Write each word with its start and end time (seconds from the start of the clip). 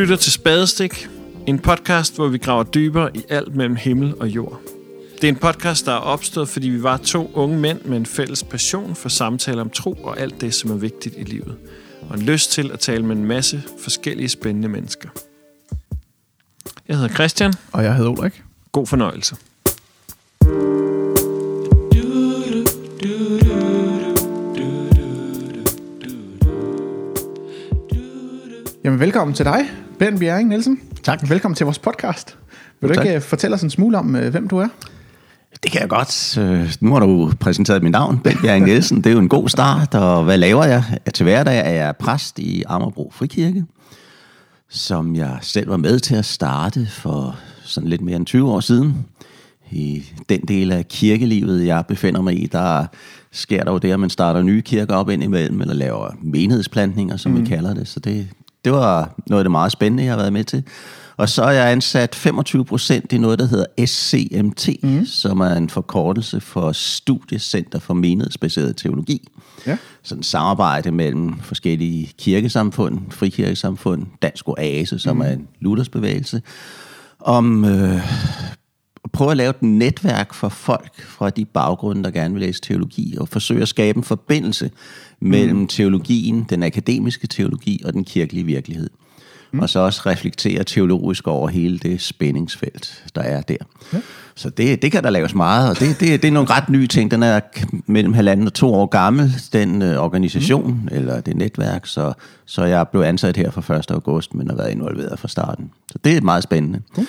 lytter 0.00 0.16
til 0.16 0.32
Spadestik, 0.32 1.08
en 1.46 1.58
podcast, 1.58 2.14
hvor 2.14 2.28
vi 2.28 2.38
graver 2.38 2.62
dybere 2.62 3.16
i 3.16 3.24
alt 3.28 3.54
mellem 3.56 3.76
himmel 3.76 4.14
og 4.20 4.28
jord. 4.28 4.60
Det 5.14 5.24
er 5.24 5.28
en 5.28 5.36
podcast, 5.36 5.86
der 5.86 5.92
er 5.92 5.96
opstået, 5.96 6.48
fordi 6.48 6.68
vi 6.68 6.82
var 6.82 6.96
to 6.96 7.30
unge 7.34 7.58
mænd 7.58 7.84
med 7.84 7.96
en 7.96 8.06
fælles 8.06 8.44
passion 8.44 8.94
for 8.94 9.08
samtaler 9.08 9.60
om 9.60 9.70
tro 9.70 9.92
og 9.92 10.20
alt 10.20 10.40
det, 10.40 10.54
som 10.54 10.70
er 10.70 10.74
vigtigt 10.74 11.14
i 11.18 11.22
livet. 11.22 11.56
Og 12.08 12.18
en 12.18 12.22
lyst 12.22 12.52
til 12.52 12.70
at 12.72 12.78
tale 12.78 13.06
med 13.06 13.16
en 13.16 13.24
masse 13.24 13.62
forskellige 13.82 14.28
spændende 14.28 14.68
mennesker. 14.68 15.08
Jeg 16.88 16.96
hedder 16.96 17.14
Christian. 17.14 17.52
Og 17.72 17.84
jeg 17.84 17.96
hedder 17.96 18.10
Ulrik. 18.10 18.42
God 18.72 18.86
fornøjelse. 18.86 19.36
Jamen 28.84 29.00
velkommen 29.00 29.34
til 29.34 29.44
dig, 29.44 29.60
Ben 29.98 30.18
Bjerring 30.18 30.48
Nielsen. 30.48 30.80
Tak. 31.02 31.30
Velkommen 31.30 31.56
til 31.56 31.64
vores 31.64 31.78
podcast. 31.78 32.38
Vil 32.80 32.90
du 32.90 32.94
Tak. 32.94 33.04
ikke 33.04 33.16
øh, 33.16 33.22
fortælle 33.22 33.54
os 33.54 33.62
en 33.62 33.70
smule 33.70 33.98
om, 33.98 34.16
øh, 34.16 34.30
hvem 34.30 34.48
du 34.48 34.58
er? 34.58 34.68
Det 35.62 35.72
kan 35.72 35.80
jeg 35.80 35.88
godt. 35.88 36.38
Øh, 36.38 36.72
Nu 36.80 36.92
har 36.92 37.00
du 37.00 37.32
præsenteret 37.40 37.82
mit 37.82 37.92
navn, 37.92 38.18
Bent 38.18 38.40
Bjerring 38.42 38.64
Nielsen. 38.64 38.96
Det 38.96 39.06
er 39.06 39.12
jo 39.12 39.18
en 39.18 39.28
god 39.28 39.48
start, 39.48 39.94
og 39.94 40.24
hvad 40.24 40.38
laver 40.38 40.64
jeg? 40.64 40.84
Til 41.14 41.24
hverdag 41.24 41.58
er 41.58 41.70
jeg 41.70 41.96
præst 41.96 42.38
i 42.38 42.62
Amagerbro 42.66 43.12
Frikirke, 43.14 43.64
som 44.68 45.14
jeg 45.16 45.38
selv 45.40 45.70
var 45.70 45.76
med 45.76 45.98
til 45.98 46.14
at 46.14 46.24
starte 46.24 46.86
for 46.86 47.36
sådan 47.62 47.88
lidt 47.90 48.00
mere 48.00 48.16
end 48.16 48.26
20 48.26 48.50
år 48.50 48.60
siden. 48.60 48.94
I 49.70 50.04
den 50.28 50.40
del 50.40 50.72
af 50.72 50.88
kirkelivet, 50.88 51.66
jeg 51.66 51.84
befinder 51.88 52.20
mig 52.22 52.42
i, 52.42 52.46
der 52.46 52.86
sker 53.32 53.64
der 53.64 53.72
jo 53.72 53.78
det, 53.78 53.92
at 53.92 54.00
man 54.00 54.10
starter 54.10 54.42
nye 54.42 54.62
kirker 54.62 54.94
op 54.94 55.10
indimellem, 55.10 55.60
eller 55.60 55.74
laver 55.74 56.10
menighedsplantninger, 56.22 57.16
som 57.16 57.32
mm. 57.32 57.40
vi 57.40 57.46
kalder 57.46 57.74
det. 57.74 57.88
Så 57.88 58.00
det, 58.00 58.28
det 58.64 58.72
var 58.72 59.14
noget 59.26 59.40
af 59.40 59.44
det 59.44 59.50
meget 59.50 59.72
spændende, 59.72 60.04
jeg 60.04 60.12
har 60.12 60.18
været 60.18 60.32
med 60.32 60.44
til. 60.44 60.64
Og 61.16 61.28
så 61.28 61.42
er 61.42 61.50
jeg 61.50 61.72
ansat 61.72 62.14
25 62.14 62.64
procent 62.64 63.12
i 63.12 63.18
noget, 63.18 63.38
der 63.38 63.46
hedder 63.46 63.86
SCMT, 63.86 64.68
mm. 64.82 65.06
som 65.06 65.40
er 65.40 65.54
en 65.54 65.70
forkortelse 65.70 66.40
for 66.40 66.72
Studiecenter 66.72 67.78
for 67.78 67.94
Menighedsbaseret 67.94 68.76
Teologi. 68.76 69.28
Ja. 69.66 69.76
Sådan 70.02 70.20
et 70.20 70.26
samarbejde 70.26 70.92
mellem 70.92 71.40
forskellige 71.40 72.12
kirkesamfund, 72.18 72.98
frikirkesamfund, 73.10 74.06
Dansk 74.22 74.48
Oase, 74.48 74.98
som 74.98 75.16
mm. 75.16 75.22
er 75.22 75.28
en 75.28 75.48
Luthersbevægelse, 75.60 76.42
om 77.20 77.64
øh, 77.64 78.00
prøve 79.12 79.30
at 79.30 79.36
lave 79.36 79.50
et 79.50 79.62
netværk 79.62 80.34
for 80.34 80.48
folk 80.48 81.02
fra 81.02 81.30
de 81.30 81.44
baggrunde, 81.44 82.04
der 82.04 82.10
gerne 82.10 82.34
vil 82.34 82.40
læse 82.40 82.60
teologi, 82.60 83.16
og 83.20 83.28
forsøge 83.28 83.62
at 83.62 83.68
skabe 83.68 83.96
en 83.96 84.04
forbindelse 84.04 84.70
mellem 85.20 85.58
mm. 85.58 85.66
teologien, 85.66 86.46
den 86.50 86.62
akademiske 86.62 87.26
teologi 87.26 87.82
og 87.84 87.92
den 87.92 88.04
kirkelige 88.04 88.44
virkelighed. 88.44 88.90
Mm. 89.52 89.60
Og 89.60 89.68
så 89.68 89.78
også 89.78 90.02
reflektere 90.06 90.64
teologisk 90.64 91.26
over 91.26 91.48
hele 91.48 91.78
det 91.78 92.00
spændingsfelt, 92.00 93.04
der 93.14 93.20
er 93.20 93.40
der. 93.40 93.56
Ja. 93.92 93.98
Så 94.34 94.50
det, 94.50 94.82
det 94.82 94.92
kan 94.92 95.04
der 95.04 95.10
laves 95.10 95.34
meget, 95.34 95.70
og 95.70 95.78
det, 95.78 96.00
det, 96.00 96.22
det 96.22 96.28
er 96.28 96.32
nogle 96.32 96.50
ret 96.50 96.68
nye 96.68 96.86
ting. 96.86 97.10
Den 97.10 97.22
er 97.22 97.40
mellem 97.86 98.12
halvanden 98.12 98.46
og 98.46 98.54
to 98.54 98.74
år 98.74 98.86
gammel, 98.86 99.32
den 99.52 99.82
øh, 99.82 99.98
organisation, 99.98 100.80
mm. 100.82 100.88
eller 100.96 101.20
det 101.20 101.36
netværk, 101.36 101.86
så, 101.86 102.12
så 102.46 102.64
jeg 102.64 102.88
blev 102.88 103.02
ansat 103.02 103.36
her 103.36 103.50
fra 103.50 103.76
1. 103.76 103.90
august, 103.90 104.34
men 104.34 104.48
har 104.48 104.56
været 104.56 104.70
involveret 104.70 105.18
fra 105.18 105.28
starten. 105.28 105.70
Så 105.92 105.98
det 106.04 106.16
er 106.16 106.20
meget 106.20 106.42
spændende. 106.42 106.80
Mm. 106.96 107.06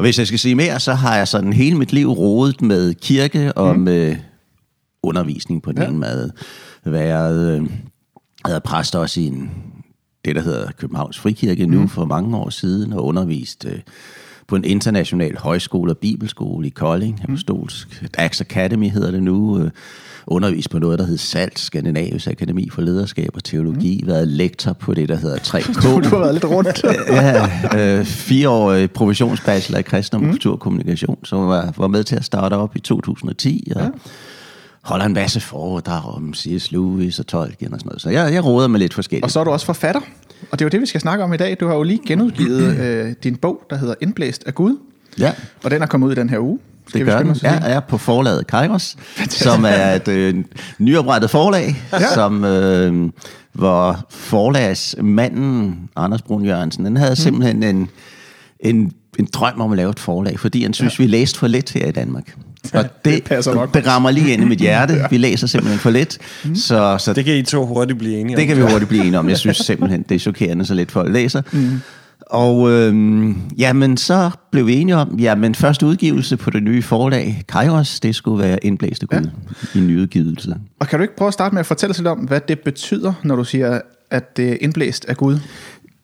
Og 0.00 0.04
hvis 0.04 0.18
jeg 0.18 0.26
skal 0.26 0.38
sige 0.38 0.54
mere, 0.54 0.80
så 0.80 0.94
har 0.94 1.16
jeg 1.16 1.28
sådan 1.28 1.52
hele 1.52 1.76
mit 1.76 1.92
liv 1.92 2.08
rodet 2.08 2.62
med 2.62 2.94
kirke 2.94 3.52
og 3.52 3.76
mm. 3.76 3.82
med 3.82 4.16
undervisning 5.02 5.62
på 5.62 5.72
den 5.72 5.82
Ja. 5.82 5.88
ene 5.88 5.98
måde. 5.98 6.32
Været, 6.84 7.60
øh, 7.60 7.66
været 8.46 8.62
præst 8.62 8.96
også 8.96 9.20
i 9.20 9.26
en, 9.26 9.50
det, 10.24 10.36
der 10.36 10.42
hedder 10.42 10.72
Københavns 10.72 11.18
Frikirke 11.18 11.66
nu 11.66 11.86
for 11.86 12.04
mange 12.04 12.36
år 12.36 12.50
siden, 12.50 12.92
og 12.92 13.04
undervist 13.04 13.64
øh, 13.64 13.78
på 14.48 14.56
en 14.56 14.64
international 14.64 15.36
højskole 15.38 15.92
og 15.92 15.98
bibelskole 15.98 16.66
i 16.66 16.70
Kolding, 16.70 17.20
Apostolsk. 17.22 18.04
Dax 18.18 18.40
Academy 18.40 18.90
hedder 18.90 19.10
det 19.10 19.22
nu. 19.22 19.58
Øh, 19.62 19.70
undervist 20.30 20.70
på 20.70 20.78
noget, 20.78 20.98
der 20.98 21.04
hedder 21.04 21.18
SALT, 21.18 21.58
Skandinavisk 21.58 22.26
Akademi 22.26 22.68
for 22.72 22.82
Lederskab 22.82 23.30
og 23.34 23.44
Teologi. 23.44 24.02
Været 24.06 24.28
lektor 24.28 24.72
på 24.72 24.94
det, 24.94 25.08
der 25.08 25.16
hedder 25.16 25.36
3K. 25.58 25.82
Du 26.02 26.08
har 26.08 26.18
været 26.18 26.34
lidt 26.34 26.44
rundt. 26.44 26.84
ja, 27.08 27.98
øh, 27.98 28.04
fireårig 28.04 28.90
professionsbachelor 28.90 29.78
i 29.78 29.82
kristendom 29.82 30.24
og 30.26 30.30
kulturkommunikation, 30.32 31.18
som 31.24 31.48
var, 31.48 31.72
var 31.76 31.86
med 31.88 32.04
til 32.04 32.16
at 32.16 32.24
starte 32.24 32.54
op 32.54 32.76
i 32.76 32.80
2010, 32.80 33.72
og 33.76 33.82
ja. 33.82 33.88
holder 34.82 35.04
en 35.04 35.14
masse 35.14 35.40
foredrag 35.40 36.14
om 36.14 36.34
C.S. 36.34 36.72
Lewis 36.72 37.18
og 37.18 37.26
Tolkien 37.26 37.72
og 37.74 37.80
sådan 37.80 37.88
noget. 37.88 38.02
Så 38.02 38.10
jeg, 38.10 38.32
jeg 38.32 38.44
råder 38.44 38.68
med 38.68 38.78
lidt 38.80 38.94
forskelligt. 38.94 39.24
og 39.24 39.30
så 39.30 39.40
er 39.40 39.44
du 39.44 39.50
også 39.50 39.66
forfatter. 39.66 40.00
Og 40.50 40.58
det 40.58 40.60
er 40.60 40.66
jo 40.66 40.70
det, 40.70 40.80
vi 40.80 40.86
skal 40.86 41.00
snakke 41.00 41.24
om 41.24 41.32
i 41.32 41.36
dag. 41.36 41.56
Du 41.60 41.66
har 41.66 41.74
jo 41.74 41.82
lige 41.82 42.00
genudgivet 42.06 42.76
øh, 42.84 43.12
din 43.24 43.36
bog, 43.36 43.62
der 43.70 43.76
hedder 43.76 43.94
Indblæst 44.00 44.44
af 44.46 44.54
Gud. 44.54 44.76
ja, 45.18 45.32
Og 45.64 45.70
den 45.70 45.82
er 45.82 45.86
kommet 45.86 46.06
ud 46.06 46.12
i 46.12 46.14
den 46.14 46.30
her 46.30 46.38
uge. 46.38 46.58
Det 46.94 47.06
gør 47.06 47.22
den. 47.22 47.36
Jeg 47.42 47.60
er 47.62 47.80
på 47.80 47.98
forlaget 47.98 48.46
Kairos, 48.46 48.96
som 49.28 49.64
er 49.64 49.92
et 49.94 50.08
øh, 50.08 50.34
nyoprettet 50.78 51.30
forlag, 51.30 51.82
Ja. 51.92 52.00
ja. 52.00 52.14
som 52.14 52.44
øh, 52.44 53.10
hvor 53.52 54.06
forlagsmanden, 54.10 55.78
Anders 55.96 56.22
Brun 56.22 56.44
Jørgensen, 56.44 56.84
han 56.84 56.96
havde 56.96 57.16
simpelthen 57.16 57.62
en, 57.62 57.88
en, 58.60 58.92
en 59.18 59.28
drøm 59.32 59.60
om 59.60 59.72
at 59.72 59.76
lave 59.76 59.90
et 59.90 60.00
forlag, 60.00 60.40
fordi 60.40 60.62
han 60.62 60.72
synes, 60.74 60.98
ja. 60.98 61.04
vi 61.04 61.10
læste 61.10 61.38
for 61.38 61.46
lidt 61.46 61.72
her 61.72 61.86
i 61.86 61.90
Danmark. 61.92 62.34
Og 62.72 62.84
det, 62.84 62.90
det 63.04 63.24
passer 63.24 63.54
nok. 63.54 63.74
det 63.74 63.86
rammer 63.86 64.10
lige 64.10 64.32
ind 64.32 64.42
i 64.42 64.44
mit 64.44 64.58
hjerte. 64.58 64.94
Vi 65.10 65.16
læser 65.16 65.46
simpelthen 65.46 65.78
for 65.80 65.90
lidt. 65.90 66.18
Mm. 66.44 66.54
Så, 66.54 66.96
så 66.98 67.12
Det 67.12 67.24
kan 67.24 67.34
I 67.36 67.42
to 67.42 67.66
hurtigt 67.66 67.98
blive 67.98 68.18
enige 68.20 68.36
det 68.36 68.42
om. 68.42 68.48
kan 68.48 68.56
vi 68.56 68.62
hurtigt 68.62 68.88
blive 68.88 69.04
enige 69.04 69.18
om. 69.18 69.28
Jeg 69.28 69.38
synes 69.38 69.56
simpelthen, 69.56 70.02
det 70.08 70.14
er 70.14 70.18
chokerende, 70.18 70.64
så 70.66 70.74
lidt 70.74 70.90
folk 70.90 71.12
læser. 71.12 71.42
Mm. 71.52 71.80
Og 72.30 72.70
øhm, 72.70 73.36
jamen, 73.58 73.96
så 73.96 74.30
blev 74.50 74.66
vi 74.66 74.76
enige 74.76 74.96
om, 74.96 75.18
jamen 75.18 75.54
første 75.54 75.86
udgivelse 75.86 76.36
på 76.36 76.50
det 76.50 76.62
nye 76.62 76.82
forlag, 76.82 77.42
Kairos, 77.48 78.00
det 78.00 78.14
skulle 78.14 78.42
være 78.42 78.64
indblæste 78.64 79.06
Gud 79.06 79.30
ja. 79.74 79.78
i 79.78 79.82
nyudgivelse. 79.82 80.56
Og 80.78 80.88
kan 80.88 80.98
du 80.98 81.02
ikke 81.02 81.16
prøve 81.16 81.26
at 81.26 81.34
starte 81.34 81.54
med 81.54 81.60
at 81.60 81.66
fortælle 81.66 81.90
os 81.90 81.98
lidt 81.98 82.08
om, 82.08 82.18
hvad 82.18 82.40
det 82.48 82.60
betyder, 82.60 83.12
når 83.24 83.36
du 83.36 83.44
siger, 83.44 83.80
at 84.10 84.36
det 84.36 84.48
er 84.48 84.56
indblæst 84.60 85.04
af 85.04 85.16
Gud? 85.16 85.38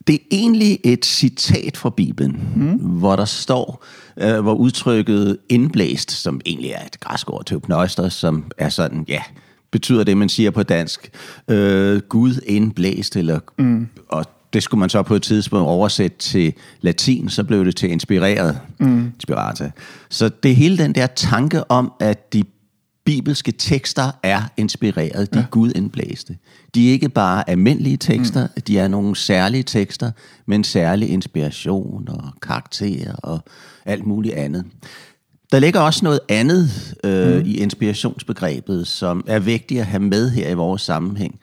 Det 0.07 0.15
er 0.15 0.19
egentlig 0.31 0.79
et 0.85 1.07
citat 1.07 1.77
fra 1.77 1.91
Bibelen, 1.91 2.41
mm. 2.57 2.75
hvor 2.75 3.17
der 3.17 3.25
står, 3.25 3.85
øh, 4.17 4.41
hvor 4.41 4.55
udtrykket 4.55 5.39
indblæst, 5.49 6.11
som 6.11 6.41
egentlig 6.47 6.71
er 6.71 6.85
et 6.87 7.01
græsk 7.01 7.31
ord 7.31 7.45
til 7.45 7.61
pneuster, 7.61 8.09
som 8.09 8.45
er 8.59 8.69
sådan, 8.69 9.05
ja, 9.09 9.23
betyder 9.71 10.05
det, 10.05 10.17
man 10.17 10.29
siger 10.29 10.51
på 10.51 10.63
dansk, 10.63 11.11
øh, 11.49 12.01
Gud 12.01 12.41
indblæst, 12.47 13.17
eller, 13.17 13.39
mm. 13.59 13.89
og 14.09 14.25
det 14.53 14.63
skulle 14.63 14.79
man 14.79 14.89
så 14.89 15.03
på 15.03 15.15
et 15.15 15.23
tidspunkt 15.23 15.67
oversætte 15.67 16.19
til 16.19 16.55
latin, 16.81 17.29
så 17.29 17.45
blev 17.45 17.65
det 17.65 17.77
til 17.77 17.91
inspireret, 17.91 18.61
mm. 18.79 19.13
inspirata. 19.15 19.71
Så 20.11 20.29
det 20.43 20.51
er 20.51 20.55
hele 20.55 20.79
den 20.79 20.95
der 20.95 21.07
tanke 21.07 21.71
om, 21.71 21.93
at 22.01 22.33
de 22.33 22.43
bibelske 23.05 23.53
tekster 23.53 24.11
er 24.23 24.43
inspireret, 24.57 25.35
de 25.35 25.39
er 25.39 25.45
Gud 25.51 25.73
indblæste. 25.77 26.37
De 26.75 26.89
er 26.89 26.93
ikke 26.93 27.09
bare 27.09 27.51
almindelige 27.51 27.97
tekster, 27.97 28.47
mm. 28.57 28.63
de 28.63 28.79
er 28.79 28.89
nogle 28.89 29.17
særlige 29.17 29.63
tekster, 29.63 30.11
med 30.47 30.57
en 30.57 30.65
særlig 30.65 31.11
inspiration 31.11 32.09
og 32.09 32.23
karakter 32.43 33.13
og 33.23 33.41
alt 33.85 34.07
muligt 34.07 34.35
andet. 34.35 34.65
Der 35.53 35.59
ligger 35.59 35.81
også 35.81 36.05
noget 36.05 36.21
andet 36.29 36.95
øh, 37.05 37.37
mm. 37.37 37.43
i 37.47 37.57
inspirationsbegrebet, 37.57 38.87
som 38.87 39.25
er 39.27 39.39
vigtigt 39.39 39.81
at 39.81 39.87
have 39.87 40.03
med 40.03 40.31
her 40.31 40.49
i 40.49 40.55
vores 40.55 40.83
sammenhæng. 40.83 41.41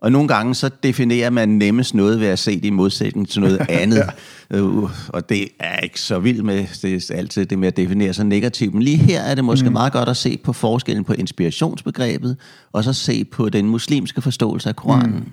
Og 0.00 0.12
nogle 0.12 0.28
gange 0.28 0.54
så 0.54 0.70
definerer 0.82 1.30
man 1.30 1.48
nemmest 1.48 1.94
noget 1.94 2.20
ved 2.20 2.26
at 2.26 2.38
se 2.38 2.56
det 2.56 2.64
i 2.64 2.70
modsætning 2.70 3.28
til 3.28 3.40
noget 3.40 3.66
andet. 3.82 4.02
ja. 4.50 4.60
uh, 4.60 4.90
og 5.08 5.28
det 5.28 5.48
er 5.60 5.78
ikke 5.80 6.00
så 6.00 6.18
vildt 6.18 6.44
med 6.44 6.66
det 6.82 7.10
er 7.10 7.14
altid 7.16 7.46
det 7.46 7.58
med 7.58 7.68
at 7.68 7.76
definere 7.76 8.12
sig 8.14 8.26
negativt. 8.26 8.74
Men 8.74 8.82
lige 8.82 8.96
her 8.96 9.20
er 9.20 9.34
det 9.34 9.44
måske 9.44 9.66
mm. 9.66 9.72
meget 9.72 9.92
godt 9.92 10.08
at 10.08 10.16
se 10.16 10.38
på 10.44 10.52
forskellen 10.52 11.04
på 11.04 11.12
inspirationsbegrebet, 11.12 12.36
og 12.72 12.84
så 12.84 12.92
se 12.92 13.24
på 13.24 13.48
den 13.48 13.68
muslimske 13.68 14.22
forståelse 14.22 14.68
af 14.68 14.76
Koranen. 14.76 15.14
Mm. 15.14 15.32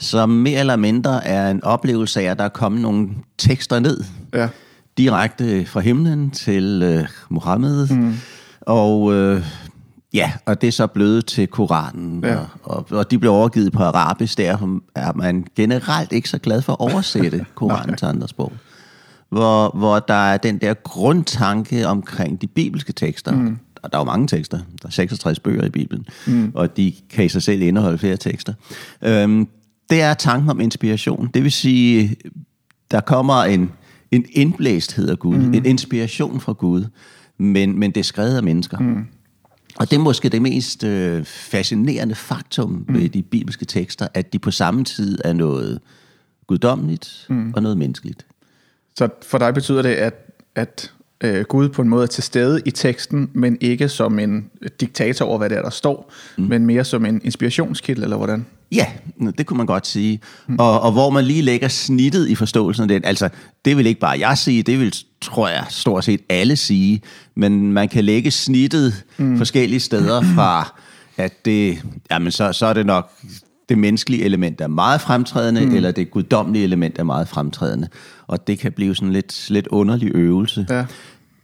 Som 0.00 0.28
mere 0.28 0.60
eller 0.60 0.76
mindre 0.76 1.26
er 1.26 1.50
en 1.50 1.64
oplevelse 1.64 2.20
af, 2.20 2.24
at 2.24 2.38
der 2.38 2.44
er 2.44 2.48
kommet 2.48 2.80
nogle 2.80 3.08
tekster 3.38 3.78
ned, 3.78 4.04
Ja. 4.34 4.48
direkte 4.98 5.66
fra 5.66 5.80
himlen 5.80 6.30
til 6.30 6.82
øh, 6.84 7.06
Mohammed. 7.28 7.88
Mm. 7.88 8.14
Og 8.60 9.14
øh, 9.14 9.42
ja, 10.14 10.32
og 10.46 10.60
det 10.60 10.66
er 10.66 10.72
så 10.72 10.86
blevet 10.86 11.26
til 11.26 11.46
Koranen. 11.46 12.24
Ja. 12.24 12.36
Og, 12.36 12.46
og, 12.62 12.86
og 12.90 13.10
de 13.10 13.18
blev 13.18 13.32
overgivet 13.32 13.72
på 13.72 13.82
arabisk, 13.82 14.38
der 14.38 14.76
er 14.94 15.12
man 15.12 15.46
generelt 15.56 16.12
ikke 16.12 16.28
så 16.28 16.38
glad 16.38 16.62
for 16.62 16.72
at 16.72 16.80
oversætte 16.80 17.46
Koranen 17.54 17.96
til 17.96 18.06
andre 18.06 18.28
sprog. 18.28 18.52
Hvor, 19.28 19.78
hvor 19.78 19.98
der 19.98 20.14
er 20.14 20.36
den 20.36 20.58
der 20.58 20.74
grundtanke 20.74 21.86
omkring 21.86 22.40
de 22.40 22.46
bibelske 22.46 22.92
tekster. 22.92 23.32
Mm. 23.32 23.58
Og 23.82 23.92
der 23.92 23.98
er 23.98 24.00
jo 24.00 24.04
mange 24.04 24.26
tekster. 24.26 24.58
Der 24.82 24.86
er 24.86 24.90
66 24.90 25.40
bøger 25.40 25.64
i 25.64 25.70
Bibelen. 25.70 26.06
Mm. 26.26 26.52
Og 26.54 26.76
de 26.76 26.92
kan 27.10 27.24
i 27.24 27.28
sig 27.28 27.42
selv 27.42 27.62
indeholde 27.62 27.98
flere 27.98 28.16
tekster. 28.16 28.52
Øhm, 29.02 29.48
det 29.90 30.02
er 30.02 30.14
tanken 30.14 30.50
om 30.50 30.60
inspiration. 30.60 31.30
Det 31.34 31.42
vil 31.42 31.52
sige, 31.52 32.16
der 32.90 33.00
kommer 33.00 33.34
en, 33.34 33.72
en 34.10 34.24
indblæsthed 34.32 35.08
af 35.08 35.18
Gud, 35.18 35.36
mm. 35.36 35.54
en 35.54 35.66
inspiration 35.66 36.40
fra 36.40 36.52
Gud, 36.52 36.84
men, 37.38 37.78
men 37.78 37.90
det 37.90 38.00
er 38.00 38.04
skrevet 38.04 38.36
af 38.36 38.42
mennesker. 38.42 38.78
Mm. 38.78 39.06
Og 39.78 39.90
det 39.90 39.96
er 39.96 40.00
måske 40.00 40.28
det 40.28 40.42
mest 40.42 40.84
øh, 40.84 41.24
fascinerende 41.24 42.14
faktum 42.14 42.84
mm. 42.88 42.94
ved 42.94 43.08
de 43.08 43.22
bibelske 43.22 43.64
tekster, 43.64 44.08
at 44.14 44.32
de 44.32 44.38
på 44.38 44.50
samme 44.50 44.84
tid 44.84 45.18
er 45.24 45.32
noget 45.32 45.80
guddommeligt 46.46 47.26
mm. 47.28 47.52
og 47.56 47.62
noget 47.62 47.78
menneskeligt. 47.78 48.26
Så 48.96 49.08
for 49.22 49.38
dig 49.38 49.54
betyder 49.54 49.82
det, 49.82 49.94
at, 49.94 50.14
at 50.54 50.92
øh, 51.20 51.44
Gud 51.44 51.68
på 51.68 51.82
en 51.82 51.88
måde 51.88 52.02
er 52.02 52.06
til 52.06 52.22
stede 52.22 52.62
i 52.64 52.70
teksten, 52.70 53.30
men 53.32 53.58
ikke 53.60 53.88
som 53.88 54.18
en 54.18 54.50
diktator 54.80 55.24
over, 55.24 55.38
hvad 55.38 55.50
det 55.50 55.58
er, 55.58 55.62
der 55.62 55.70
står, 55.70 56.12
mm. 56.38 56.44
men 56.44 56.66
mere 56.66 56.84
som 56.84 57.04
en 57.04 57.20
inspirationskilde, 57.24 58.02
eller 58.02 58.16
hvordan? 58.16 58.46
Ja, 58.72 58.86
det 59.38 59.46
kunne 59.46 59.56
man 59.56 59.66
godt 59.66 59.86
sige. 59.86 60.20
Mm. 60.46 60.56
Og, 60.58 60.80
og 60.80 60.92
hvor 60.92 61.10
man 61.10 61.24
lige 61.24 61.42
lægger 61.42 61.68
snittet 61.68 62.28
i 62.28 62.34
forståelsen 62.34 62.82
af 62.82 62.88
det, 62.88 63.06
altså 63.06 63.28
det 63.64 63.76
vil 63.76 63.86
ikke 63.86 64.00
bare 64.00 64.18
jeg 64.18 64.38
sige, 64.38 64.62
det 64.62 64.80
vil, 64.80 64.94
tror 65.24 65.48
jeg, 65.48 65.64
stort 65.68 66.04
set 66.04 66.20
alle 66.28 66.56
sige, 66.56 67.02
men 67.34 67.72
man 67.72 67.88
kan 67.88 68.04
lægge 68.04 68.30
snittet 68.30 69.04
mm. 69.18 69.36
forskellige 69.36 69.80
steder 69.80 70.22
fra, 70.34 70.80
at 71.16 71.44
det, 71.44 71.82
jamen 72.10 72.32
så, 72.32 72.52
så 72.52 72.66
er 72.66 72.72
det 72.72 72.86
nok 72.86 73.10
det 73.68 73.78
menneskelige 73.78 74.24
element 74.24 74.60
er 74.60 74.66
meget 74.66 75.00
fremtrædende, 75.00 75.66
mm. 75.66 75.74
eller 75.74 75.90
det 75.90 76.10
guddommelige 76.10 76.64
element 76.64 76.98
er 76.98 77.02
meget 77.02 77.28
fremtrædende. 77.28 77.88
Og 78.26 78.46
det 78.46 78.58
kan 78.58 78.72
blive 78.72 78.94
sådan 78.94 79.12
lidt, 79.12 79.50
lidt 79.50 79.66
underlig 79.66 80.10
øvelse. 80.14 80.66
Ja. 80.70 80.86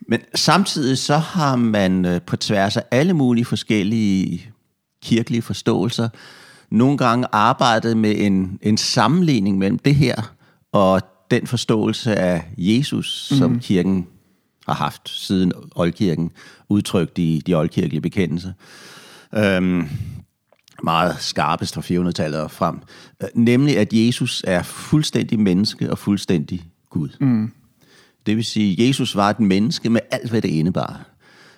Men 0.08 0.20
samtidig 0.34 0.98
så 0.98 1.16
har 1.16 1.56
man 1.56 2.04
øh, 2.04 2.20
på 2.22 2.36
tværs 2.36 2.76
af 2.76 2.82
alle 2.90 3.14
mulige 3.14 3.44
forskellige 3.44 4.50
kirkelige 5.02 5.42
forståelser, 5.42 6.08
nogle 6.70 6.98
gange 6.98 7.26
arbejdet 7.32 7.96
med 7.96 8.14
en, 8.18 8.58
en 8.62 8.76
sammenligning 8.76 9.58
mellem 9.58 9.78
det 9.78 9.94
her 9.94 10.32
og 10.72 11.00
den 11.30 11.46
forståelse 11.46 12.16
af 12.16 12.42
Jesus, 12.58 13.28
mm. 13.30 13.36
som 13.38 13.60
kirken 13.60 14.06
har 14.66 14.74
haft 14.74 15.08
siden 15.08 15.52
oldkirken, 15.74 16.30
udtrykt 16.68 17.18
i 17.18 17.42
de 17.46 17.54
oldkirkelige 17.54 18.00
bekendelser. 18.00 18.52
Øhm, 19.34 19.88
meget 20.82 21.16
skarpest 21.18 21.74
fra 21.74 21.80
400-tallet 21.80 22.40
og 22.40 22.50
frem. 22.50 22.78
Øh, 23.22 23.28
nemlig, 23.34 23.78
at 23.78 23.92
Jesus 23.92 24.44
er 24.46 24.62
fuldstændig 24.62 25.40
menneske 25.40 25.90
og 25.90 25.98
fuldstændig 25.98 26.64
Gud. 26.90 27.08
Mm. 27.20 27.52
Det 28.26 28.36
vil 28.36 28.44
sige, 28.44 28.72
at 28.72 28.88
Jesus 28.88 29.16
var 29.16 29.30
et 29.30 29.40
menneske 29.40 29.90
med 29.90 30.00
alt, 30.10 30.30
hvad 30.30 30.42
det 30.42 30.48
indebar. 30.48 31.06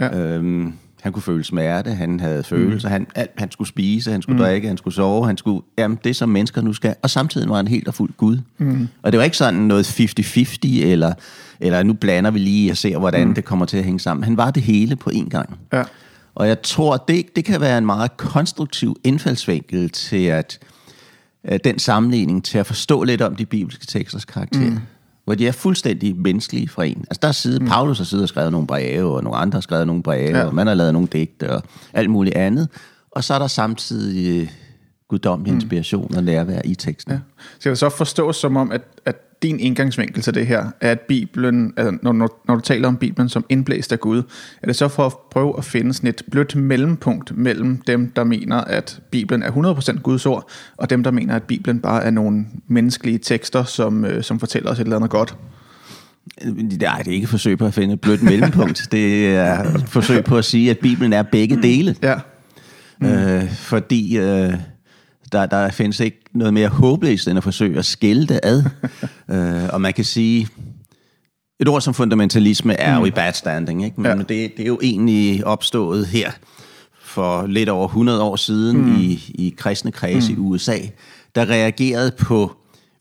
Ja. 0.01 0.19
Øhm, 0.19 0.75
han 1.03 1.13
kunne 1.13 1.23
føle 1.23 1.45
smerte, 1.45 1.91
han 1.91 2.21
havde 2.21 2.43
følelser, 2.43 2.89
mm. 2.89 2.93
han, 2.93 3.07
alt, 3.15 3.31
han 3.37 3.51
skulle 3.51 3.69
spise, 3.69 4.13
han 4.13 4.23
skulle 4.23 4.37
mm. 4.37 4.45
drikke, 4.45 4.69
han 4.69 4.77
skulle 4.77 4.95
sove, 4.95 5.27
han 5.27 5.37
skulle, 5.37 5.63
jamen 5.79 5.99
det 6.05 6.17
som 6.17 6.29
mennesker 6.29 6.63
nu 6.63 6.73
skal, 6.73 6.95
og 7.03 7.11
samtidig 7.11 7.49
var 7.49 7.57
han 7.57 7.69
helt 7.69 7.89
og 7.89 7.95
fuldt 7.95 8.17
Gud. 8.17 8.39
Mm. 8.59 8.89
Og 9.03 9.13
det 9.13 9.19
var 9.19 9.25
ikke 9.25 9.37
sådan 9.37 9.61
noget 9.61 10.01
50-50, 10.01 10.85
eller, 10.85 11.15
eller 11.61 11.83
nu 11.83 11.93
blander 11.93 12.31
vi 12.31 12.39
lige 12.39 12.71
og 12.71 12.77
ser, 12.77 12.99
hvordan 12.99 13.29
mm. 13.29 13.35
det 13.35 13.45
kommer 13.45 13.67
til 13.67 13.77
at 13.77 13.85
hænge 13.85 14.01
sammen. 14.01 14.25
Han 14.25 14.37
var 14.37 14.51
det 14.51 14.63
hele 14.63 14.97
på 14.97 15.11
én 15.11 15.29
gang. 15.29 15.59
Ja. 15.73 15.83
Og 16.35 16.49
jeg 16.49 16.63
tror, 16.63 16.97
det, 16.97 17.37
det 17.37 17.45
kan 17.45 17.61
være 17.61 17.79
en 17.79 17.87
meget 17.87 18.17
konstruktiv 18.17 18.97
indfaldsvinkel 19.05 19.91
til 19.91 20.25
at, 20.25 20.59
at 21.45 21.65
den 21.65 21.79
sammenligning, 21.79 22.45
til 22.45 22.59
at 22.59 22.67
forstå 22.67 23.03
lidt 23.03 23.23
om 23.23 23.37
de 23.37 23.47
bibelske 23.47 23.87
teksters 23.87 24.25
karakter. 24.25 24.61
Mm. 24.61 24.79
Hvor 25.25 25.35
de 25.35 25.49
er 25.49 25.53
fuldstændig 25.53 26.17
menneskelige 26.17 26.69
fra 26.69 26.85
en. 26.85 26.99
Altså 26.99 27.19
der 27.23 27.29
er 27.29 27.33
side, 27.33 27.61
mm. 27.61 27.67
Paulus 27.67 27.99
har 27.99 28.05
siddet 28.05 28.23
og 28.23 28.29
skrevet 28.29 28.53
nogle 28.53 28.67
breve, 28.67 29.15
og 29.15 29.25
nogle 29.25 29.39
andre 29.39 29.57
har 29.57 29.61
skrevet 29.61 29.87
nogle 29.87 30.03
breve, 30.03 30.39
ja. 30.39 30.45
og 30.45 30.55
man 30.55 30.67
har 30.67 30.75
lavet 30.75 30.93
nogle 30.93 31.09
digte, 31.13 31.51
og 31.51 31.63
alt 31.93 32.11
muligt 32.11 32.37
andet. 32.37 32.69
Og 33.11 33.25
så 33.25 33.35
er 33.35 33.39
der 33.39 33.47
samtidig 33.47 34.43
øh, 34.43 34.49
guddommelig 35.09 35.53
mm. 35.53 35.57
inspiration 35.57 36.15
og 36.15 36.25
nærvær 36.25 36.61
i 36.65 36.75
teksten. 36.75 37.13
Ja. 37.13 37.19
Så 37.61 37.69
jeg 37.69 37.79
så 37.79 37.89
forstås 37.89 38.37
som 38.37 38.57
om, 38.57 38.73
at, 38.73 38.83
at 39.07 39.17
din 39.43 39.61
indgangsvinkel 39.61 40.23
til 40.23 40.35
det 40.35 40.47
her, 40.47 40.67
er 40.81 40.91
at 40.91 41.01
Bibelen, 41.01 41.73
altså 41.77 41.99
når, 42.03 42.13
når, 42.13 42.43
når 42.49 42.55
du 42.55 42.61
taler 42.61 42.89
om 42.89 42.97
Bibelen 42.97 43.29
som 43.29 43.45
indblæst 43.49 43.93
af 43.93 44.01
Gud, 44.01 44.23
er 44.63 44.67
det 44.67 44.77
så 44.77 44.89
for 44.89 45.07
at 45.07 45.13
prøve 45.31 45.55
at 45.59 45.65
finde 45.65 45.95
sådan 45.95 46.09
et 46.09 46.23
blødt 46.31 46.57
mellempunkt 46.57 47.37
mellem 47.37 47.77
dem, 47.87 48.13
der 48.17 48.25
mener, 48.25 48.57
at 48.57 49.01
Bibelen 49.11 49.43
er 49.43 49.51
100% 49.51 50.01
Guds 50.01 50.27
ord, 50.27 50.51
og 50.77 50.91
dem, 50.91 51.03
der 51.03 51.11
mener, 51.11 51.37
at 51.37 51.43
Bibelen 51.43 51.81
bare 51.81 52.05
er 52.05 52.11
nogle 52.11 52.47
menneskelige 52.67 53.19
tekster, 53.19 53.65
som, 53.65 54.05
øh, 54.05 54.23
som 54.23 54.41
fortæller 54.41 54.71
os 54.71 54.79
et 54.79 54.85
eller 54.85 54.97
andet 54.97 55.11
godt? 55.11 55.37
Nej, 56.45 56.99
det 56.99 57.09
er 57.09 57.13
ikke 57.13 57.25
et 57.25 57.29
forsøg 57.29 57.59
på 57.59 57.67
at 57.67 57.75
finde 57.75 57.95
et 57.95 58.01
blødt 58.01 58.23
mellempunkt. 58.23 58.83
Det 58.93 59.37
er 59.37 59.75
et 59.75 59.85
forsøg 59.89 60.25
på 60.25 60.37
at 60.37 60.45
sige, 60.45 60.71
at 60.71 60.79
Bibelen 60.79 61.13
er 61.13 61.23
begge 61.23 61.63
dele. 61.63 61.97
Ja. 62.03 62.15
Mm. 63.01 63.07
Øh, 63.07 63.51
fordi... 63.51 64.19
Øh, 64.19 64.55
der, 65.33 65.47
der 65.47 65.71
findes 65.71 66.01
ikke 66.01 66.19
noget 66.35 66.55
mere 66.55 66.69
håbløst 66.69 67.29
end 67.29 67.39
at 67.39 67.45
forsøge 67.45 67.79
at 67.79 67.85
skille 67.85 68.27
det 68.27 68.41
ad. 68.43 68.65
øh, 69.33 69.69
og 69.73 69.81
man 69.81 69.93
kan 69.93 70.05
sige, 70.05 70.49
et 71.61 71.69
ord 71.69 71.81
som 71.81 71.95
fundamentalisme 71.95 72.75
er 72.75 72.95
mm. 72.95 73.01
jo 73.01 73.07
i 73.07 73.11
bad 73.11 73.33
standing, 73.33 73.85
ikke? 73.85 74.01
men 74.01 74.07
ja. 74.11 74.17
det, 74.19 74.29
det 74.29 74.61
er 74.61 74.67
jo 74.67 74.79
egentlig 74.83 75.47
opstået 75.47 76.07
her 76.07 76.31
for 77.03 77.47
lidt 77.47 77.69
over 77.69 77.87
100 77.87 78.23
år 78.23 78.37
siden 78.37 78.77
mm. 78.77 79.01
i, 79.01 79.13
i 79.35 79.55
kristne 79.57 79.93
kreds 79.93 80.29
mm. 80.29 80.35
i 80.35 80.39
USA, 80.39 80.79
der 81.35 81.51
reagerede 81.51 82.11
på 82.19 82.57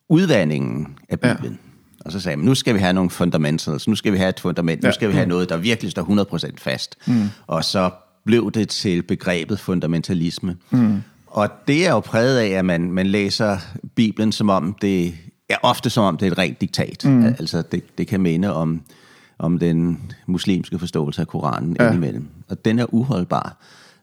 udvandringen 0.09 0.87
af 1.09 1.19
Bibelen. 1.19 1.51
Ja. 1.51 1.71
Og 2.05 2.11
så 2.11 2.19
sagde 2.19 2.37
man, 2.37 2.45
nu 2.45 2.55
skal 2.55 2.73
vi 2.73 2.79
have 2.79 2.93
nogle 2.93 3.09
fundamentals, 3.09 3.87
nu 3.87 3.95
skal 3.95 4.13
vi 4.13 4.17
have 4.17 4.29
et 4.29 4.39
fundament, 4.39 4.83
ja. 4.83 4.87
nu 4.87 4.93
skal 4.93 5.09
vi 5.09 5.13
have 5.13 5.25
mm. 5.25 5.29
noget, 5.29 5.49
der 5.49 5.57
virkelig 5.57 5.91
står 5.91 6.47
100% 6.47 6.51
fast. 6.57 6.95
Mm. 7.07 7.29
Og 7.47 7.63
så 7.63 7.89
blev 8.25 8.51
det 8.51 8.69
til 8.69 9.01
begrebet 9.01 9.59
fundamentalisme. 9.59 10.57
Mm. 10.71 11.01
Og 11.31 11.49
det 11.67 11.87
er 11.87 11.91
jo 11.91 11.99
præget 11.99 12.37
af, 12.37 12.47
at 12.47 12.65
man, 12.65 12.91
man 12.91 13.07
læser 13.07 13.57
Bibelen 13.95 14.31
som 14.31 14.49
om 14.49 14.75
det 14.81 15.13
er 15.49 15.57
ofte 15.63 15.89
som 15.89 16.03
om 16.03 16.17
det 16.17 16.27
er 16.27 16.31
et 16.31 16.37
rent 16.37 16.61
diktat. 16.61 17.05
Mm. 17.05 17.25
Altså 17.25 17.63
det, 17.71 17.97
det 17.97 18.07
kan 18.07 18.21
minde 18.21 18.53
om, 18.53 18.81
om 19.39 19.59
den 19.59 19.99
muslimske 20.25 20.79
forståelse 20.79 21.21
af 21.21 21.27
Koranen 21.27 21.75
ja. 21.79 21.87
indimellem. 21.87 22.27
Og 22.49 22.65
den 22.65 22.79
er 22.79 22.93
uholdbar. 22.93 23.57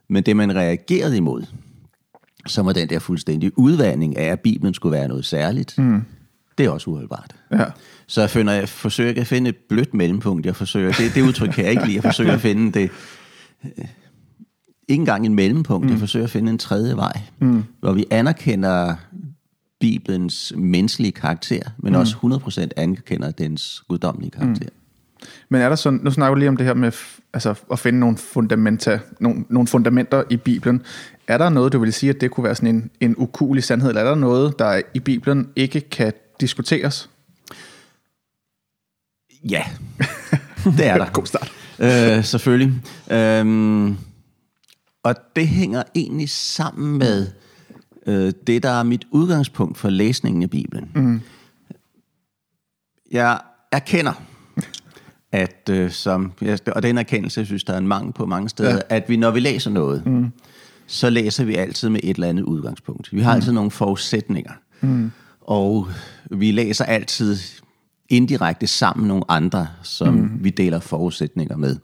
Men 0.08 0.22
det 0.22 0.36
man 0.36 0.56
reagerede 0.56 1.16
imod, 1.16 1.42
som 2.46 2.66
var 2.66 2.72
den 2.72 2.88
der 2.88 2.98
fuldstændige 2.98 3.58
udvandring 3.58 4.16
af, 4.16 4.32
at 4.32 4.40
Bibelen 4.40 4.74
skulle 4.74 4.92
være 4.92 5.08
noget 5.08 5.24
særligt, 5.24 5.78
mm. 5.78 6.02
det 6.58 6.66
er 6.66 6.70
også 6.70 6.90
uholdbart. 6.90 7.34
Ja. 7.52 7.64
Så 8.06 8.20
jeg, 8.20 8.30
finder, 8.30 8.52
jeg 8.52 8.68
forsøger 8.68 9.20
at 9.20 9.26
finde 9.26 9.50
et 9.50 9.56
blødt 9.68 9.94
mellempunkt. 9.94 10.46
Jeg 10.46 10.56
forsøger, 10.56 10.92
det, 10.92 11.14
det 11.14 11.22
udtryk 11.22 11.48
kan 11.48 11.64
jeg 11.64 11.70
ikke 11.70 11.86
lide. 11.86 11.94
Jeg 11.94 12.02
forsøger 12.02 12.32
at 12.32 12.40
finde 12.40 12.80
det 12.80 12.90
ikke 14.88 15.00
engang 15.00 15.26
en 15.26 15.34
mellempunkt. 15.34 15.86
Mm. 15.86 15.90
Jeg 15.90 15.98
forsøger 15.98 16.24
at 16.24 16.30
finde 16.30 16.50
en 16.50 16.58
tredje 16.58 16.96
vej, 16.96 17.20
mm. 17.38 17.64
hvor 17.80 17.92
vi 17.92 18.04
anerkender 18.10 18.94
Bibelens 19.80 20.52
menneskelige 20.56 21.12
karakter, 21.12 21.62
men 21.78 21.92
mm. 21.92 21.98
også 21.98 22.16
100% 22.66 22.68
anerkender 22.76 23.30
dens 23.30 23.82
guddommelige 23.88 24.30
karakter. 24.30 24.68
Mm. 24.68 25.26
Men 25.48 25.60
er 25.60 25.68
der 25.68 25.76
sådan, 25.76 26.00
nu 26.02 26.10
snakker 26.10 26.34
vi 26.34 26.40
lige 26.40 26.48
om 26.48 26.56
det 26.56 26.66
her 26.66 26.74
med 26.74 26.92
altså, 27.32 27.54
at 27.72 27.78
finde 27.78 27.98
nogle, 27.98 28.16
fundamenta, 28.16 28.98
nogle, 29.20 29.44
nogle 29.48 29.66
fundamenter 29.66 30.22
i 30.30 30.36
Bibelen. 30.36 30.82
Er 31.28 31.38
der 31.38 31.48
noget, 31.48 31.72
du 31.72 31.78
vil 31.78 31.92
sige, 31.92 32.10
at 32.10 32.20
det 32.20 32.30
kunne 32.30 32.44
være 32.44 32.54
sådan 32.54 32.74
en, 32.74 32.90
en 33.00 33.14
ukulig 33.18 33.64
sandhed, 33.64 33.88
eller 33.88 34.02
er 34.02 34.08
der 34.08 34.14
noget, 34.14 34.58
der 34.58 34.80
i 34.94 35.00
Bibelen 35.00 35.48
ikke 35.56 35.80
kan 35.80 36.12
diskuteres? 36.40 37.10
Ja, 39.50 39.62
det 40.64 40.86
er 40.86 40.98
der. 40.98 41.10
God 41.18 41.26
start. 41.26 41.52
Øh, 41.78 42.24
selvfølgelig. 42.24 42.74
Øh, 43.10 43.94
og 45.08 45.14
det 45.36 45.48
hænger 45.48 45.82
egentlig 45.94 46.30
sammen 46.30 46.98
med 46.98 47.26
øh, 48.06 48.32
det, 48.46 48.62
der 48.62 48.70
er 48.70 48.82
mit 48.82 49.06
udgangspunkt 49.10 49.78
for 49.78 49.90
læsningen 49.90 50.42
af 50.42 50.50
Bibelen. 50.50 50.90
Mm. 50.94 51.20
Jeg 53.10 53.40
erkender, 53.72 54.22
at 55.32 55.70
øh, 55.70 55.90
som, 55.90 56.32
og 56.66 56.82
den 56.82 56.98
erkendelse, 56.98 57.40
jeg 57.40 57.46
synes, 57.46 57.64
der 57.64 57.72
er 57.72 57.78
en 57.78 57.88
mangel 57.88 58.12
på 58.12 58.26
mange 58.26 58.48
steder, 58.48 58.74
ja. 58.74 58.80
at 58.88 59.08
vi, 59.08 59.16
når 59.16 59.30
vi 59.30 59.40
læser 59.40 59.70
noget, 59.70 60.06
mm. 60.06 60.32
så 60.86 61.10
læser 61.10 61.44
vi 61.44 61.54
altid 61.54 61.88
med 61.88 62.00
et 62.02 62.14
eller 62.14 62.28
andet 62.28 62.42
udgangspunkt. 62.42 63.12
Vi 63.12 63.20
har 63.20 63.32
mm. 63.32 63.36
altid 63.36 63.52
nogle 63.52 63.70
forudsætninger. 63.70 64.52
Mm. 64.80 65.10
Og 65.40 65.88
vi 66.30 66.50
læser 66.50 66.84
altid 66.84 67.36
indirekte 68.08 68.66
sammen 68.66 69.08
nogle 69.08 69.24
andre, 69.28 69.68
som 69.82 70.14
mm. 70.14 70.44
vi 70.44 70.50
deler 70.50 70.80
forudsætninger 70.80 71.56
med. 71.56 71.76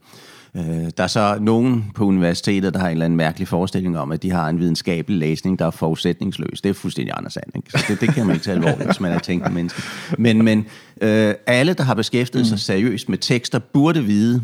Øh, 0.57 0.91
der 0.97 1.03
er 1.03 1.07
så 1.07 1.39
nogen 1.41 1.91
på 1.95 2.05
universitetet, 2.05 2.75
der 2.75 2.81
har 2.81 2.87
en 2.87 2.93
eller 2.93 3.05
anden 3.05 3.17
mærkelig 3.17 3.49
forestilling 3.49 3.99
om, 3.99 4.13
at 4.13 4.23
de 4.23 4.31
har 4.31 4.49
en 4.49 4.59
videnskabelig 4.59 5.19
læsning, 5.19 5.59
der 5.59 5.67
er 5.67 5.71
forudsætningsløs. 5.71 6.61
Det 6.61 6.71
er 6.71 6.75
fuldstændig 6.75 7.15
andet 7.17 7.33
sand. 7.33 7.57
Ikke? 7.57 7.71
Så 7.71 7.85
det, 7.89 8.01
det 8.01 8.15
kan 8.15 8.27
man 8.27 8.37
ikke 8.37 8.45
tage 8.45 8.55
alvorligt, 8.55 8.85
hvis 8.85 9.01
man 9.01 9.13
er 9.13 9.19
tænkt 9.19 9.53
menneske. 9.53 9.83
Men, 10.19 10.45
men 10.45 10.67
øh, 11.01 11.35
alle, 11.47 11.75
der 11.75 11.83
har 11.83 11.95
beskæftiget 11.95 12.47
sig 12.47 12.61
seriøst 12.61 13.09
med 13.09 13.19
tekster, 13.19 13.59
burde 13.59 14.05
vide, 14.05 14.43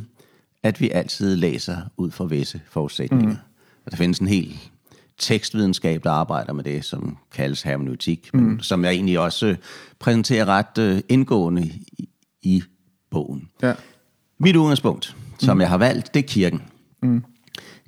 at 0.63 0.81
vi 0.81 0.91
altid 0.91 1.37
læser 1.37 1.77
ud 1.97 2.11
fra 2.11 2.25
visse 2.25 2.61
forudsætninger. 2.71 3.29
Mm. 3.29 3.37
Og 3.87 3.91
der 3.91 3.97
findes 3.97 4.19
en 4.19 4.29
helt 4.29 4.71
tekstvidenskab, 5.19 6.05
der 6.05 6.11
arbejder 6.11 6.53
med 6.53 6.65
det, 6.65 6.85
som 6.85 7.17
kaldes 7.35 7.63
hermeneutik, 7.63 8.31
mm. 8.35 8.41
men 8.41 8.61
som 8.61 8.85
jeg 8.85 8.93
egentlig 8.93 9.19
også 9.19 9.57
præsenterer 9.99 10.45
ret 10.45 10.79
øh, 10.79 11.01
indgående 11.09 11.63
i, 11.99 12.09
i 12.43 12.63
bogen. 13.11 13.49
Ja. 13.63 13.73
Mit 14.39 14.57
udgangspunkt 14.57 15.17
som 15.41 15.57
mm. 15.57 15.61
jeg 15.61 15.69
har 15.69 15.79
valgt, 15.79 16.15
det 16.15 16.21
er 16.21 16.29
kirken. 16.29 16.63
Mm. 17.03 17.25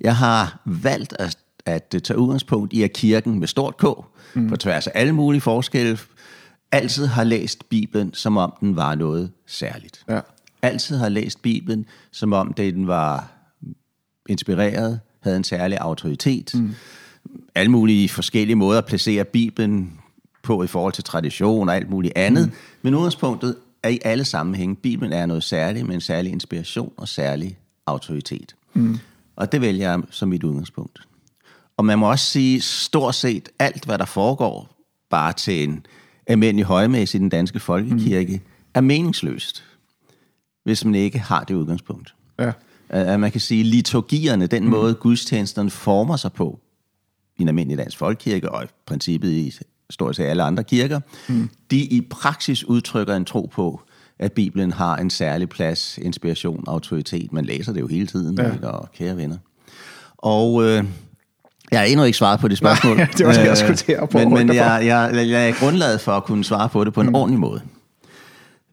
Jeg 0.01 0.15
har 0.15 0.61
valgt 0.65 1.13
at, 1.19 1.37
at 1.65 1.95
tage 2.03 2.17
udgangspunkt 2.17 2.73
i, 2.73 2.83
at 2.83 2.93
kirken 2.93 3.39
med 3.39 3.47
stort 3.47 3.77
K, 3.77 3.85
mm. 4.33 4.49
på 4.49 4.57
tværs 4.57 4.87
af 4.87 4.91
alle 4.95 5.13
mulige 5.13 5.41
forskelle, 5.41 5.97
altid 6.71 7.05
har 7.05 7.23
læst 7.23 7.69
Bibelen, 7.69 8.13
som 8.13 8.37
om 8.37 8.53
den 8.59 8.75
var 8.75 8.95
noget 8.95 9.31
særligt. 9.47 10.03
Ja. 10.09 10.19
Altid 10.61 10.97
har 10.97 11.09
læst 11.09 11.41
Bibelen, 11.41 11.85
som 12.11 12.33
om 12.33 12.53
den 12.53 12.87
var 12.87 13.31
inspireret, 14.29 14.99
havde 15.19 15.37
en 15.37 15.43
særlig 15.43 15.77
autoritet. 15.81 16.51
Mm. 16.53 16.73
Alle 17.55 17.71
mulige 17.71 18.09
forskellige 18.09 18.55
måder 18.55 18.77
at 18.77 18.85
placere 18.85 19.23
Bibelen 19.23 19.99
på 20.43 20.63
i 20.63 20.67
forhold 20.67 20.93
til 20.93 21.03
tradition 21.03 21.69
og 21.69 21.75
alt 21.75 21.89
muligt 21.89 22.13
andet. 22.15 22.45
Mm. 22.45 22.53
Men 22.81 22.95
udgangspunktet 22.95 23.55
er 23.83 23.89
i 23.89 23.99
alle 24.05 24.25
sammenhænge, 24.25 24.75
Bibelen 24.75 25.13
er 25.13 25.25
noget 25.25 25.43
særligt 25.43 25.87
med 25.87 25.95
en 25.95 26.01
særlig 26.01 26.31
inspiration 26.31 26.93
og 26.97 27.07
særlig 27.07 27.57
autoritet. 27.85 28.55
Mm. 28.73 28.99
Og 29.35 29.51
det 29.51 29.61
vælger 29.61 29.91
jeg 29.91 30.01
som 30.09 30.29
mit 30.29 30.43
udgangspunkt. 30.43 31.07
Og 31.77 31.85
man 31.85 31.99
må 31.99 32.11
også 32.11 32.25
sige, 32.25 32.61
stort 32.61 33.15
set 33.15 33.49
alt, 33.59 33.85
hvad 33.85 33.97
der 33.97 34.05
foregår, 34.05 34.69
bare 35.09 35.33
til 35.33 35.63
en 35.63 35.85
almindelig 36.27 36.65
højmæssig 36.65 37.17
i 37.17 37.21
den 37.21 37.29
danske 37.29 37.59
folkekirke, 37.59 38.33
mm. 38.33 38.41
er 38.73 38.81
meningsløst, 38.81 39.63
hvis 40.63 40.85
man 40.85 40.95
ikke 40.95 41.19
har 41.19 41.43
det 41.43 41.53
udgangspunkt. 41.53 42.15
Ja. 42.39 42.51
At 42.89 43.19
man 43.19 43.31
kan 43.31 43.41
sige, 43.41 43.63
liturgierne, 43.63 44.47
den 44.47 44.63
mm. 44.63 44.69
måde 44.69 44.93
gudstjenesterne 44.93 45.69
former 45.69 46.15
sig 46.15 46.33
på, 46.33 46.59
i 47.37 47.41
en 47.41 47.47
almindelig 47.47 47.77
dansk 47.77 47.97
folkekirke, 47.97 48.51
og 48.51 48.63
i 48.63 48.67
princippet 48.85 49.31
i 49.31 49.53
stort 49.89 50.15
set 50.15 50.23
alle 50.23 50.43
andre 50.43 50.63
kirker, 50.63 50.99
mm. 51.29 51.49
de 51.71 51.77
i 51.77 52.01
praksis 52.01 52.63
udtrykker 52.63 53.15
en 53.15 53.25
tro 53.25 53.49
på, 53.53 53.81
at 54.19 54.31
Bibelen 54.31 54.71
har 54.71 54.97
en 54.97 55.09
særlig 55.09 55.49
plads, 55.49 55.97
inspiration, 55.97 56.63
autoritet. 56.67 57.33
Man 57.33 57.45
læser 57.45 57.73
det 57.73 57.81
jo 57.81 57.87
hele 57.87 58.07
tiden, 58.07 58.37
ja. 58.37 58.53
ikke? 58.53 58.67
og 58.67 58.89
kære 58.91 59.17
venner. 59.17 59.37
Og 60.17 60.63
øh, 60.63 60.83
jeg 61.71 61.79
har 61.79 61.85
endnu 61.85 62.05
ikke 62.05 62.17
svaret 62.17 62.39
på 62.39 62.47
det 62.47 62.57
spørgsmål. 62.57 62.97
Nej, 62.97 63.07
det 63.17 63.25
var 63.25 63.33
det, 63.33 63.45
jeg 63.45 63.57
skulle 63.57 63.75
til 63.75 63.91
at 63.91 64.13
Men, 64.13 64.29
men 64.33 64.55
jeg, 64.55 64.81
jeg, 64.85 65.29
jeg 65.29 65.49
er 65.49 65.53
grundlaget 65.59 66.01
for 66.01 66.11
at 66.11 66.23
kunne 66.23 66.43
svare 66.43 66.69
på 66.69 66.83
det 66.83 66.93
på 66.93 67.01
en 67.01 67.07
mm. 67.07 67.15
ordentlig 67.15 67.39
måde. 67.39 67.61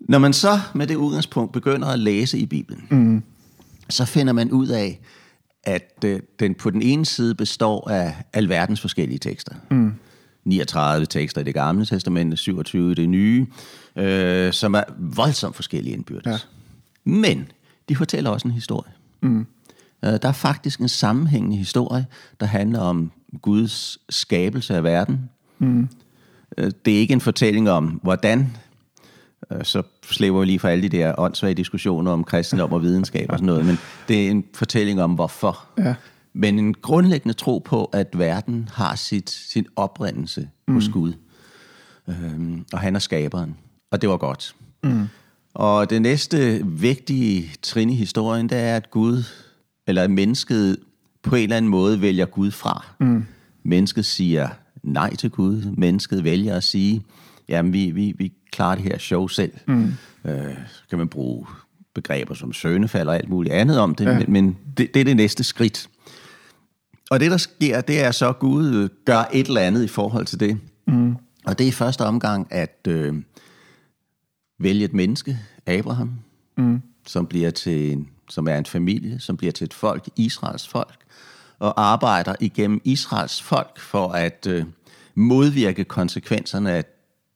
Når 0.01 0.19
man 0.19 0.33
så 0.33 0.61
med 0.75 0.87
det 0.87 0.97
udgangspunkt 0.97 1.53
begynder 1.53 1.89
at 1.89 1.99
læse 1.99 2.39
i 2.39 2.47
Bibelen, 2.47 2.87
mm. 2.91 3.23
så 3.89 4.05
finder 4.05 4.33
man 4.33 4.51
ud 4.51 4.69
af, 4.69 5.01
at 5.65 6.05
øh, 6.05 6.21
den 6.41 6.55
på 6.55 6.71
den 6.71 6.83
ene 6.83 7.07
side 7.07 7.35
består 7.35 7.91
af 7.91 8.15
alverdens 8.33 8.81
forskellige 8.81 9.19
tekster. 9.19 9.55
Mm. 9.71 9.93
39 10.51 11.07
tekster 11.07 11.41
i 11.41 11.45
det 11.45 11.55
gamle 11.55 11.85
testamente, 11.87 12.37
27 12.37 12.93
i 12.93 12.95
det 12.95 13.09
nye, 13.09 13.47
øh, 13.97 14.53
som 14.53 14.75
er 14.75 14.83
voldsomt 14.99 15.57
forskellige 15.57 15.95
indbyrdes. 15.95 16.27
Ja. 16.27 16.37
Men 17.05 17.53
de 17.89 17.97
fortæller 17.97 18.31
også 18.31 18.49
en 18.49 18.55
historie. 18.55 18.93
Mm. 19.21 19.47
Øh, 20.05 20.13
der 20.23 20.29
er 20.29 20.33
faktisk 20.33 20.81
en 20.81 20.89
sammenhængende 20.89 21.57
historie, 21.57 22.07
der 22.41 22.47
handler 22.47 22.81
om 22.81 23.13
Guds 23.43 23.99
skabelse 24.09 24.75
af 24.75 24.85
verden. 24.85 25.31
Mm. 25.59 25.89
Øh, 26.59 26.71
det 26.85 26.95
er 26.95 26.99
ikke 26.99 27.13
en 27.13 27.21
fortælling 27.21 27.71
om, 27.71 28.01
hvordan 28.03 28.57
øh, 29.53 29.65
så 29.65 29.83
slæber 30.11 30.41
vi 30.41 30.47
lige 30.47 30.59
for 30.59 30.69
alle 30.69 30.83
de 30.83 30.97
der 30.97 31.15
åndssvage 31.19 31.55
diskussioner 31.55 32.13
om 32.13 32.25
kristendom 32.25 32.73
og 32.73 32.83
videnskab 32.83 33.31
og 33.31 33.39
sådan 33.39 33.47
noget, 33.47 33.67
men 33.67 33.79
det 34.09 34.27
er 34.27 34.31
en 34.31 34.45
fortælling 34.55 35.03
om, 35.03 35.13
hvorfor. 35.13 35.65
Ja. 35.79 35.95
Men 36.33 36.59
en 36.59 36.75
grundlæggende 36.75 37.35
tro 37.35 37.59
på, 37.59 37.85
at 37.85 38.19
verden 38.19 38.69
har 38.73 38.97
sit, 38.97 39.31
sin 39.31 39.67
oprindelse 39.77 40.49
mm. 40.69 40.75
hos 40.75 40.89
Gud. 40.89 41.13
Øhm, 42.09 42.65
og 42.73 42.79
han 42.79 42.97
er 42.97 42.99
skaberen. 42.99 43.57
Og 43.91 44.03
det 44.03 44.09
var 44.09 44.17
godt. 44.17 44.55
Mm. 44.83 45.07
Og 45.55 45.91
det 45.91 46.03
næste 46.03 46.67
vigtige 46.67 47.51
trin 47.63 47.91
i 47.91 47.95
historien, 47.95 48.49
det 48.49 48.59
er, 48.59 48.77
at 48.77 48.91
Gud, 48.91 49.25
eller 49.87 50.03
at 50.03 50.11
mennesket 50.11 50.77
på 51.23 51.37
en 51.37 51.43
eller 51.43 51.57
anden 51.57 51.71
måde 51.71 52.01
vælger 52.01 52.27
Gud 52.27 52.51
fra. 52.51 52.87
Mm. 53.01 53.25
Mennesket 53.63 54.07
siger 54.07 54.49
nej 54.83 55.17
til 55.17 55.31
Gud. 55.31 55.75
Mennesket 55.77 56.25
vælger 56.25 56.57
at 56.57 56.65
sige, 56.65 57.03
jamen 57.49 57.73
vi, 57.73 57.91
vi, 57.91 58.15
vi 58.19 58.33
klarer 58.53 58.75
det 58.75 58.85
her 58.85 58.99
show 58.99 59.27
selv. 59.27 59.53
Mm. 59.67 59.93
Øh, 60.25 60.55
kan 60.91 60.99
man 60.99 61.09
bruge 61.09 61.47
begreber 61.95 62.35
som 62.35 62.53
sønefald 62.53 63.09
og 63.09 63.17
alt 63.17 63.29
muligt 63.29 63.55
andet 63.55 63.79
om 63.79 63.95
det, 63.95 64.05
ja. 64.05 64.19
men, 64.19 64.33
men 64.33 64.57
det, 64.77 64.95
det 64.95 65.01
er 65.01 65.05
det 65.05 65.17
næste 65.17 65.45
skridt. 65.45 65.89
Og 67.11 67.21
det, 67.21 67.31
der 67.31 67.37
sker, 67.37 67.81
det 67.81 68.05
er 68.05 68.11
så, 68.11 68.29
at 68.29 68.39
Gud 68.39 68.89
gør 69.05 69.29
et 69.33 69.47
eller 69.47 69.61
andet 69.61 69.85
i 69.85 69.89
forhold 69.89 70.27
til 70.27 70.41
det. 70.41 70.59
Mm. 70.87 71.17
Og 71.45 71.59
det 71.59 71.65
er 71.65 71.69
i 71.69 71.73
første 71.73 72.05
omgang 72.05 72.47
at 72.51 72.79
øh, 72.89 73.15
vælge 74.59 74.85
et 74.85 74.95
menneske, 74.95 75.39
Abraham, 75.67 76.13
mm. 76.57 76.83
som 77.07 77.27
bliver 77.27 77.51
til 77.51 77.93
en, 77.93 78.09
som 78.29 78.49
er 78.49 78.59
en 78.59 78.67
familie, 78.67 79.21
som 79.21 79.37
bliver 79.37 79.53
til 79.53 79.65
et 79.65 79.75
folk, 79.75 80.09
Israels 80.17 80.69
folk, 80.69 80.99
og 81.59 81.91
arbejder 81.91 82.35
igennem 82.41 82.81
Israels 82.85 83.43
folk 83.43 83.81
for 83.81 84.09
at 84.09 84.47
øh, 84.51 84.65
modvirke 85.15 85.85
konsekvenserne 85.85 86.71
af 86.71 86.85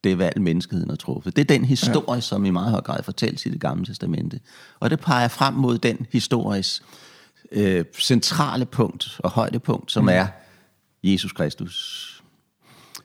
det 0.04 0.18
valg, 0.18 0.42
menneskeheden 0.42 0.90
har 0.90 0.96
truffet. 0.96 1.36
Det 1.36 1.42
er 1.42 1.58
den 1.58 1.64
historie, 1.64 2.16
ja. 2.16 2.20
som 2.20 2.44
i 2.44 2.50
meget 2.50 2.70
høj 2.70 2.80
grad 2.80 3.02
fortælles 3.02 3.46
i 3.46 3.48
det 3.48 3.60
gamle 3.60 3.86
testamente. 3.86 4.40
Og 4.80 4.90
det 4.90 5.00
peger 5.00 5.28
frem 5.28 5.54
mod 5.54 5.78
den 5.78 6.06
historis 6.12 6.82
øh, 7.52 7.84
centrale 7.98 8.66
punkt 8.66 9.20
og 9.24 9.30
højdepunkt, 9.30 9.92
som 9.92 10.04
mm. 10.04 10.08
er 10.08 10.26
Jesus 11.02 11.32
Kristus. 11.32 12.10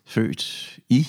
Født 0.05 0.79
i 0.89 1.07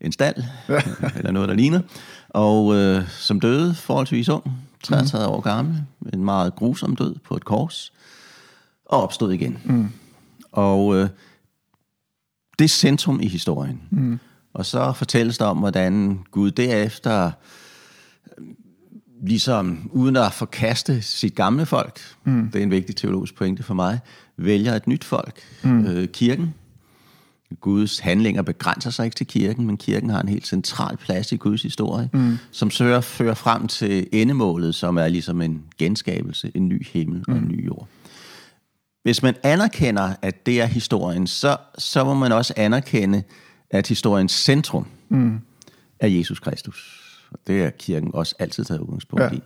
en 0.00 0.12
stald, 0.12 0.44
eller 1.16 1.30
noget, 1.30 1.48
der 1.48 1.54
ligner, 1.54 1.80
og 2.28 2.74
øh, 2.74 3.08
som 3.08 3.40
døde 3.40 3.74
forholdsvis 3.74 4.28
ung, 4.28 4.44
33 4.82 5.26
mm. 5.26 5.32
år 5.32 5.40
gammel, 5.40 5.82
en 6.12 6.24
meget 6.24 6.54
grusom 6.54 6.96
død 6.96 7.14
på 7.24 7.36
et 7.36 7.44
kors, 7.44 7.92
og 8.84 9.02
opstod 9.02 9.32
igen. 9.32 9.58
Mm. 9.64 9.88
Og 10.52 10.96
øh, 10.96 11.08
det 12.58 12.64
er 12.64 12.68
centrum 12.68 13.20
i 13.20 13.28
historien. 13.28 13.82
Mm. 13.90 14.20
Og 14.54 14.66
så 14.66 14.92
fortælles 14.92 15.38
der 15.38 15.44
om, 15.44 15.58
hvordan 15.58 16.24
Gud 16.30 16.50
derefter 16.50 17.30
ligesom 19.22 19.90
uden 19.92 20.16
at 20.16 20.32
forkaste 20.32 21.02
sit 21.02 21.34
gamle 21.34 21.66
folk, 21.66 22.00
mm. 22.24 22.50
det 22.52 22.58
er 22.58 22.62
en 22.62 22.70
vigtig 22.70 22.96
teologisk 22.96 23.34
pointe 23.34 23.62
for 23.62 23.74
mig, 23.74 24.00
vælger 24.36 24.74
et 24.74 24.86
nyt 24.86 25.04
folk, 25.04 25.40
mm. 25.62 25.86
øh, 25.86 26.08
kirken. 26.08 26.54
Guds 27.60 27.98
handlinger 27.98 28.42
begrænser 28.42 28.90
sig 28.90 29.04
ikke 29.04 29.14
til 29.14 29.26
kirken, 29.26 29.66
men 29.66 29.76
kirken 29.76 30.10
har 30.10 30.20
en 30.20 30.28
helt 30.28 30.46
central 30.46 30.96
plads 30.96 31.32
i 31.32 31.36
Guds 31.36 31.62
historie, 31.62 32.10
mm. 32.12 32.38
som 32.50 32.70
søger 32.70 33.00
fører 33.00 33.34
frem 33.34 33.68
til 33.68 34.06
endemålet, 34.12 34.74
som 34.74 34.96
er 34.96 35.08
ligesom 35.08 35.42
en 35.42 35.62
genskabelse, 35.78 36.52
en 36.54 36.68
ny 36.68 36.86
himmel 36.86 37.24
og 37.28 37.34
en 37.34 37.40
mm. 37.40 37.48
ny 37.48 37.66
jord. 37.66 37.88
Hvis 39.02 39.22
man 39.22 39.34
anerkender, 39.42 40.14
at 40.22 40.46
det 40.46 40.60
er 40.60 40.66
historien, 40.66 41.26
så, 41.26 41.56
så 41.78 42.04
må 42.04 42.14
man 42.14 42.32
også 42.32 42.54
anerkende, 42.56 43.22
at 43.70 43.86
historiens 43.86 44.32
centrum 44.32 44.86
mm. 45.08 45.40
er 46.00 46.06
Jesus 46.06 46.40
Kristus. 46.40 47.01
Og 47.32 47.38
det 47.46 47.62
er 47.62 47.70
kirken 47.70 48.10
også 48.14 48.34
altid 48.38 48.64
taget 48.64 48.80
udgangspunkt 48.80 49.22
ja. 49.22 49.30
i. 49.30 49.42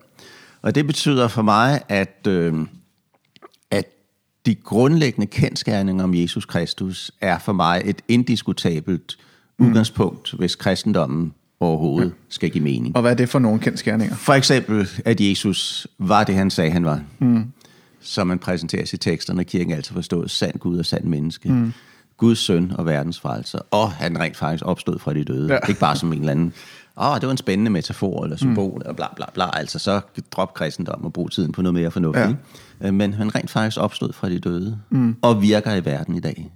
Og 0.62 0.75
det 0.75 0.87
betyder 0.87 1.28
for 1.28 1.43
mig, 1.43 1.83
at, 1.88 2.26
øh, 2.28 2.55
at 3.71 3.85
de 4.47 4.55
grundlæggende 4.55 5.26
kendskærninger 5.26 6.05
om 6.05 6.14
Jesus 6.14 6.45
Kristus 6.45 7.12
er 7.21 7.38
for 7.38 7.52
mig 7.52 7.83
et 7.85 8.02
indiskutabelt 8.09 9.19
mm. 9.59 9.66
udgangspunkt, 9.66 10.33
hvis 10.33 10.55
kristendommen 10.55 11.35
overhovedet 11.61 12.09
ja. 12.09 12.12
skal 12.28 12.50
give 12.50 12.64
mening. 12.64 12.97
Og 12.97 13.02
hvad 13.02 13.11
er 13.11 13.16
det 13.16 13.28
for 13.28 13.38
nogle 13.38 13.61
kendskærninger? 13.61 14.16
For 14.16 14.33
eksempel, 14.33 14.88
at 15.05 15.21
Jesus 15.21 15.87
var 15.99 16.25
det, 16.25 16.35
han 16.35 16.50
sagde, 16.50 16.71
han 16.71 16.85
var. 16.85 17.02
Mm. 17.19 17.52
Som 18.00 18.26
man 18.26 18.38
præsenterer 18.38 18.90
i 18.95 18.97
teksterne, 18.97 19.45
kirken 19.45 19.73
altid 19.73 19.95
forstået, 19.95 20.31
sand 20.31 20.59
Gud 20.59 20.78
og 20.78 20.87
sand 20.87 21.05
menneske. 21.05 21.52
Mm. 21.52 21.73
Guds 22.16 22.38
søn 22.38 22.73
og 22.75 22.87
verdens 22.87 23.21
frelser, 23.21 23.59
og 23.71 23.93
han 23.93 24.21
rent 24.21 24.37
faktisk 24.37 24.64
opstod 24.66 24.99
fra 24.99 25.14
de 25.14 25.25
døde. 25.25 25.52
Ja. 25.52 25.59
Ikke 25.69 25.81
bare 25.81 25.97
som 25.97 26.12
en 26.12 26.19
eller 26.19 26.31
anden 26.31 26.52
åh, 26.97 27.11
oh, 27.11 27.21
det 27.21 27.26
var 27.26 27.31
en 27.31 27.37
spændende 27.37 27.71
metafor 27.71 28.25
eller 28.25 28.37
symbol, 28.37 28.83
mm. 28.85 28.88
og 28.88 28.97
bla 28.97 29.07
bla 29.17 29.26
bla, 29.35 29.59
altså 29.59 29.79
så 29.79 30.00
drop 30.31 30.55
kristendom 30.55 31.05
og 31.05 31.12
brug 31.12 31.31
tiden 31.31 31.53
på 31.53 31.62
noget 31.62 31.75
mere 31.75 31.91
fornuftigt. 31.91 32.37
Ja. 32.81 32.87
Øh, 32.87 32.95
men 32.95 33.15
han 33.15 33.35
rent 33.35 33.50
faktisk 33.50 33.81
opstod 33.81 34.12
fra 34.12 34.29
de 34.29 34.38
døde, 34.38 34.79
mm. 34.91 35.17
og 35.23 35.43
virker 35.43 35.75
i 35.75 35.85
verden 35.85 36.15
i 36.15 36.21
dag 36.21 36.53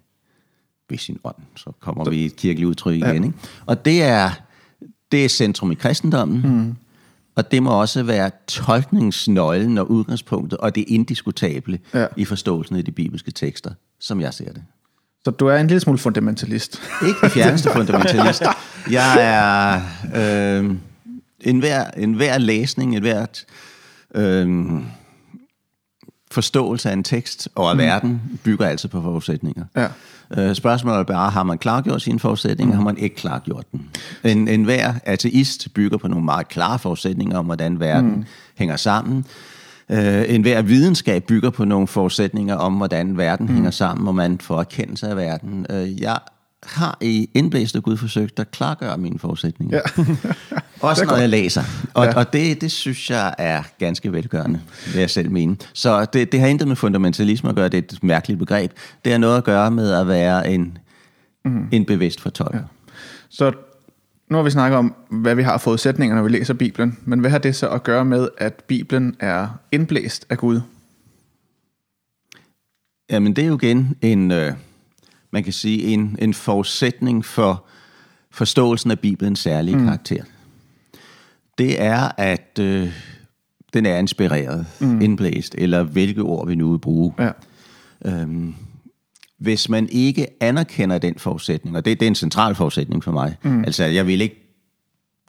ved 0.90 0.98
sin 0.98 1.18
ånd. 1.24 1.36
Så 1.56 1.72
kommer 1.80 2.04
så, 2.04 2.10
vi 2.10 2.16
i 2.16 2.24
et 2.24 2.36
kirkeligt 2.36 2.68
udtryk 2.68 2.94
igen. 2.94 3.06
Ja. 3.06 3.12
Ikke? 3.12 3.32
Og 3.66 3.84
det 3.84 4.02
er, 4.02 4.30
det 5.12 5.24
er 5.24 5.28
centrum 5.28 5.72
i 5.72 5.74
kristendommen, 5.74 6.42
mm. 6.42 6.76
og 7.34 7.50
det 7.50 7.62
må 7.62 7.80
også 7.80 8.02
være 8.02 8.30
tolkningsnøglen 8.46 9.78
og 9.78 9.90
udgangspunktet, 9.90 10.58
og 10.58 10.74
det 10.74 10.84
indiskutable 10.88 11.78
ja. 11.94 12.06
i 12.16 12.24
forståelsen 12.24 12.76
af 12.76 12.84
de 12.84 12.92
bibelske 12.92 13.30
tekster, 13.30 13.70
som 14.00 14.20
jeg 14.20 14.34
ser 14.34 14.52
det. 14.52 14.62
Så 15.24 15.30
du 15.30 15.46
er 15.46 15.56
en 15.56 15.66
lille 15.66 15.80
smule 15.80 15.98
fundamentalist. 15.98 16.82
Ikke 17.06 17.18
den 17.20 17.30
fjerneste 17.30 17.70
fundamentalist. 17.76 18.42
Jeg 18.90 19.16
er 19.20 19.80
øh, 20.60 20.74
en, 21.40 21.58
hver, 21.58 21.90
en 21.96 22.14
hver 22.14 22.38
læsning, 22.38 22.96
et 22.96 23.02
hvert 23.02 23.44
øh, 24.14 24.48
forståelse 26.30 26.88
af 26.88 26.92
en 26.92 27.04
tekst 27.04 27.48
og 27.54 27.70
af 27.70 27.76
mm. 27.76 27.82
verden 27.82 28.22
bygger 28.44 28.66
altid 28.66 28.88
på 28.88 29.02
forudsætninger. 29.02 29.64
Ja. 29.76 29.86
Øh, 30.38 30.54
spørgsmålet 30.54 30.98
er 30.98 31.02
bare, 31.02 31.30
har 31.30 31.42
man 31.42 31.58
klargjort 31.58 32.02
sine 32.02 32.18
forudsætninger, 32.18 32.72
mm. 32.72 32.78
har 32.78 32.84
man 32.84 32.98
ikke 32.98 33.16
klargjort 33.16 33.64
den? 33.72 33.90
En, 34.24 34.48
en 34.48 34.64
hver 34.64 34.94
ateist 35.04 35.74
bygger 35.74 35.98
på 35.98 36.08
nogle 36.08 36.24
meget 36.24 36.48
klare 36.48 36.78
forudsætninger 36.78 37.38
om, 37.38 37.44
hvordan 37.44 37.80
verden 37.80 38.10
mm. 38.10 38.24
hænger 38.54 38.76
sammen. 38.76 39.24
Øh, 39.90 40.34
en 40.34 40.42
hver 40.42 40.62
videnskab 40.62 41.24
bygger 41.24 41.50
på 41.50 41.64
nogle 41.64 41.86
forudsætninger 41.86 42.54
om, 42.54 42.74
hvordan 42.74 43.18
verden 43.18 43.46
mm. 43.46 43.54
hænger 43.54 43.70
sammen, 43.70 44.08
og 44.08 44.14
man 44.14 44.38
får 44.38 44.60
erkendelse 44.60 45.08
af 45.08 45.16
verden. 45.16 45.66
Øh, 45.70 46.02
jeg 46.02 46.18
har 46.62 46.98
i 47.00 47.30
indblæst 47.34 47.76
Gud 47.82 47.96
forsøgt 47.96 48.38
at 48.38 48.50
klargøre 48.50 48.98
mine 48.98 49.18
forudsætninger. 49.18 49.80
Ja. 49.98 50.04
Også 50.88 51.04
når 51.04 51.16
jeg 51.16 51.28
læser. 51.28 51.62
Og, 51.94 52.06
ja. 52.06 52.14
og 52.14 52.32
det, 52.32 52.60
det 52.60 52.72
synes 52.72 53.10
jeg 53.10 53.34
er 53.38 53.62
ganske 53.78 54.12
velgørende, 54.12 54.60
vil 54.92 55.00
jeg 55.00 55.10
selv 55.10 55.30
mene. 55.30 55.56
Så 55.72 56.04
det, 56.04 56.32
det 56.32 56.40
har 56.40 56.46
intet 56.46 56.68
med 56.68 56.76
fundamentalisme 56.76 57.48
at 57.48 57.56
gøre, 57.56 57.68
det 57.68 57.78
er 57.78 57.82
et 57.82 58.02
mærkeligt 58.02 58.38
begreb. 58.38 58.72
Det 59.04 59.12
har 59.12 59.18
noget 59.18 59.36
at 59.36 59.44
gøre 59.44 59.70
med 59.70 59.92
at 59.92 60.08
være 60.08 60.50
en 60.50 60.78
mm. 61.44 61.68
en 61.72 61.84
bevidst 61.84 62.20
fortolker. 62.20 62.58
Ja. 62.58 62.64
Så 63.30 63.52
nu 64.30 64.36
har 64.36 64.42
vi 64.42 64.50
snakket 64.50 64.78
om, 64.78 64.94
hvad 65.08 65.34
vi 65.34 65.42
har 65.42 65.58
forudsætninger, 65.58 66.16
når 66.16 66.22
vi 66.22 66.28
læser 66.28 66.54
Bibelen, 66.54 66.98
men 67.04 67.20
hvad 67.20 67.30
har 67.30 67.38
det 67.38 67.56
så 67.56 67.68
at 67.68 67.82
gøre 67.82 68.04
med, 68.04 68.28
at 68.38 68.64
Bibelen 68.66 69.16
er 69.20 69.48
indblæst 69.72 70.26
af 70.30 70.38
Gud? 70.38 70.60
Jamen 73.10 73.36
det 73.36 73.44
er 73.44 73.48
jo 73.48 73.58
igen 73.62 73.96
en, 74.02 74.30
øh, 74.30 74.52
man 75.30 75.44
kan 75.44 75.52
sige, 75.52 75.82
en, 75.82 76.16
en 76.18 76.34
forudsætning 76.34 77.24
for 77.24 77.64
forståelsen 78.30 78.90
af 78.90 78.98
Bibelens 78.98 79.38
særlige 79.38 79.76
mm. 79.76 79.84
karakter. 79.84 80.22
Det 81.58 81.82
er, 81.82 82.10
at 82.16 82.58
øh, 82.60 82.92
den 83.72 83.86
er 83.86 83.96
inspireret, 83.96 84.66
mm. 84.80 85.00
indblæst, 85.00 85.54
eller 85.58 85.82
hvilke 85.82 86.22
ord 86.22 86.48
vi 86.48 86.54
nu 86.54 86.70
vil 86.70 86.78
bruge. 86.78 87.14
Ja. 87.18 87.30
Øhm, 88.04 88.54
hvis 89.40 89.68
man 89.68 89.88
ikke 89.88 90.26
anerkender 90.40 90.98
den 90.98 91.14
forudsætning, 91.18 91.76
og 91.76 91.84
det, 91.84 92.00
det 92.00 92.06
er 92.06 92.10
en 92.10 92.14
central 92.14 92.54
forudsætning 92.54 93.04
for 93.04 93.12
mig, 93.12 93.36
mm. 93.42 93.64
altså 93.64 93.84
jeg 93.84 94.06
vil 94.06 94.20
ikke 94.20 94.36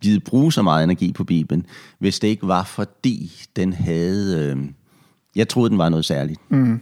givet 0.02 0.24
bruge 0.24 0.54
så 0.54 0.62
meget 0.62 0.84
energi 0.84 1.12
på 1.12 1.24
Bibelen, 1.24 1.66
hvis 2.00 2.20
det 2.20 2.28
ikke 2.28 2.48
var 2.48 2.64
fordi 2.64 3.32
den 3.56 3.74
havde, 3.74 4.56
øh, 4.58 4.58
jeg 5.36 5.50
troede 5.50 5.70
den 5.70 5.78
var 5.78 5.90
noget 5.90 6.06
særligt. 6.06 6.52
Mm. 6.52 6.80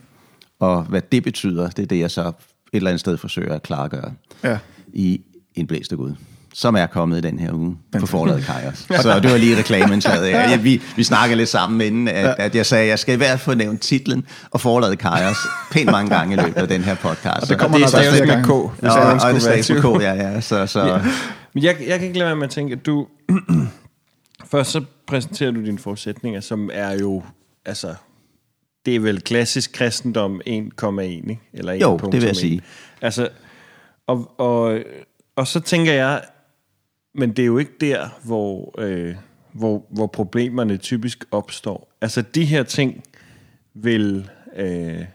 Og 0.59 0.83
hvad 0.83 1.01
det 1.11 1.23
betyder, 1.23 1.69
det 1.69 1.83
er 1.83 1.87
det 1.87 1.99
jeg 1.99 2.11
så 2.11 2.27
et 2.27 2.33
eller 2.73 2.89
andet 2.89 2.99
sted 2.99 3.17
forsøger 3.17 3.55
at 3.55 3.63
klargøre 3.63 4.13
ja. 4.43 4.59
i 4.93 5.21
en 5.55 5.67
blæste 5.67 5.95
Gud 5.95 6.15
som 6.53 6.75
er 6.75 6.85
kommet 6.85 7.17
i 7.17 7.21
den 7.21 7.39
her 7.39 7.53
uge 7.53 7.77
på 7.99 8.05
forladet 8.05 8.43
Kajos. 8.43 8.77
Så 9.03 9.19
det 9.23 9.31
var 9.31 9.37
lige 9.37 9.57
reklameindslaget. 9.57 10.29
Ja, 10.29 10.57
vi, 10.57 10.81
vi 10.95 11.03
snakkede 11.03 11.37
lidt 11.37 11.49
sammen 11.49 11.81
inden, 11.81 12.07
at, 12.07 12.35
at 12.37 12.55
jeg 12.55 12.65
sagde, 12.65 12.83
at 12.83 12.89
jeg 12.89 12.99
skal 12.99 13.13
i 13.13 13.17
hvert 13.17 13.29
fald 13.29 13.39
få 13.39 13.53
nævnt 13.53 13.81
titlen 13.81 14.25
og 14.51 14.61
forladet 14.61 14.99
Kajos 14.99 15.37
pænt 15.71 15.91
mange 15.91 16.15
gange 16.15 16.33
i 16.33 16.39
løbet 16.39 16.61
af 16.61 16.67
den 16.67 16.81
her 16.81 16.95
podcast. 16.95 17.41
Og 17.41 17.49
det 17.49 17.59
kommer 17.59 17.77
og 17.77 17.79
det 17.79 17.85
er 17.85 17.89
stadig 17.89 18.27
med 18.27 18.43
K, 18.43 18.49
og, 18.49 18.61
og 18.61 18.73
det 18.81 19.35
er 19.35 19.39
stadig 19.39 19.83
med 19.83 19.99
K, 19.99 20.01
ja, 20.01 20.13
ja. 20.13 20.41
Så, 20.41 20.67
så. 20.67 20.85
Ja. 20.85 20.97
Men 21.53 21.63
jeg, 21.63 21.75
jeg 21.87 21.99
kan 21.99 22.07
ikke 22.07 22.19
lade 22.19 22.27
være 22.27 22.35
med 22.35 22.43
at 22.43 22.49
tænke, 22.49 22.73
at 22.73 22.85
du... 22.85 23.07
Først 24.51 24.71
så 24.71 24.83
præsenterer 25.07 25.51
du 25.51 25.65
dine 25.65 25.79
forudsætninger, 25.79 26.41
som 26.41 26.69
er 26.73 26.97
jo... 27.01 27.23
Altså, 27.65 27.93
det 28.85 28.95
er 28.95 28.99
vel 28.99 29.21
klassisk 29.21 29.73
kristendom 29.73 30.41
1,1, 30.47 31.01
ikke? 31.01 31.39
Eller 31.53 31.73
1. 31.73 31.81
Jo, 31.81 31.97
det 31.97 32.13
vil 32.13 32.23
jeg 32.23 32.35
sige. 32.35 32.61
Altså, 33.01 33.29
og, 34.07 34.39
og, 34.39 34.79
og 35.35 35.47
så 35.47 35.59
tænker 35.59 35.93
jeg, 35.93 36.21
men 37.19 37.31
det 37.31 37.39
er 37.39 37.45
jo 37.45 37.57
ikke 37.57 37.71
der, 37.81 38.19
hvor, 38.23 38.81
øh, 38.81 39.15
hvor, 39.53 39.85
hvor 39.89 40.07
problemerne 40.07 40.77
typisk 40.77 41.25
opstår. 41.31 41.97
Altså 42.01 42.21
de 42.21 42.45
her 42.45 42.63
ting 42.63 43.03
vil, 43.73 44.29
øh, 44.55 45.05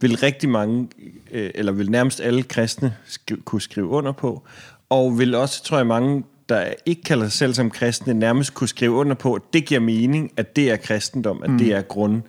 vil 0.00 0.16
rigtig 0.16 0.48
mange, 0.48 0.88
øh, 1.30 1.50
eller 1.54 1.72
vil 1.72 1.90
nærmest 1.90 2.20
alle 2.20 2.42
kristne 2.42 2.96
sk- 3.06 3.42
kunne 3.44 3.62
skrive 3.62 3.86
under 3.86 4.12
på, 4.12 4.42
og 4.88 5.18
vil 5.18 5.34
også, 5.34 5.64
tror 5.64 5.76
jeg, 5.76 5.86
mange, 5.86 6.24
der 6.48 6.72
ikke 6.86 7.02
kalder 7.02 7.24
sig 7.24 7.32
selv 7.32 7.54
som 7.54 7.70
kristne, 7.70 8.14
nærmest 8.14 8.54
kunne 8.54 8.68
skrive 8.68 8.92
under 8.92 9.14
på, 9.14 9.34
at 9.34 9.42
det 9.52 9.66
giver 9.66 9.80
mening, 9.80 10.32
at 10.36 10.56
det 10.56 10.70
er 10.70 10.76
kristendom, 10.76 11.42
at 11.42 11.50
mm. 11.50 11.58
det 11.58 11.72
er 11.72 11.82
grund, 11.82 12.22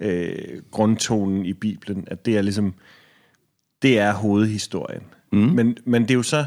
øh, 0.00 0.62
grundtonen 0.70 1.46
i 1.46 1.52
Bibelen, 1.52 2.08
at 2.10 2.26
det 2.26 2.36
er 2.36 2.42
ligesom, 2.42 2.74
det 3.82 3.98
er 3.98 4.12
hovedhistorien. 4.12 5.02
Mm. 5.32 5.38
Men, 5.38 5.76
men 5.84 6.02
det 6.02 6.10
er 6.10 6.14
jo 6.14 6.22
så 6.22 6.44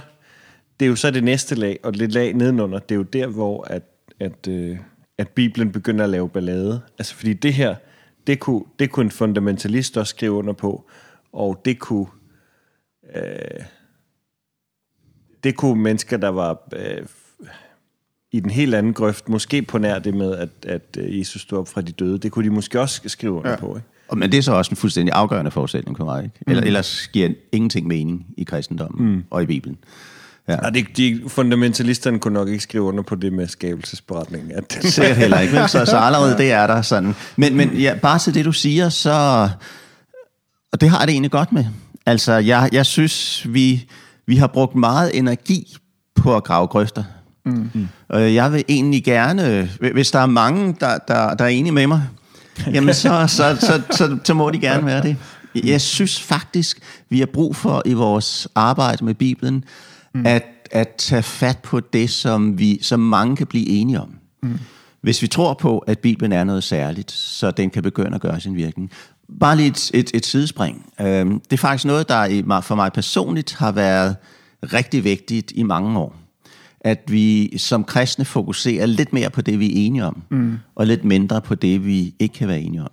det 0.82 0.86
er 0.86 0.90
jo 0.90 0.96
så 0.96 1.12
det 1.12 1.24
næste 1.24 1.56
lag, 1.56 1.80
og 1.84 1.94
det 1.94 2.12
lag 2.12 2.34
nedenunder, 2.34 2.80
det 2.80 2.96
er 2.96 2.98
jo 2.98 3.04
der, 3.04 3.28
hvor 3.28 3.64
at, 3.64 3.84
at, 4.20 4.48
øh, 4.48 4.78
at 5.18 5.28
Bibelen 5.28 5.72
begynder 5.72 6.04
at 6.04 6.10
lave 6.10 6.30
ballade. 6.30 6.82
Altså 6.98 7.16
fordi 7.16 7.34
det 7.34 7.54
her, 7.54 7.76
det 8.28 8.40
kunne, 8.40 8.64
det 8.80 8.92
kunne 8.92 9.04
en 9.04 9.12
fundamentalist 9.12 9.98
også 9.98 10.10
skrive 10.10 10.32
under 10.32 10.54
på, 10.54 10.90
og 11.34 11.62
det 11.66 11.80
kunne, 11.80 12.06
øh, 13.16 13.64
det 15.44 15.56
kunne 15.56 15.82
mennesker, 15.82 16.18
der 16.18 16.30
var 16.30 16.70
øh, 16.76 17.06
i 18.32 18.40
den 18.40 18.52
helt 18.52 18.76
anden 18.76 18.94
grøft, 18.94 19.30
måske 19.30 19.62
på 19.62 19.78
nær 19.78 20.00
det 20.00 20.14
med, 20.14 20.36
at, 20.36 20.50
at 20.68 20.98
øh, 21.00 21.20
Jesus 21.20 21.42
stod 21.42 21.60
op 21.60 21.68
fra 21.68 21.82
de 21.82 21.92
døde, 21.92 22.18
det 22.18 22.32
kunne 22.32 22.46
de 22.46 22.54
måske 22.54 22.80
også 22.80 23.02
skrive 23.06 23.34
under 23.34 23.50
ja. 23.50 23.56
på. 23.56 23.76
Ikke? 23.76 23.88
Men 24.16 24.32
det 24.32 24.38
er 24.38 24.42
så 24.42 24.54
også 24.54 24.72
en 24.72 24.78
fuldstændig 24.78 25.14
afgørende 25.14 25.52
forudsætning 25.52 25.98
for 25.98 26.06
mig. 26.06 26.24
Ikke? 26.24 26.36
Eller, 26.48 26.62
mm. 26.62 26.68
Ellers 26.68 27.08
giver 27.08 27.30
ingenting 27.52 27.88
mening 27.88 28.26
i 28.38 28.44
kristendommen 28.44 29.12
mm. 29.12 29.24
og 29.30 29.44
i 29.44 29.46
Bibelen. 29.46 29.78
Ja. 30.52 30.66
Og 30.66 30.74
det, 30.74 30.98
de 30.98 31.22
fundamentalisterne 31.28 32.20
kunne 32.20 32.34
nok 32.34 32.48
ikke 32.48 32.64
skrive 32.64 32.84
under 32.84 33.04
på 33.04 33.16
det 33.16 33.34
med 33.34 33.48
skabelsesberetningen. 33.48 34.52
At 34.52 34.74
det 34.74 34.94
Sikkert 34.94 35.18
heller 35.18 35.40
ikke, 35.40 35.54
men 35.56 35.68
så, 35.68 35.86
så 35.86 35.98
allerede 35.98 36.38
det 36.38 36.52
er 36.52 36.68
der 36.68 36.82
sådan. 36.82 37.16
Men, 37.36 37.56
men 37.56 37.70
ja, 37.74 37.94
bare 38.02 38.20
til 38.20 38.34
det, 38.34 38.46
du 38.46 38.52
siger, 38.52 38.90
så... 38.90 39.50
Og 40.74 40.82
det 40.82 40.90
har 40.90 41.06
det 41.06 41.10
egentlig 41.10 41.32
godt 41.32 41.52
med. 41.52 41.66
Altså, 42.06 42.34
jeg, 42.34 42.70
jeg 42.72 42.86
synes, 42.86 43.46
vi, 43.50 43.90
vi 44.28 44.36
har 44.36 44.48
brugt 44.48 44.76
meget 44.76 45.18
energi 45.18 45.78
på 46.16 46.36
at 46.36 46.44
grave 46.44 46.68
grøfter. 46.68 47.04
Mm. 47.46 47.88
Og 48.10 48.34
jeg 48.34 48.54
vil 48.54 48.64
egentlig 48.68 49.04
gerne, 49.04 49.70
hvis 49.94 50.12
der 50.12 50.20
er 50.20 50.26
mange, 50.26 50.76
der, 50.80 50.98
der, 51.08 51.34
der 51.34 51.46
er 51.46 51.50
enige 51.50 51.72
med 51.72 51.88
mig, 51.88 52.02
jamen 52.74 52.94
så, 52.94 53.26
så, 53.28 53.58
så, 53.60 53.82
så, 53.92 54.18
så 54.24 54.34
må 54.34 54.50
de 54.50 54.60
gerne 54.60 54.86
være 54.86 55.04
det. 55.04 55.18
Jeg 55.56 55.82
synes 55.82 56.22
faktisk, 56.22 56.80
vi 57.10 57.20
har 57.20 57.26
brug 57.26 57.56
for 57.56 57.82
i 57.86 57.94
vores 57.94 58.48
arbejde 58.56 59.06
med 59.06 59.14
Bibelen, 59.14 59.64
mm. 60.14 60.26
at, 60.26 60.46
at 60.72 60.90
tage 60.98 61.24
fat 61.24 61.58
på 61.58 61.80
det, 61.80 62.10
som, 62.10 62.60
vi, 62.60 62.80
som 62.82 63.00
mange 63.00 63.36
kan 63.36 63.48
blive 63.48 63.68
enige 63.68 64.00
om. 64.00 64.16
Mm. 64.44 64.60
Hvis 65.02 65.22
vi 65.22 65.28
tror 65.28 65.54
på, 65.54 65.78
at 65.78 66.00
Bibelen 66.00 66.32
er 66.32 66.44
noget 66.44 66.64
særligt, 66.64 67.12
så 67.12 67.52
den 67.52 67.70
kan 67.70 67.84
begynde 67.84 68.16
at 68.16 68.22
gøre 68.22 68.40
sin 68.40 68.56
virkning. 68.56 68.92
Bare 69.40 69.56
lige 69.58 69.70
et, 69.70 69.92
et, 69.94 70.12
et 70.14 70.26
sidespring. 70.26 70.86
Øhm, 71.02 71.40
det 71.40 71.54
er 71.54 71.58
faktisk 71.58 71.86
noget, 71.86 72.10
der 72.10 72.62
for 72.62 72.76
mig 72.76 72.94
personligt 72.94 73.54
har 73.54 73.72
været 73.72 74.16
rigtig 74.64 75.04
vigtigt 75.04 75.52
i 75.56 75.64
mange 75.64 76.00
år. 76.00 76.16
At 76.82 77.00
vi 77.08 77.58
som 77.58 77.84
kristne 77.84 78.26
fokuserer 78.26 78.86
lidt 78.86 79.14
mere 79.14 79.30
på 79.30 79.42
det, 79.42 79.60
vi 79.60 79.66
er 79.66 79.86
enige 79.86 80.06
om, 80.06 80.22
mm. 80.30 80.58
og 80.76 80.88
lidt 80.88 81.04
mindre 81.04 81.42
på 81.42 81.56
det, 81.56 81.86
vi 81.86 82.14
ikke 82.20 82.34
kan 82.34 82.48
være 82.48 82.62
enige 82.62 82.82
om. 82.82 82.92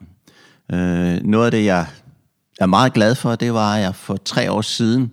Øh, 0.78 1.22
noget 1.24 1.44
af 1.44 1.50
det, 1.50 1.64
jeg 1.64 1.86
er 2.60 2.66
meget 2.66 2.92
glad 2.92 3.14
for, 3.14 3.34
det 3.34 3.54
var, 3.54 3.74
at 3.74 3.82
jeg 3.82 3.94
for 3.94 4.16
tre 4.16 4.52
år 4.52 4.62
siden 4.62 5.10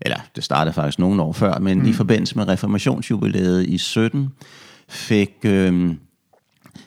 eller 0.00 0.16
det 0.36 0.44
startede 0.44 0.74
faktisk 0.74 0.98
nogle 0.98 1.22
år 1.22 1.32
før, 1.32 1.58
men 1.58 1.78
mm. 1.78 1.88
i 1.88 1.92
forbindelse 1.92 2.36
med 2.36 2.48
reformationsjubilæet 2.48 3.66
i 3.66 3.78
17, 3.78 4.28
fik, 4.88 5.34
øh, 5.44 5.94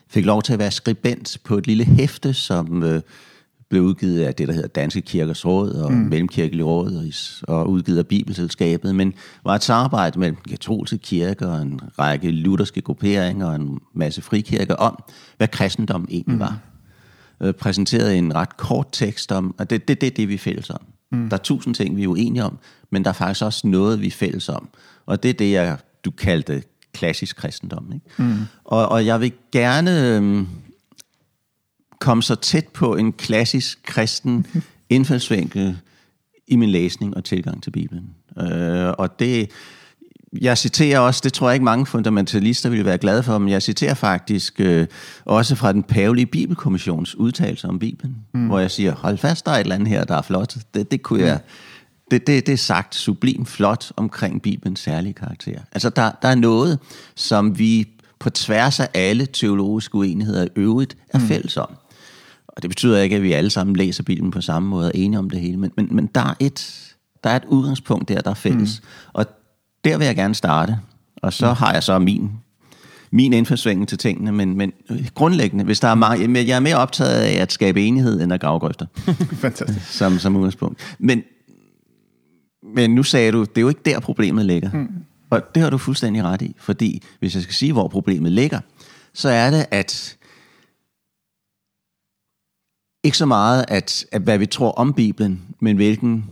fik 0.07 0.25
lov 0.25 0.41
til 0.41 0.53
at 0.53 0.59
være 0.59 0.71
skribent 0.71 1.37
på 1.43 1.57
et 1.57 1.67
lille 1.67 1.85
hæfte, 1.85 2.33
som 2.33 2.83
øh, 2.83 3.01
blev 3.69 3.83
udgivet 3.83 4.23
af 4.23 4.35
det, 4.35 4.47
der 4.47 4.53
hedder 4.53 4.67
Danske 4.67 5.01
Kirkers 5.01 5.45
Råd 5.45 5.71
og 5.71 5.91
mm. 5.91 5.97
Mellemkirkelig 5.97 6.65
Råd 6.65 7.11
og, 7.47 7.55
og 7.55 7.69
udgivet 7.69 7.97
af 7.97 8.07
Bibelselskabet, 8.07 8.95
men 8.95 9.13
var 9.43 9.55
et 9.55 9.63
samarbejde 9.63 10.19
mellem 10.19 10.37
katolske 10.49 10.97
kirker 10.97 11.47
og 11.47 11.61
en 11.61 11.79
række 11.99 12.31
lutherske 12.31 12.81
grupperinger 12.81 13.45
og 13.45 13.55
en 13.55 13.79
masse 13.93 14.21
frikirker 14.21 14.75
om, 14.75 15.03
hvad 15.37 15.47
kristendom 15.47 16.07
egentlig 16.09 16.35
mm. 16.35 16.39
var. 16.39 16.59
Øh, 17.41 17.53
præsenterede 17.53 18.17
en 18.17 18.35
ret 18.35 18.57
kort 18.57 18.87
tekst 18.91 19.31
om, 19.31 19.55
og 19.57 19.69
det 19.69 19.75
er 19.75 19.85
det, 19.85 20.01
det, 20.01 20.17
det, 20.17 20.29
vi 20.29 20.37
fælles 20.37 20.69
om. 20.69 20.81
Mm. 21.11 21.29
Der 21.29 21.37
er 21.37 21.41
tusind 21.41 21.75
ting, 21.75 21.97
vi 21.97 22.03
er 22.03 22.07
uenige 22.07 22.43
om, 22.43 22.57
men 22.89 23.03
der 23.03 23.09
er 23.09 23.13
faktisk 23.13 23.45
også 23.45 23.67
noget, 23.67 24.01
vi 24.01 24.07
er 24.07 24.11
fælles 24.11 24.49
om. 24.49 24.69
Og 25.05 25.23
det 25.23 25.29
er 25.29 25.33
det, 25.33 25.51
jeg, 25.51 25.77
du 26.05 26.11
kaldte 26.11 26.63
klassisk 26.93 27.35
kristendom. 27.35 27.91
Ikke? 27.93 28.23
Mm. 28.23 28.39
Og, 28.63 28.89
og 28.89 29.05
jeg 29.05 29.21
vil 29.21 29.31
gerne 29.51 30.15
øhm, 30.15 30.47
komme 31.99 32.23
så 32.23 32.35
tæt 32.35 32.67
på 32.67 32.95
en 32.95 33.13
klassisk 33.13 33.83
kristen 33.83 34.45
indfaldsvinkel 34.89 35.77
i 36.47 36.55
min 36.55 36.69
læsning 36.69 37.17
og 37.17 37.23
tilgang 37.23 37.63
til 37.63 37.71
Bibelen. 37.71 38.15
Øh, 38.39 38.93
og 38.97 39.19
det, 39.19 39.51
jeg 40.41 40.57
citerer 40.57 40.99
også, 40.99 41.21
det 41.23 41.33
tror 41.33 41.49
jeg 41.49 41.53
ikke 41.53 41.65
mange 41.65 41.85
fundamentalister 41.85 42.69
ville 42.69 42.85
være 42.85 42.97
glade 42.97 43.23
for, 43.23 43.37
men 43.37 43.49
jeg 43.49 43.61
citerer 43.61 43.93
faktisk 43.93 44.59
øh, 44.59 44.87
også 45.25 45.55
fra 45.55 45.73
den 45.73 45.83
pavelige 45.83 46.25
bibelkommissions 46.25 47.15
udtalelse 47.15 47.67
om 47.67 47.79
Bibelen, 47.79 48.15
mm. 48.33 48.47
hvor 48.47 48.59
jeg 48.59 48.71
siger, 48.71 48.95
hold 48.95 49.17
fast, 49.17 49.45
der 49.45 49.51
er 49.51 49.55
et 49.55 49.59
eller 49.59 49.75
andet 49.75 49.87
her, 49.87 50.03
der 50.03 50.15
er 50.15 50.21
flot. 50.21 50.55
Det, 50.73 50.91
det 50.91 51.01
kunne 51.01 51.21
jeg... 51.21 51.39
Det, 52.11 52.27
det, 52.27 52.45
det 52.47 52.53
er 52.53 52.57
sagt 52.57 52.95
sublim 52.95 53.45
flot 53.45 53.91
omkring 53.95 54.41
Bibelens 54.41 54.79
særlige 54.79 55.13
karakter. 55.13 55.59
Altså, 55.71 55.89
der, 55.89 56.11
der 56.21 56.27
er 56.27 56.35
noget, 56.35 56.79
som 57.15 57.59
vi 57.59 57.89
på 58.19 58.29
tværs 58.29 58.79
af 58.79 58.89
alle 58.93 59.25
teologiske 59.25 59.95
uenigheder 59.95 60.45
i 60.45 60.47
øvrigt 60.55 60.97
er 61.09 61.19
mm. 61.19 61.27
fælles 61.27 61.57
om. 61.57 61.69
Og 62.47 62.61
det 62.61 62.69
betyder 62.69 62.99
ikke, 62.99 63.15
at 63.15 63.23
vi 63.23 63.33
alle 63.33 63.49
sammen 63.49 63.75
læser 63.75 64.03
Bibelen 64.03 64.31
på 64.31 64.41
samme 64.41 64.69
måde 64.69 64.85
og 64.85 64.91
er 64.95 64.99
enige 64.99 65.19
om 65.19 65.29
det 65.29 65.39
hele, 65.39 65.57
men, 65.57 65.71
men, 65.77 65.87
men 65.91 66.05
der, 66.15 66.21
er 66.21 66.33
et, 66.39 66.93
der 67.23 67.29
er 67.29 67.35
et 67.35 67.45
udgangspunkt 67.47 68.09
der, 68.09 68.21
der 68.21 68.29
er 68.29 68.35
fælles. 68.35 68.81
Mm. 68.81 68.87
Og 69.13 69.25
der 69.85 69.97
vil 69.97 70.05
jeg 70.05 70.15
gerne 70.15 70.35
starte. 70.35 70.77
Og 71.21 71.33
så 71.33 71.49
mm. 71.49 71.55
har 71.55 71.73
jeg 71.73 71.83
så 71.83 71.99
min 71.99 72.31
min 73.11 73.33
indfaldsvinkel 73.33 73.87
til 73.87 73.97
tingene, 73.97 74.31
men, 74.31 74.57
men 74.57 74.73
grundlæggende, 75.15 75.63
hvis 75.63 75.79
der 75.79 75.87
er 75.87 75.95
mange, 75.95 76.47
jeg 76.47 76.55
er 76.55 76.59
mere 76.59 76.75
optaget 76.75 77.21
af 77.21 77.41
at 77.41 77.51
skabe 77.51 77.83
enighed, 77.83 78.21
end 78.21 78.33
at 78.33 78.41
grave 78.41 78.59
grøfter. 78.59 78.85
Fantastisk. 79.45 79.91
Som, 79.91 80.19
som 80.19 80.35
udgangspunkt. 80.35 80.95
Men, 80.99 81.23
men 82.75 82.95
nu 82.95 83.03
sagde 83.03 83.31
du, 83.31 83.41
det 83.41 83.57
er 83.57 83.61
jo 83.61 83.69
ikke 83.69 83.81
der 83.85 83.99
problemet 83.99 84.45
ligger. 84.45 84.71
Mm. 84.71 84.87
Og 85.29 85.41
det 85.55 85.63
har 85.63 85.69
du 85.69 85.77
fuldstændig 85.77 86.23
ret 86.23 86.41
i, 86.41 86.55
fordi 86.59 87.03
hvis 87.19 87.35
jeg 87.35 87.43
skal 87.43 87.55
sige, 87.55 87.73
hvor 87.73 87.87
problemet 87.87 88.31
ligger, 88.31 88.59
så 89.13 89.29
er 89.29 89.51
det, 89.51 89.65
at 89.71 90.17
ikke 93.03 93.17
så 93.17 93.25
meget, 93.25 93.65
at, 93.67 94.05
at 94.11 94.21
hvad 94.21 94.37
vi 94.37 94.45
tror 94.45 94.71
om 94.71 94.93
Bibelen, 94.93 95.41
men 95.59 95.75
hvilken 95.75 96.25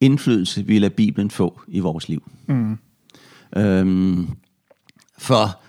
indflydelse 0.00 0.62
vi 0.62 0.78
lader 0.78 0.94
Bibelen 0.94 1.30
få 1.30 1.60
i 1.68 1.80
vores 1.80 2.08
liv. 2.08 2.30
Mm. 2.46 2.78
Øhm, 3.56 4.28
for 5.18 5.60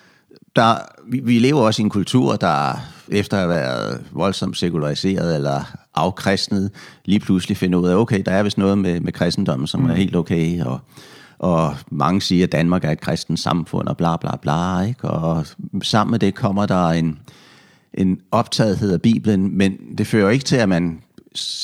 der, 0.56 0.78
vi, 1.08 1.20
vi 1.20 1.40
lever 1.40 1.62
også 1.62 1.82
i 1.82 1.84
en 1.84 1.90
kultur, 1.90 2.36
der 2.36 2.80
efter 3.10 3.38
at 3.38 3.44
have 3.44 3.50
været 3.50 4.06
voldsomt 4.12 4.58
sekulariseret 4.58 5.36
eller 5.36 5.64
afkristnet, 5.96 6.72
lige 7.06 7.20
pludselig 7.20 7.58
finder 7.58 7.80
ud 7.80 7.88
af, 7.88 7.96
okay, 7.96 8.22
der 8.26 8.32
er 8.32 8.44
vist 8.44 8.58
noget 8.58 8.78
med, 8.78 9.00
med 9.00 9.14
kristendommen, 9.14 9.68
som 9.68 9.82
mm. 9.82 9.90
er 9.90 9.94
helt 9.94 10.16
okay, 10.16 10.62
og, 10.62 10.80
og 11.40 11.76
mange 11.92 12.22
siger, 12.22 12.44
at 12.44 12.52
Danmark 12.52 12.84
er 12.84 12.92
et 12.92 13.02
kristent 13.02 13.40
samfund, 13.40 13.88
og 13.88 13.98
bla 13.98 14.18
bla 14.18 14.36
bla, 14.42 14.82
ikke? 14.82 15.10
og 15.10 15.46
sammen 15.82 16.12
med 16.12 16.20
det 16.20 16.36
kommer 16.36 16.66
der 16.66 16.88
en, 16.90 17.20
en 17.94 18.20
optagethed 18.32 18.94
af 18.94 19.02
Bibelen, 19.02 19.58
men 19.58 19.78
det 19.98 20.08
fører 20.08 20.30
ikke 20.30 20.46
til, 20.46 20.56
at 20.56 20.70
man 20.70 21.02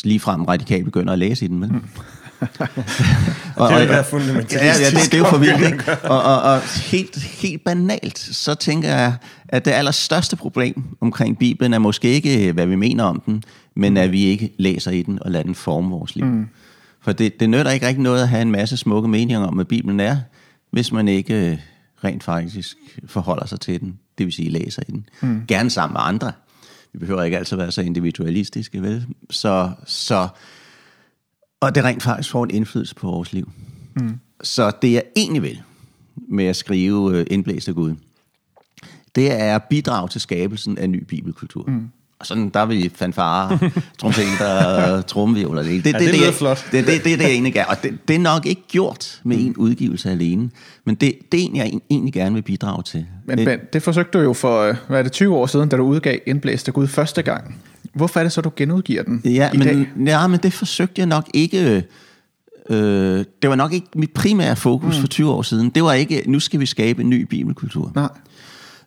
ligefrem 0.04 0.46
radikalt 0.46 0.86
begynder 0.86 1.14
at 1.14 1.20
læse 1.20 1.46
i 1.46 1.48
den, 1.48 1.60
men... 1.60 1.70
Mm. 1.70 1.82
og, 3.56 3.70
det 3.70 3.78
er 3.78 3.84
jo 3.84 3.94
ja, 4.52 4.66
ja, 4.66 4.90
det, 4.90 5.12
det 5.12 5.20
er 5.20 5.60
jo 5.60 5.66
ikke? 5.66 5.84
Og, 6.14 6.24
og, 6.24 6.42
og 6.42 6.62
helt, 6.62 7.24
helt 7.24 7.64
banalt, 7.64 8.20
så 8.20 8.56
tænker 8.56 8.90
jeg, 8.90 9.14
at 9.48 9.66
det 9.66 9.72
allerstørste 9.72 10.36
problem 10.36 10.84
omkring 11.02 11.38
Bibelen 11.38 11.74
er 11.74 11.80
måske 11.80 12.08
ikke, 12.08 12.52
hvad 12.52 12.66
vi 12.66 12.76
mener 12.76 13.04
om 13.04 13.22
den, 13.26 13.44
men 13.76 13.98
at 13.98 14.12
vi 14.12 14.24
ikke 14.24 14.54
læser 14.58 14.92
i 14.92 15.02
den 15.02 15.24
og 15.24 15.32
lader 15.32 15.44
den 15.44 15.56
forme 15.56 15.90
vores 15.90 16.16
liv. 16.16 16.26
Mm. 16.26 16.48
For 17.02 17.12
det, 17.12 17.40
det 17.40 17.50
nytter 17.50 17.72
ikke 17.72 17.88
rigtig 17.88 18.04
noget 18.04 18.22
at 18.22 18.30
have 18.30 18.42
en 18.42 18.52
masse 18.52 18.78
smukke 18.78 19.10
meninger 19.10 19.48
om, 19.48 19.54
hvad 19.54 19.66
Bibelen 19.66 20.00
er, 20.00 20.18
hvis 20.72 20.92
man 20.92 21.08
ikke 21.08 21.52
øh, 21.52 21.58
rent 22.04 22.24
faktisk 22.24 22.78
forholder 23.06 23.46
sig 23.46 23.60
til 23.60 23.80
den, 23.80 24.00
det 24.18 24.26
vil 24.26 24.34
sige 24.34 24.50
læser 24.50 24.82
i 24.88 24.92
den. 24.92 25.06
Mm. 25.22 25.42
Gerne 25.48 25.70
sammen 25.70 25.94
med 25.94 26.02
andre. 26.04 26.32
Vi 26.94 27.00
behøver 27.00 27.24
ikke 27.24 27.38
altid 27.38 27.58
være 27.58 27.72
så 27.72 27.82
individualistiske, 27.82 28.82
vel? 28.82 29.06
Så, 29.30 29.72
så, 29.86 30.28
og 31.64 31.76
det 31.76 31.84
rent 31.84 32.04
faktisk 32.04 32.32
får 32.32 32.44
en 32.44 32.52
indflydelse 32.52 32.96
på 32.96 33.08
vores 33.08 33.34
liv. 33.34 33.52
Mm. 33.96 34.20
Så 34.44 34.72
det 34.82 34.92
jeg 34.92 35.04
egentlig 35.16 35.42
vil 35.42 35.62
med 36.16 36.46
at 36.46 36.56
skrive 36.56 37.18
øh, 37.18 37.26
Indblæst 37.32 37.68
af 37.68 37.76
Gud, 37.76 37.96
det 39.16 39.32
er 39.32 39.56
at 39.56 39.64
bidrage 39.64 40.08
til 40.08 40.22
skabelsen 40.22 40.78
af 40.78 40.90
ny 40.90 41.04
bibelkultur. 41.04 41.66
Mm. 41.68 41.90
Og 42.24 42.28
sådan, 42.28 42.50
der 42.50 42.60
er 42.60 42.66
vi 42.66 42.92
fanfare, 42.96 43.60
trompeter, 44.00 45.02
tromvivler. 45.02 45.64
Det, 45.64 45.84
det, 45.84 45.94
ja, 45.94 46.00
det, 46.00 46.14
det, 46.14 46.20
det, 46.28 46.34
flot. 46.34 46.66
Det, 46.72 46.88
det, 46.88 47.04
det, 47.04 47.20
det, 47.20 47.22
jeg 47.22 47.32
egentlig 47.32 47.54
gør. 47.54 47.64
Og 47.64 47.84
det, 47.84 48.08
det 48.08 48.16
er 48.16 48.20
nok 48.20 48.46
ikke 48.46 48.62
gjort 48.68 49.22
med 49.24 49.38
en 49.38 49.56
udgivelse 49.56 50.12
alene. 50.12 50.50
Men 50.86 50.96
det, 50.96 51.14
det 51.32 51.40
er 51.40 51.44
en, 51.44 51.56
jeg 51.56 51.72
egentlig 51.90 52.14
gerne 52.14 52.36
vil 52.36 52.42
bidrage 52.42 52.84
til. 52.84 53.06
Men 53.26 53.46
Ben, 53.46 53.60
det 53.74 53.84
forsøgte 53.84 54.18
du 54.18 54.24
jo 54.24 54.34
for, 54.34 54.62
øh, 54.62 54.76
hvad 54.88 55.00
er 55.00 55.04
det, 55.04 55.12
20 55.12 55.36
år 55.36 55.46
siden, 55.46 55.70
da 55.70 55.78
du 55.78 55.84
udgav 55.84 56.20
Indblæst 56.26 56.68
af 56.68 56.74
Gud 56.74 56.88
første 56.88 57.22
gang. 57.22 57.56
Hvorfor 57.94 58.20
er 58.20 58.24
det 58.24 58.32
så, 58.32 58.42
du 58.42 58.52
genudgiver 58.56 59.04
den 59.04 59.22
ja, 59.26 59.50
i 59.54 59.58
men, 59.58 59.68
dag? 59.68 60.08
Ja, 60.08 60.28
men 60.28 60.40
det 60.40 60.54
forsøgte 60.54 61.00
jeg 61.00 61.08
nok 61.08 61.30
ikke... 61.34 61.86
Øh, 62.70 63.26
det 63.42 63.50
var 63.50 63.56
nok 63.56 63.74
ikke 63.74 63.88
mit 63.96 64.12
primære 64.12 64.56
fokus 64.56 64.96
mm. 64.96 65.02
for 65.02 65.08
20 65.08 65.32
år 65.32 65.42
siden. 65.42 65.70
Det 65.70 65.84
var 65.84 65.94
ikke, 65.94 66.24
nu 66.26 66.40
skal 66.40 66.60
vi 66.60 66.66
skabe 66.66 67.02
en 67.02 67.10
ny 67.10 67.22
bibelkultur. 67.22 67.92
Nej. 67.96 68.10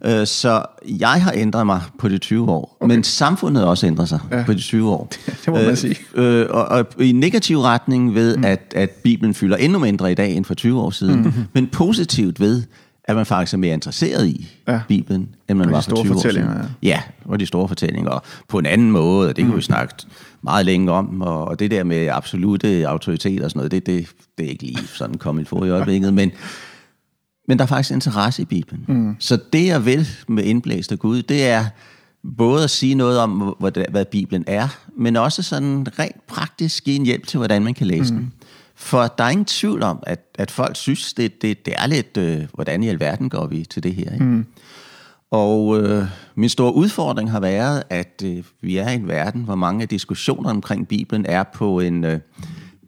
Øh, 0.06 0.26
så 0.26 0.62
jeg 0.84 1.22
har 1.22 1.32
ændret 1.36 1.66
mig 1.66 1.80
på 1.98 2.08
de 2.08 2.18
20 2.18 2.50
år, 2.50 2.76
okay. 2.80 2.94
men 2.94 3.04
samfundet 3.04 3.62
har 3.62 3.70
også 3.70 3.86
ændret 3.86 4.08
sig 4.08 4.20
ja. 4.30 4.42
på 4.46 4.52
de 4.52 4.58
20 4.58 4.90
år. 4.90 5.08
det 5.26 5.48
må 5.48 5.54
man 5.54 5.70
øh, 5.70 5.76
sige. 5.76 5.96
Øh, 6.14 6.46
og, 6.50 6.64
og 6.64 6.86
i 7.00 7.12
negativ 7.12 7.60
retning 7.60 8.14
ved, 8.14 8.36
mm. 8.36 8.44
at, 8.44 8.72
at 8.76 8.90
Bibelen 8.90 9.34
fylder 9.34 9.56
endnu 9.56 9.78
mindre 9.78 10.12
i 10.12 10.14
dag 10.14 10.34
end 10.34 10.44
for 10.44 10.54
20 10.54 10.80
år 10.80 10.90
siden, 10.90 11.16
mm-hmm. 11.16 11.44
men 11.52 11.66
positivt 11.66 12.40
ved, 12.40 12.62
at 13.04 13.16
man 13.16 13.26
faktisk 13.26 13.54
er 13.54 13.58
mere 13.58 13.74
interesseret 13.74 14.26
i 14.26 14.48
ja. 14.68 14.80
Bibelen, 14.88 15.28
end 15.48 15.58
man 15.58 15.70
var 15.70 15.80
for 15.80 16.02
20 16.02 16.14
år 16.14 16.20
siden. 16.20 16.44
Ja. 16.44 16.88
ja, 16.88 17.00
og 17.24 17.40
de 17.40 17.46
store 17.46 17.68
fortællinger. 17.68 18.10
Og 18.10 18.22
på 18.48 18.58
en 18.58 18.66
anden 18.66 18.90
måde, 18.90 19.28
og 19.28 19.36
det 19.36 19.44
mm. 19.44 19.50
kan 19.50 19.56
vi 19.56 19.62
snakke 19.62 19.94
meget 20.42 20.66
længe 20.66 20.92
om, 20.92 21.20
og, 21.20 21.44
og 21.44 21.58
det 21.58 21.70
der 21.70 21.84
med 21.84 22.08
absolute 22.08 22.88
autoritet 22.88 23.42
og 23.42 23.50
sådan 23.50 23.58
noget, 23.58 23.72
det, 23.72 23.86
det, 23.86 24.08
det 24.38 24.46
er 24.46 24.50
ikke 24.50 24.62
lige 24.62 24.78
sådan 24.86 25.18
kommet 25.18 25.48
for 25.48 25.64
i 25.64 25.70
øjeblikket, 25.70 26.14
men 26.14 26.32
men 27.46 27.58
der 27.58 27.64
er 27.64 27.68
faktisk 27.68 27.92
interesse 27.92 28.42
i 28.42 28.44
Bibelen. 28.44 28.84
Mm. 28.88 29.16
Så 29.18 29.38
det, 29.52 29.66
jeg 29.66 29.84
vil 29.84 30.08
med 30.28 30.44
indblæst 30.44 30.92
af 30.92 30.98
Gud, 30.98 31.22
det 31.22 31.46
er 31.46 31.64
både 32.36 32.64
at 32.64 32.70
sige 32.70 32.94
noget 32.94 33.18
om, 33.18 33.56
hvad, 33.90 34.04
Bibelen 34.04 34.44
er, 34.46 34.68
men 34.96 35.16
også 35.16 35.42
sådan 35.42 35.86
rent 35.98 36.26
praktisk 36.26 36.84
give 36.84 36.96
en 36.96 37.06
hjælp 37.06 37.26
til, 37.26 37.38
hvordan 37.38 37.64
man 37.64 37.74
kan 37.74 37.86
læse 37.86 38.14
mm. 38.14 38.20
den. 38.20 38.32
For 38.74 39.06
der 39.18 39.24
er 39.24 39.30
ingen 39.30 39.44
tvivl 39.44 39.82
om, 39.82 39.98
at, 40.02 40.20
at 40.34 40.50
folk 40.50 40.76
synes, 40.76 41.14
det, 41.14 41.42
det, 41.42 41.66
det 41.66 41.74
er 41.78 41.86
lidt, 41.86 42.16
øh, 42.16 42.46
hvordan 42.54 42.82
i 42.82 42.88
alverden 42.88 43.28
går 43.28 43.46
vi 43.46 43.64
til 43.64 43.82
det 43.82 43.94
her. 43.94 44.12
Ikke? 44.12 44.24
Mm. 44.24 44.46
Og 45.30 45.82
øh, 45.82 46.04
min 46.34 46.48
store 46.48 46.74
udfordring 46.74 47.30
har 47.30 47.40
været, 47.40 47.82
at 47.90 48.22
øh, 48.24 48.44
vi 48.60 48.76
er 48.76 48.88
i 48.88 48.94
en 48.94 49.08
verden, 49.08 49.42
hvor 49.42 49.54
mange 49.54 49.82
af 49.82 49.88
diskussionerne 49.88 50.50
omkring 50.50 50.88
Bibelen 50.88 51.26
er 51.26 51.42
på 51.42 51.80
en... 51.80 52.04
Øh, 52.04 52.20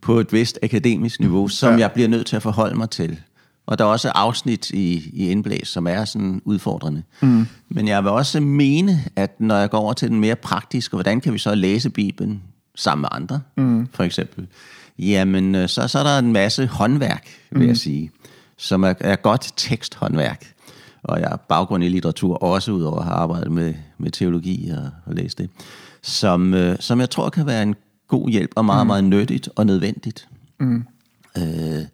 på 0.02 0.20
et 0.20 0.32
vist 0.32 0.58
akademisk 0.62 1.20
niveau, 1.20 1.48
som 1.48 1.72
ja. 1.72 1.78
jeg 1.78 1.92
bliver 1.92 2.08
nødt 2.08 2.26
til 2.26 2.36
at 2.36 2.42
forholde 2.42 2.76
mig 2.76 2.90
til. 2.90 3.20
Og 3.68 3.78
der 3.78 3.84
er 3.84 3.88
også 3.88 4.08
afsnit 4.08 4.70
i, 4.70 5.10
i 5.12 5.30
indblæs, 5.30 5.68
som 5.68 5.86
er 5.86 6.04
sådan 6.04 6.42
udfordrende. 6.44 7.02
Mm. 7.22 7.46
Men 7.68 7.88
jeg 7.88 8.04
vil 8.04 8.10
også 8.10 8.40
mene, 8.40 9.04
at 9.16 9.40
når 9.40 9.56
jeg 9.56 9.70
går 9.70 9.78
over 9.78 9.92
til 9.92 10.08
den 10.08 10.20
mere 10.20 10.36
praktiske, 10.36 10.96
hvordan 10.96 11.20
kan 11.20 11.32
vi 11.32 11.38
så 11.38 11.54
læse 11.54 11.90
Bibelen 11.90 12.42
sammen 12.74 13.00
med 13.00 13.08
andre, 13.12 13.40
mm. 13.56 13.88
for 13.92 14.04
eksempel, 14.04 14.46
jamen 14.98 15.54
øh, 15.54 15.68
så, 15.68 15.88
så 15.88 15.98
er 15.98 16.02
der 16.02 16.18
en 16.18 16.32
masse 16.32 16.66
håndværk, 16.66 17.28
vil 17.50 17.62
mm. 17.62 17.68
jeg 17.68 17.76
sige, 17.76 18.10
som 18.56 18.82
er, 18.82 18.94
er 19.00 19.16
godt 19.16 19.52
teksthåndværk. 19.56 20.54
Og 21.02 21.20
jeg 21.20 21.28
har 21.28 21.36
baggrund 21.36 21.84
i 21.84 21.88
litteratur, 21.88 22.34
også 22.34 22.72
udover 22.72 22.98
at 22.98 23.04
have 23.04 23.16
arbejdet 23.16 23.52
med, 23.52 23.74
med 23.98 24.10
teologi 24.10 24.70
og, 24.70 24.90
og 25.06 25.14
læst 25.14 25.38
det, 25.38 25.50
som, 26.02 26.54
øh, 26.54 26.76
som 26.80 27.00
jeg 27.00 27.10
tror 27.10 27.30
kan 27.30 27.46
være 27.46 27.62
en 27.62 27.74
god 28.08 28.30
hjælp 28.30 28.50
og 28.56 28.64
meget, 28.64 28.86
mm. 28.86 28.86
meget 28.86 29.04
nyttigt 29.04 29.48
og 29.56 29.66
nødvendigt. 29.66 30.28
Mm. 30.60 30.84
Øh, 31.38 31.84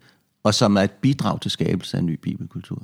og 0.45 0.53
som 0.53 0.77
er 0.77 0.81
et 0.81 0.91
bidrag 0.91 1.41
til 1.41 1.51
skabelse 1.51 1.97
af 1.97 2.01
en 2.01 2.05
ny 2.05 2.19
bibelkultur. 2.23 2.81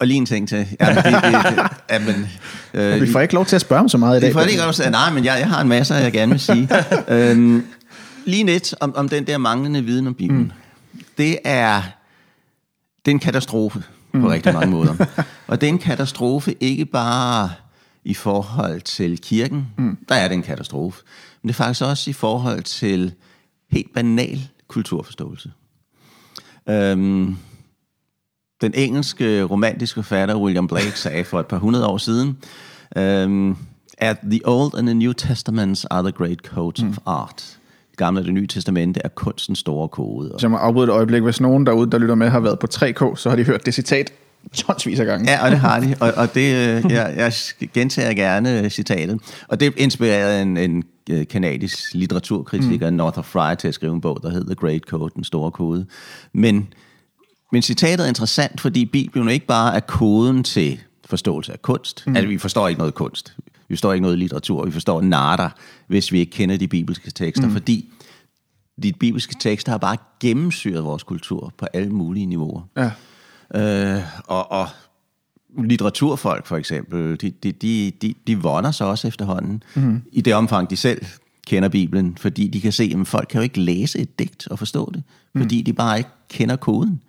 Og 0.00 0.06
lige 0.06 0.16
en 0.16 0.26
ting 0.26 0.48
til. 0.48 0.66
Ja, 0.80 0.94
det, 0.94 1.04
det, 1.04 1.14
det, 1.22 1.68
ja, 1.90 1.98
men, 1.98 2.28
øh, 2.74 3.00
vi 3.00 3.12
får 3.12 3.20
ikke 3.20 3.34
lov 3.34 3.46
til 3.46 3.56
at 3.56 3.60
spørge 3.60 3.80
om 3.80 3.88
så 3.88 3.98
meget 3.98 4.18
i 4.18 4.20
dag. 4.20 4.28
Vi 4.28 4.32
får 4.32 4.40
ikke 4.40 4.62
lov 4.62 4.72
til 4.72 4.82
at 4.82 4.90
nej, 4.90 5.12
men 5.12 5.24
jeg, 5.24 5.36
jeg 5.40 5.48
har 5.48 5.60
en 5.60 5.68
masse, 5.68 5.94
jeg 5.94 6.12
gerne 6.12 6.32
vil 6.32 6.40
sige. 6.40 6.68
øhm, 7.08 7.66
lige 8.24 8.46
lidt 8.46 8.74
om, 8.80 8.96
om 8.96 9.08
den 9.08 9.26
der 9.26 9.38
manglende 9.38 9.84
viden 9.84 10.06
om 10.06 10.14
Bibelen. 10.14 10.52
Mm. 10.92 11.00
Det, 11.18 11.38
er, 11.44 11.82
det 13.04 13.10
er 13.10 13.14
en 13.14 13.18
katastrofe 13.18 13.82
på 14.12 14.18
mm. 14.18 14.24
rigtig 14.24 14.54
mange 14.54 14.70
måder. 14.70 15.06
Og 15.48 15.60
det 15.60 15.66
er 15.66 15.70
en 15.70 15.78
katastrofe 15.78 16.54
ikke 16.60 16.86
bare 16.86 17.50
i 18.04 18.14
forhold 18.14 18.80
til 18.80 19.18
kirken. 19.18 19.66
Mm. 19.76 19.98
Der 20.08 20.14
er 20.14 20.28
det 20.28 20.34
en 20.34 20.42
katastrofe. 20.42 21.02
Men 21.42 21.48
det 21.48 21.54
er 21.54 21.56
faktisk 21.56 21.82
også 21.82 22.10
i 22.10 22.12
forhold 22.12 22.62
til 22.62 23.12
helt 23.70 23.94
banal 23.94 24.48
kulturforståelse. 24.68 25.50
Øhm, 26.70 27.36
den 28.60 28.72
engelske 28.74 29.42
romantiske 29.42 29.94
forfatter 29.94 30.36
William 30.36 30.68
Blake 30.68 30.98
sagde 30.98 31.24
for 31.24 31.40
et 31.40 31.46
par 31.46 31.58
hundrede 31.58 31.86
år 31.86 31.98
siden, 31.98 32.38
øhm, 32.96 33.56
at 33.98 34.18
the 34.30 34.40
Old 34.44 34.74
and 34.78 34.86
the 34.86 34.94
New 34.94 35.12
Testaments 35.12 35.84
are 35.84 36.02
the 36.02 36.12
great 36.12 36.38
codes 36.38 36.82
mm. 36.82 36.88
of 36.88 36.98
art. 37.06 37.58
Det 37.90 37.98
gamle 37.98 38.20
og 38.20 38.24
det 38.24 38.34
nye 38.34 38.46
testamente 38.46 39.00
er 39.04 39.08
kunstens 39.08 39.58
store 39.58 39.88
kode. 39.88 40.28
Så 40.38 40.46
jeg 40.46 40.50
må 40.50 40.56
afbryde 40.56 40.84
et 40.84 40.90
øjeblik. 40.90 41.22
Hvis 41.22 41.40
nogen 41.40 41.66
derude, 41.66 41.90
der 41.90 41.98
lytter 41.98 42.14
med, 42.14 42.28
har 42.28 42.40
været 42.40 42.58
på 42.58 42.66
3K, 42.74 43.16
så 43.16 43.28
har 43.28 43.36
de 43.36 43.44
hørt 43.44 43.66
det 43.66 43.74
citat 43.74 44.12
tonsvis 44.54 45.00
af 45.00 45.06
gange. 45.06 45.30
Ja, 45.30 45.44
og 45.44 45.50
det 45.50 45.58
har 45.58 45.80
de. 45.80 45.94
Og, 46.00 46.12
og 46.16 46.34
det, 46.34 46.40
øh, 46.40 46.92
jeg, 46.92 47.14
jeg 47.16 47.32
gentager 47.74 48.14
gerne 48.14 48.70
citatet. 48.70 49.20
Og 49.48 49.60
det 49.60 49.74
inspirerede 49.76 50.42
en, 50.42 50.56
en 50.56 50.84
øh, 51.10 51.26
kanadisk 51.26 51.94
litteraturkritiker, 51.94 52.90
mm. 52.90 52.96
Northrop 52.96 53.24
Frye, 53.24 53.56
til 53.56 53.68
at 53.68 53.74
skrive 53.74 53.94
en 53.94 54.00
bog, 54.00 54.20
der 54.22 54.30
hedder 54.30 54.46
The 54.46 54.54
Great 54.54 54.82
Code, 54.82 55.12
den 55.14 55.24
store 55.24 55.50
kode. 55.50 55.86
Men, 56.32 56.68
men 57.52 57.62
citatet 57.62 58.04
er 58.04 58.08
interessant, 58.08 58.60
fordi 58.60 58.84
Bibelen 58.84 59.28
ikke 59.28 59.46
bare 59.46 59.76
er 59.76 59.80
koden 59.80 60.44
til 60.44 60.80
forståelse 61.04 61.52
af 61.52 61.62
kunst. 61.62 62.06
Mm. 62.06 62.16
Altså, 62.16 62.28
vi 62.28 62.38
forstår 62.38 62.68
ikke 62.68 62.78
noget 62.78 62.94
kunst. 62.94 63.36
Vi 63.68 63.74
forstår 63.74 63.92
ikke 63.92 64.02
noget 64.02 64.18
litteratur. 64.18 64.64
Vi 64.64 64.70
forstår 64.70 65.00
nada, 65.00 65.48
hvis 65.86 66.12
vi 66.12 66.18
ikke 66.18 66.32
kender 66.32 66.56
de 66.56 66.68
bibelske 66.68 67.10
tekster, 67.10 67.46
mm. 67.46 67.52
fordi 67.52 67.88
de 68.82 68.92
bibelske 68.92 69.34
tekster 69.40 69.72
har 69.72 69.78
bare 69.78 69.96
gennemsyret 70.20 70.84
vores 70.84 71.02
kultur 71.02 71.52
på 71.58 71.66
alle 71.72 71.90
mulige 71.90 72.26
niveauer. 72.26 72.62
Ja. 72.76 72.90
Øh, 73.54 74.00
og, 74.26 74.52
og 74.52 74.68
litteraturfolk 75.64 76.46
for 76.46 76.56
eksempel, 76.56 77.20
de, 77.20 77.30
de, 77.30 77.52
de, 77.52 77.92
de, 78.02 78.14
de 78.26 78.38
vonder 78.38 78.70
sig 78.70 78.86
også 78.86 79.08
efterhånden, 79.08 79.62
mm. 79.74 80.02
i 80.12 80.20
det 80.20 80.34
omfang 80.34 80.70
de 80.70 80.76
selv 80.76 81.06
kender 81.46 81.68
Bibelen, 81.68 82.16
fordi 82.16 82.48
de 82.48 82.60
kan 82.60 82.72
se, 82.72 82.94
at 83.00 83.06
folk 83.06 83.28
kan 83.30 83.38
jo 83.38 83.42
ikke 83.42 83.60
læse 83.60 83.98
et 83.98 84.18
digt 84.18 84.48
og 84.48 84.58
forstå 84.58 84.90
det, 84.94 85.02
mm. 85.34 85.40
fordi 85.40 85.62
de 85.62 85.72
bare 85.72 85.98
ikke 85.98 86.10
kender 86.28 86.56
koden. 86.56 87.02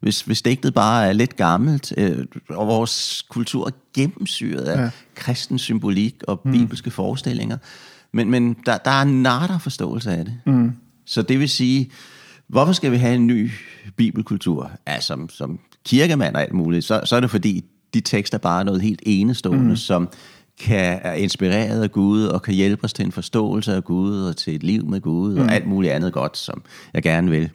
Hvis, 0.00 0.20
hvis 0.20 0.42
digtet 0.42 0.74
bare 0.74 1.06
er 1.06 1.12
lidt 1.12 1.36
gammelt, 1.36 1.92
øh, 1.96 2.26
og 2.48 2.66
vores 2.66 3.24
kultur 3.28 3.66
er 3.66 3.70
gennemsyret 3.94 4.64
af 4.64 4.84
ja. 4.84 4.90
kristen 5.14 5.58
symbolik 5.58 6.22
og 6.28 6.40
mm. 6.44 6.52
bibelske 6.52 6.90
forestillinger, 6.90 7.58
men, 8.12 8.30
men 8.30 8.56
der, 8.66 8.78
der 8.78 8.90
er 8.90 9.02
en 9.02 9.60
forståelse 9.60 10.10
af 10.10 10.24
det. 10.24 10.34
Mm. 10.46 10.72
Så 11.04 11.22
det 11.22 11.40
vil 11.40 11.48
sige, 11.48 11.90
hvorfor 12.48 12.72
skal 12.72 12.92
vi 12.92 12.96
have 12.96 13.14
en 13.14 13.26
ny 13.26 13.50
bibelkultur? 13.96 14.70
Ja, 14.86 15.00
som, 15.00 15.28
som 15.28 15.60
kirkemand 15.88 16.34
og 16.34 16.42
alt 16.42 16.52
muligt, 16.52 16.84
så, 16.84 17.00
så 17.04 17.16
er 17.16 17.20
det 17.20 17.30
fordi, 17.30 17.64
de 17.94 18.00
tekster 18.00 18.38
bare 18.38 18.60
er 18.60 18.64
noget 18.64 18.82
helt 18.82 19.02
enestående, 19.06 19.68
mm. 19.68 19.76
som 19.76 20.08
kan 20.60 20.98
er 21.02 21.12
inspireret 21.12 21.82
af 21.82 21.92
Gud 21.92 22.24
og 22.24 22.42
kan 22.42 22.54
hjælpe 22.54 22.84
os 22.84 22.92
til 22.92 23.04
en 23.04 23.12
forståelse 23.12 23.74
af 23.74 23.84
Gud 23.84 24.22
og 24.22 24.36
til 24.36 24.54
et 24.54 24.62
liv 24.62 24.86
med 24.86 25.00
Gud 25.00 25.34
mm. 25.34 25.40
og 25.40 25.52
alt 25.52 25.66
muligt 25.66 25.92
andet 25.92 26.12
godt, 26.12 26.36
som 26.36 26.62
jeg 26.94 27.02
gerne 27.02 27.30
vil. 27.30 27.50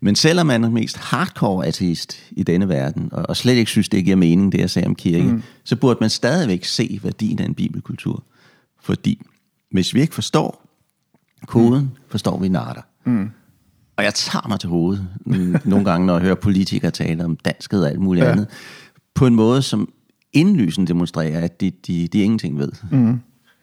Men 0.00 0.16
selvom 0.16 0.46
man 0.46 0.64
er 0.64 0.68
den 0.68 0.74
mest 0.74 0.96
hardcore 0.96 1.66
ateist 1.66 2.18
i 2.30 2.42
denne 2.42 2.68
verden, 2.68 3.08
og, 3.12 3.24
og 3.28 3.36
slet 3.36 3.54
ikke 3.54 3.70
synes, 3.70 3.88
det 3.88 4.04
giver 4.04 4.16
mening, 4.16 4.52
det 4.52 4.60
jeg 4.60 4.70
sagde 4.70 4.86
om 4.86 4.94
kirke, 4.94 5.24
mm. 5.24 5.42
så 5.64 5.76
burde 5.76 5.98
man 6.00 6.10
stadigvæk 6.10 6.64
se 6.64 7.00
værdien 7.02 7.38
af 7.38 7.44
en 7.44 7.54
bibelkultur. 7.54 8.22
Fordi 8.80 9.20
hvis 9.70 9.94
vi 9.94 10.00
ikke 10.00 10.14
forstår 10.14 10.68
koden, 11.46 11.82
mm. 11.82 11.90
forstår 12.08 12.38
vi 12.38 12.48
natter. 12.48 12.82
Mm. 13.04 13.30
Og 13.96 14.04
jeg 14.04 14.14
tager 14.14 14.48
mig 14.48 14.60
til 14.60 14.68
hovedet 14.68 15.06
nogle 15.64 15.84
gange, 15.84 16.06
når 16.06 16.14
jeg 16.14 16.22
hører 16.22 16.34
politikere 16.34 16.90
tale 16.90 17.24
om 17.24 17.36
danskhed 17.36 17.82
og 17.82 17.90
alt 17.90 18.00
muligt 18.00 18.24
ja. 18.24 18.30
andet, 18.30 18.46
på 19.14 19.26
en 19.26 19.34
måde, 19.34 19.62
som 19.62 19.92
indlysende 20.32 20.88
demonstrerer, 20.88 21.40
at 21.40 21.60
de, 21.60 21.72
de, 21.86 22.08
de 22.08 22.18
ingenting 22.18 22.58
ved. 22.58 22.72
Mm. 22.90 23.20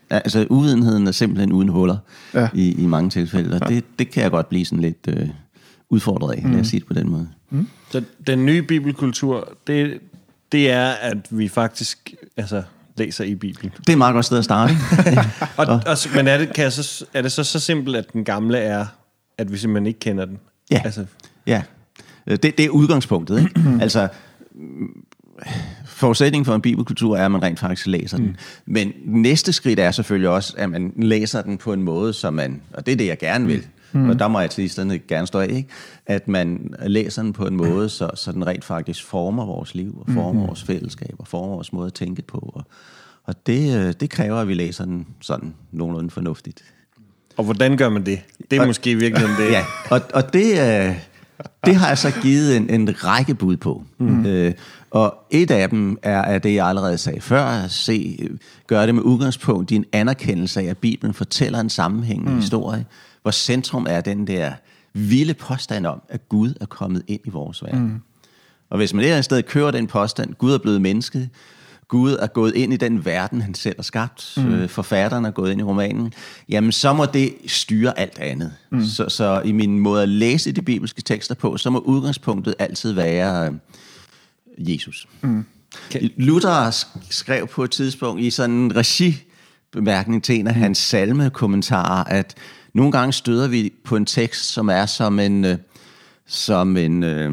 Altså, 0.09 0.47
uvidenheden 0.49 1.07
er 1.07 1.11
simpelthen 1.11 1.51
uden 1.51 1.69
huller 1.69 1.97
ja. 2.33 2.49
i, 2.53 2.83
i 2.83 2.85
mange 2.85 3.09
tilfælde, 3.09 3.55
og 3.55 3.69
ja. 3.69 3.75
det, 3.75 3.83
det 3.99 4.11
kan 4.11 4.23
jeg 4.23 4.31
godt 4.31 4.49
blive 4.49 4.65
sådan 4.65 4.81
lidt 4.81 5.07
øh, 5.07 5.29
udfordret 5.89 6.35
af, 6.35 6.43
mm. 6.43 6.51
lad 6.51 6.59
os 6.59 6.67
sige 6.67 6.79
det 6.79 6.87
på 6.87 6.93
den 6.93 7.09
måde. 7.09 7.29
Mm. 7.49 7.67
Så 7.91 8.03
den 8.27 8.45
nye 8.45 8.61
bibelkultur, 8.61 9.57
det, 9.67 9.99
det 10.51 10.71
er, 10.71 10.87
at 10.87 11.17
vi 11.29 11.47
faktisk 11.47 12.13
altså, 12.37 12.63
læser 12.97 13.23
i 13.23 13.35
Bibelen. 13.35 13.71
Det 13.79 13.89
er 13.89 13.93
et 13.93 13.97
meget 13.97 14.13
godt 14.13 14.25
sted 14.25 14.37
at 14.37 14.43
starte. 14.43 14.73
og, 15.57 15.67
og, 15.67 15.97
men 16.15 16.27
er 16.27 16.37
det, 16.37 16.53
kan 16.53 16.63
jeg 16.63 16.73
så, 16.73 17.05
er 17.13 17.21
det 17.21 17.31
så 17.31 17.43
så 17.43 17.59
simpelt, 17.59 17.95
at 17.95 18.13
den 18.13 18.23
gamle 18.23 18.57
er, 18.57 18.85
at 19.37 19.51
vi 19.51 19.57
simpelthen 19.57 19.87
ikke 19.87 19.99
kender 19.99 20.25
den? 20.25 20.39
Ja, 20.71 20.81
altså. 20.85 21.05
ja. 21.47 21.63
Det, 22.27 22.43
det 22.43 22.59
er 22.59 22.69
udgangspunktet. 22.69 23.39
Ikke? 23.39 23.61
altså, 23.81 24.07
forudsætningen 25.85 26.45
for 26.45 26.55
en 26.55 26.61
bibelkultur 26.61 27.17
er, 27.17 27.25
at 27.25 27.31
man 27.31 27.43
rent 27.43 27.59
faktisk 27.59 27.87
læser 27.87 28.17
den. 28.17 28.25
Mm. 28.25 28.35
Men 28.65 28.93
næste 29.05 29.53
skridt 29.53 29.79
er 29.79 29.91
selvfølgelig 29.91 30.29
også, 30.29 30.53
at 30.57 30.69
man 30.69 30.93
læser 30.97 31.41
den 31.41 31.57
på 31.57 31.73
en 31.73 31.83
måde, 31.83 32.13
som 32.13 32.33
man, 32.33 32.61
og 32.73 32.85
det 32.85 32.91
er 32.91 32.95
det, 32.95 33.05
jeg 33.05 33.17
gerne 33.17 33.47
vil, 33.47 33.67
mm. 33.91 34.09
og 34.09 34.19
der 34.19 34.27
må 34.27 34.39
ateisterne 34.39 34.99
gerne 34.99 35.27
stå 35.27 35.39
af, 35.39 35.47
ikke? 35.49 35.69
at 36.05 36.27
man 36.27 36.73
læser 36.85 37.21
den 37.21 37.33
på 37.33 37.47
en 37.47 37.55
måde, 37.55 37.89
så, 37.89 38.09
så 38.15 38.31
den 38.31 38.47
rent 38.47 38.63
faktisk 38.63 39.05
former 39.05 39.45
vores 39.45 39.75
liv, 39.75 39.97
og 40.07 40.13
former 40.13 40.41
mm. 40.41 40.47
vores 40.47 40.63
fællesskab, 40.63 41.15
og 41.19 41.27
former 41.27 41.53
vores 41.53 41.73
måde 41.73 41.87
at 41.87 41.93
tænke 41.93 42.21
på. 42.21 42.51
Og, 42.55 42.63
og 43.23 43.47
det, 43.47 43.79
øh, 43.79 43.93
det 43.99 44.09
kræver, 44.09 44.35
at 44.35 44.47
vi 44.47 44.53
læser 44.53 44.85
den 44.85 45.07
sådan 45.21 45.53
nogenlunde 45.71 46.09
fornuftigt. 46.09 46.72
Og 47.37 47.43
hvordan 47.43 47.77
gør 47.77 47.89
man 47.89 48.05
det? 48.05 48.21
Det 48.51 48.57
er 48.57 48.61
og, 48.61 48.67
måske 48.67 48.95
virkelig 48.95 49.27
det. 49.37 49.51
Ja, 49.51 49.65
og, 49.89 50.01
og 50.13 50.33
det, 50.33 50.51
øh, 50.51 50.95
det 51.65 51.75
har 51.75 51.87
jeg 51.87 51.97
så 51.97 52.11
givet 52.21 52.57
en, 52.57 52.69
en 52.69 53.03
række 53.03 53.35
bud 53.35 53.57
på. 53.57 53.83
Mm. 53.97 54.25
Øh, 54.25 54.53
og 54.91 55.15
et 55.31 55.51
af 55.51 55.69
dem 55.69 55.97
er, 56.03 56.21
at 56.21 56.43
det 56.43 56.55
jeg 56.55 56.67
allerede 56.67 56.97
sagde 56.97 57.21
før, 57.21 57.67
se, 57.67 58.29
gøre 58.67 58.87
det 58.87 58.95
med 58.95 59.03
udgangspunkt 59.03 59.71
i 59.71 59.75
en 59.75 59.85
anerkendelse 59.91 60.61
af, 60.61 60.65
at 60.65 60.77
Bibelen 60.77 61.13
fortæller 61.13 61.59
en 61.59 61.69
sammenhængende 61.69 62.31
mm. 62.31 62.39
historie, 62.39 62.85
hvor 63.21 63.31
centrum 63.31 63.87
er 63.89 64.01
den 64.01 64.27
der 64.27 64.51
vilde 64.93 65.33
påstand 65.33 65.85
om, 65.85 66.01
at 66.09 66.29
Gud 66.29 66.53
er 66.61 66.65
kommet 66.65 67.03
ind 67.07 67.21
i 67.25 67.29
vores 67.29 67.63
verden. 67.63 67.83
Mm. 67.83 68.01
Og 68.69 68.77
hvis 68.77 68.93
man 68.93 69.05
der 69.05 69.17
i 69.17 69.23
stedet 69.23 69.45
kører 69.45 69.71
den 69.71 69.87
påstand, 69.87 70.33
Gud 70.33 70.53
er 70.53 70.57
blevet 70.57 70.81
menneske, 70.81 71.29
Gud 71.93 72.11
er 72.11 72.27
gået 72.27 72.55
ind 72.55 72.73
i 72.73 72.77
den 72.77 73.05
verden, 73.05 73.41
han 73.41 73.53
selv 73.53 73.75
har 73.75 73.83
skabt, 73.83 74.33
mm. 74.37 74.53
øh, 74.53 74.69
forfatteren 74.69 75.25
er 75.25 75.31
gået 75.31 75.51
ind 75.51 75.59
i 75.59 75.63
romanen, 75.63 76.13
jamen 76.49 76.71
så 76.71 76.93
må 76.93 77.05
det 77.05 77.33
styre 77.47 77.99
alt 77.99 78.19
andet. 78.19 78.53
Mm. 78.69 78.85
Så, 78.85 79.09
så 79.09 79.41
i 79.45 79.51
min 79.51 79.79
måde 79.79 80.03
at 80.03 80.09
læse 80.09 80.51
de 80.51 80.61
bibelske 80.61 81.01
tekster 81.01 81.35
på, 81.35 81.57
så 81.57 81.69
må 81.69 81.79
udgangspunktet 81.79 82.55
altid 82.59 82.91
være 82.91 83.47
øh, 83.47 84.73
Jesus. 84.73 85.07
Mm. 85.21 85.45
Okay. 85.89 86.09
Luther 86.17 86.85
skrev 87.09 87.47
på 87.47 87.63
et 87.63 87.71
tidspunkt 87.71 88.21
i 88.21 88.29
sådan 88.29 88.55
en 88.55 88.75
regibemærkning 88.75 90.23
til 90.23 90.39
en 90.39 90.47
af 90.47 90.55
mm. 90.55 90.61
hans 90.61 90.77
salme-kommentarer, 90.77 92.03
at 92.03 92.35
nogle 92.73 92.91
gange 92.91 93.13
støder 93.13 93.47
vi 93.47 93.73
på 93.83 93.95
en 93.95 94.05
tekst, 94.05 94.45
som 94.45 94.69
er 94.69 94.85
som 94.85 95.19
en, 95.19 95.45
øh, 95.45 95.57
som 96.27 96.77
en, 96.77 97.03
øh, 97.03 97.31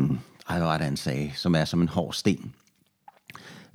ej, 0.48 0.58
hvad 0.58 0.66
var 0.66 0.76
det, 0.76 0.84
han 0.84 0.96
sagde, 0.96 1.32
som 1.36 1.54
er 1.54 1.64
som 1.64 1.82
en 1.82 1.88
hård 1.88 2.14
sten. 2.14 2.52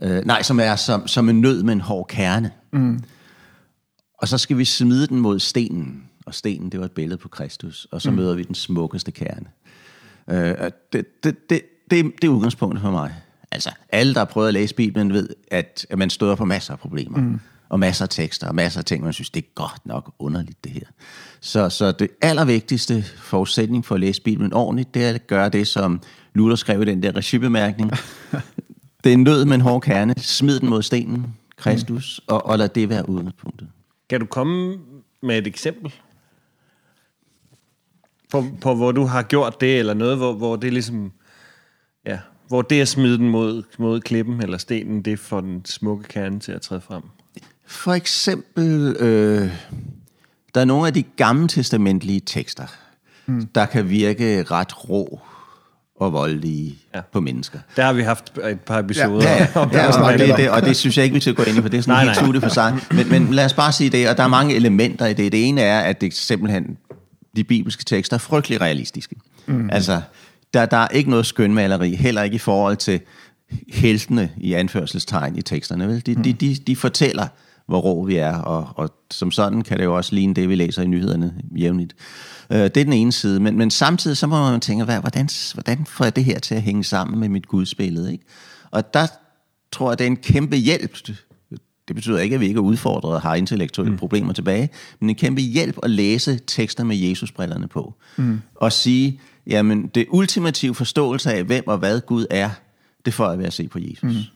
Øh, 0.01 0.25
nej, 0.25 0.41
som 0.41 0.59
er 0.59 0.75
som, 0.75 1.07
som 1.07 1.29
en 1.29 1.41
nød 1.41 1.63
med 1.63 1.73
en 1.73 1.81
hård 1.81 2.07
kerne. 2.07 2.51
Mm. 2.73 3.03
Og 4.17 4.27
så 4.27 4.37
skal 4.37 4.57
vi 4.57 4.65
smide 4.65 5.07
den 5.07 5.19
mod 5.19 5.39
stenen. 5.39 6.03
Og 6.25 6.33
stenen, 6.35 6.69
det 6.69 6.79
var 6.79 6.85
et 6.85 6.91
billede 6.91 7.17
på 7.17 7.27
Kristus. 7.27 7.87
Og 7.91 8.01
så 8.01 8.09
mm. 8.11 8.15
møder 8.15 8.35
vi 8.35 8.43
den 8.43 8.55
smukkeste 8.55 9.11
kerne. 9.11 9.45
Øh, 10.29 10.71
det, 10.93 11.23
det, 11.23 11.49
det, 11.49 11.61
det, 11.91 12.11
det 12.21 12.23
er 12.23 12.29
udgangspunktet 12.29 12.81
for 12.81 12.91
mig. 12.91 13.13
Altså, 13.51 13.71
alle, 13.89 14.13
der 14.13 14.19
har 14.19 14.25
prøvet 14.25 14.47
at 14.47 14.53
læse 14.53 14.75
Bibelen, 14.75 15.13
ved, 15.13 15.29
at, 15.51 15.85
at 15.89 15.97
man 15.97 16.09
støder 16.09 16.35
på 16.35 16.45
masser 16.45 16.73
af 16.73 16.79
problemer. 16.79 17.17
Mm. 17.17 17.39
Og 17.69 17.79
masser 17.79 18.05
af 18.05 18.09
tekster, 18.09 18.47
og 18.47 18.55
masser 18.55 18.79
af 18.79 18.85
ting, 18.85 19.03
man 19.03 19.13
synes, 19.13 19.29
det 19.29 19.43
er 19.43 19.47
godt 19.55 19.85
nok 19.85 20.13
underligt, 20.19 20.63
det 20.63 20.71
her. 20.71 20.85
Så, 21.41 21.69
så 21.69 21.91
det 21.91 22.09
allervigtigste 22.21 23.03
forudsætning 23.03 23.85
for 23.85 23.95
at 23.95 24.01
læse 24.01 24.21
Bibelen 24.21 24.53
ordentligt, 24.53 24.93
det 24.93 25.05
er 25.05 25.09
at 25.09 25.27
gøre 25.27 25.49
det, 25.49 25.67
som 25.67 26.01
Luther 26.33 26.55
skrev 26.55 26.81
i 26.81 26.85
den 26.85 27.03
der 27.03 27.15
regibemærkning. 27.15 27.91
Det 29.05 29.11
er 29.11 29.13
en 29.13 29.23
nød 29.23 29.45
med 29.45 29.55
en 29.55 29.61
hård 29.61 29.81
kerne. 29.81 30.13
Smid 30.17 30.59
den 30.59 30.69
mod 30.69 30.81
stenen, 30.81 31.35
Kristus, 31.57 32.21
mm. 32.29 32.33
og, 32.33 32.45
og 32.45 32.57
lad 32.57 32.69
det 32.69 32.89
være 32.89 33.09
udgangspunktet. 33.09 33.67
Kan 34.09 34.19
du 34.19 34.25
komme 34.25 34.77
med 35.21 35.37
et 35.37 35.47
eksempel? 35.47 35.93
På, 38.31 38.45
på 38.61 38.75
hvor 38.75 38.91
du 38.91 39.03
har 39.03 39.23
gjort 39.23 39.61
det, 39.61 39.79
eller 39.79 39.93
noget, 39.93 40.17
hvor, 40.17 40.33
hvor 40.33 40.55
det 40.55 40.73
ligesom... 40.73 41.11
Ja, 42.05 42.19
hvor 42.47 42.61
det 42.61 42.81
at 42.81 42.87
smide 42.87 43.17
den 43.17 43.29
mod, 43.29 43.63
mod 43.79 44.01
klippen 44.01 44.41
eller 44.41 44.57
stenen, 44.57 45.01
det 45.01 45.19
får 45.19 45.41
den 45.41 45.65
smukke 45.65 46.03
kerne 46.03 46.39
til 46.39 46.51
at 46.51 46.61
træde 46.61 46.81
frem? 46.81 47.03
For 47.65 47.93
eksempel, 47.93 48.95
øh, 48.99 49.49
der 50.55 50.61
er 50.61 50.65
nogle 50.65 50.87
af 50.87 50.93
de 50.93 51.03
gamle 51.03 51.47
testamentlige 51.47 52.19
tekster, 52.19 52.67
mm. 53.25 53.47
der 53.47 53.65
kan 53.65 53.89
virke 53.89 54.43
ret 54.43 54.89
rå 54.89 55.21
og 55.99 56.13
voldelige 56.13 56.75
ja. 56.95 57.01
på 57.01 57.19
mennesker. 57.19 57.59
Der 57.75 57.83
har 57.83 57.93
vi 57.93 58.01
haft 58.01 58.37
et 58.49 58.59
par 58.59 58.79
episoder. 58.79 59.29
Ja, 59.29 59.47
ja, 59.55 59.67
ja, 59.73 59.85
ja 59.85 60.03
og, 60.03 60.19
det, 60.19 60.37
det, 60.37 60.49
og 60.49 60.61
det 60.61 60.75
synes 60.75 60.97
jeg 60.97 61.03
ikke, 61.03 61.13
vi 61.13 61.19
skal 61.19 61.33
gå 61.33 61.43
ind 61.43 61.57
i, 61.57 61.61
for 61.61 61.69
det 61.69 61.77
er 61.77 61.81
sådan 61.81 62.05
nej, 62.05 62.13
helt 62.13 62.33
nej. 62.33 62.41
for 62.41 62.49
sig. 62.49 62.79
Men, 62.91 63.09
men 63.09 63.33
lad 63.33 63.45
os 63.45 63.53
bare 63.53 63.71
sige 63.71 63.89
det, 63.89 64.09
og 64.09 64.17
der 64.17 64.23
er 64.23 64.27
mange 64.27 64.55
elementer 64.55 65.05
i 65.05 65.13
det. 65.13 65.31
Det 65.31 65.47
ene 65.47 65.61
er, 65.61 65.79
at 65.79 66.01
det 66.01 66.13
simpelthen, 66.13 66.77
de 67.35 67.43
bibelske 67.43 67.83
tekster 67.83 68.15
er 68.15 68.19
frygtelig 68.19 68.61
realistiske. 68.61 69.15
Mm. 69.45 69.69
Altså, 69.71 70.01
der, 70.53 70.65
der 70.65 70.77
er 70.77 70.87
ikke 70.87 71.09
noget 71.09 71.25
skønmaleri, 71.25 71.95
heller 71.95 72.23
ikke 72.23 72.35
i 72.35 72.39
forhold 72.39 72.77
til 72.77 72.99
heltene 73.73 74.29
i 74.37 74.53
anførselstegn 74.53 75.35
i 75.35 75.41
teksterne. 75.41 75.87
Vel? 75.87 76.05
De, 76.05 76.15
mm. 76.15 76.23
de, 76.23 76.33
de, 76.33 76.55
de 76.55 76.75
fortæller, 76.75 77.27
hvor 77.67 77.79
rå 77.79 78.05
vi 78.05 78.15
er, 78.15 78.35
og, 78.35 78.69
og 78.75 78.89
som 79.11 79.31
sådan 79.31 79.61
kan 79.61 79.77
det 79.77 79.83
jo 79.83 79.95
også 79.95 80.15
ligne 80.15 80.33
det, 80.33 80.49
vi 80.49 80.55
læser 80.55 80.81
i 80.81 80.87
nyhederne 80.87 81.33
jævnligt. 81.57 81.95
Øh, 82.49 82.59
det 82.59 82.77
er 82.77 82.83
den 82.83 82.93
ene 82.93 83.11
side, 83.11 83.39
men, 83.39 83.57
men 83.57 83.71
samtidig 83.71 84.17
så 84.17 84.27
må 84.27 84.51
man 84.51 84.59
tænke, 84.59 84.83
hvad, 84.83 84.99
hvordan, 84.99 85.29
hvordan 85.53 85.85
får 85.85 86.05
jeg 86.05 86.15
det 86.15 86.25
her 86.25 86.39
til 86.39 86.55
at 86.55 86.61
hænge 86.61 86.83
sammen 86.83 87.19
med 87.19 87.29
mit 87.29 87.47
gudsbillede? 87.47 88.11
Ikke? 88.11 88.25
Og 88.71 88.93
der 88.93 89.07
tror 89.71 89.91
jeg, 89.91 89.99
det 89.99 90.05
er 90.05 90.09
en 90.09 90.17
kæmpe 90.17 90.55
hjælp. 90.55 90.97
Det 91.87 91.95
betyder 91.95 92.19
ikke, 92.19 92.33
at 92.33 92.41
vi 92.41 92.47
ikke 92.47 92.57
er 92.57 92.61
udfordret 92.61 93.13
og 93.13 93.21
har 93.21 93.35
intellektuelle 93.35 93.91
mm. 93.91 93.97
problemer 93.97 94.33
tilbage, 94.33 94.69
men 94.99 95.09
en 95.09 95.15
kæmpe 95.15 95.41
hjælp 95.41 95.77
at 95.83 95.89
læse 95.89 96.39
tekster 96.47 96.83
med 96.83 96.95
Jesusbrillerne 96.95 97.67
på. 97.67 97.93
Mm. 98.17 98.41
Og 98.55 98.71
sige, 98.71 99.19
jamen 99.47 99.87
det 99.87 100.05
ultimative 100.09 100.75
forståelse 100.75 101.33
af, 101.33 101.43
hvem 101.43 101.63
og 101.67 101.77
hvad 101.77 102.01
Gud 102.01 102.25
er, 102.29 102.49
det 103.05 103.13
får 103.13 103.29
jeg 103.29 103.39
ved 103.39 103.45
at 103.45 103.53
se 103.53 103.67
på 103.67 103.79
Jesus. 103.79 104.03
Mm. 104.03 104.34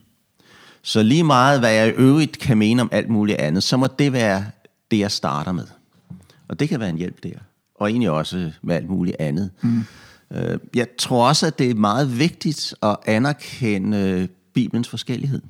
Så 0.82 1.04
lige 1.04 1.24
meget, 1.24 1.60
hvad 1.60 1.72
jeg 1.72 1.88
i 1.88 1.92
øvrigt 1.92 2.40
kan 2.40 2.58
mene 2.58 2.82
om 2.82 2.90
alt 2.92 3.10
muligt 3.10 3.38
andet, 3.38 3.64
så 3.64 3.78
må 3.78 3.88
det 4.00 4.14
være 4.14 4.46
det, 4.92 5.00
jeg 5.00 5.12
starter 5.12 5.52
med. 5.52 5.66
Og 6.48 6.60
det 6.60 6.70
kan 6.70 6.80
være 6.80 6.90
en 6.90 6.98
hjælp 6.98 7.24
der 7.24 7.40
og 7.80 7.90
egentlig 7.90 8.10
også 8.10 8.52
med 8.62 8.76
alt 8.76 8.90
muligt 8.90 9.16
andet. 9.20 9.52
Mm. 9.62 9.84
Øh, 10.34 10.60
jeg 10.76 10.88
tror 10.98 11.28
også, 11.28 11.48
at 11.48 11.60
det 11.60 11.70
er 11.70 11.76
meget 11.76 12.20
vigtigt 12.20 12.74
at 12.84 12.98
anerkende 13.06 14.28
Bibelens 14.54 14.90
forskellighed. 14.90 15.42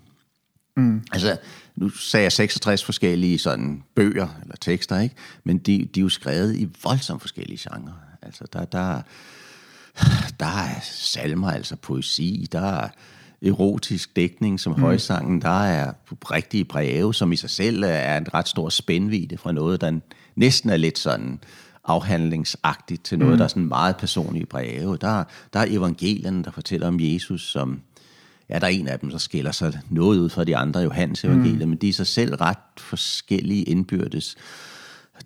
Mm. 0.77 1.03
Altså, 1.11 1.37
nu 1.75 1.89
sagde 1.89 2.23
jeg 2.23 2.31
66 2.31 2.85
forskellige 2.85 3.39
sådan 3.39 3.83
bøger 3.95 4.27
eller 4.41 4.55
tekster, 4.61 4.99
ikke? 4.99 5.15
men 5.43 5.57
de, 5.57 5.87
de 5.95 5.99
er 5.99 6.03
jo 6.03 6.09
skrevet 6.09 6.55
i 6.55 6.69
voldsomt 6.83 7.21
forskellige 7.21 7.69
genrer. 7.69 7.93
Altså, 8.21 8.45
der, 8.53 8.65
der, 8.65 9.01
der 10.39 10.45
er 10.45 10.79
salmer, 10.83 11.51
altså 11.51 11.75
poesi, 11.75 12.47
der 12.51 12.61
er 12.61 12.89
erotisk 13.45 14.15
dækning 14.15 14.59
som 14.59 14.73
mm. 14.73 14.81
højsangen, 14.81 15.41
der 15.41 15.63
er 15.63 15.93
rigtige 16.31 16.65
breve, 16.65 17.13
som 17.13 17.31
i 17.31 17.35
sig 17.35 17.49
selv 17.49 17.83
er 17.83 18.17
en 18.17 18.33
ret 18.33 18.47
stor 18.47 18.69
spændvidde 18.69 19.37
fra 19.37 19.51
noget, 19.51 19.81
der 19.81 19.99
næsten 20.35 20.69
er 20.69 20.77
lidt 20.77 20.99
sådan 20.99 21.39
afhandlingsagtigt 21.85 23.05
til 23.05 23.19
noget, 23.19 23.33
mm. 23.33 23.37
der 23.37 23.43
er 23.43 23.47
sådan 23.47 23.67
meget 23.67 23.97
personlige 23.97 24.45
breve. 24.45 24.97
Der, 24.97 25.23
der 25.53 25.59
er 25.59 25.65
evangelien, 25.69 26.43
der 26.43 26.51
fortæller 26.51 26.87
om 26.87 26.97
Jesus, 26.99 27.51
som 27.51 27.81
ja, 28.49 28.59
der 28.59 28.67
er 28.67 28.71
en 28.71 28.87
af 28.87 28.99
dem, 28.99 29.09
der 29.09 29.17
skiller 29.17 29.51
sig 29.51 29.79
noget 29.89 30.19
ud 30.19 30.29
fra 30.29 30.43
de 30.43 30.57
andre, 30.57 30.79
Johannes 30.79 31.23
evangelier, 31.23 31.65
mm. 31.65 31.69
men 31.69 31.77
de 31.77 31.89
er 31.89 31.93
sig 31.93 32.07
selv 32.07 32.35
ret 32.35 32.57
forskellige 32.77 33.63
indbyrdes. 33.63 34.35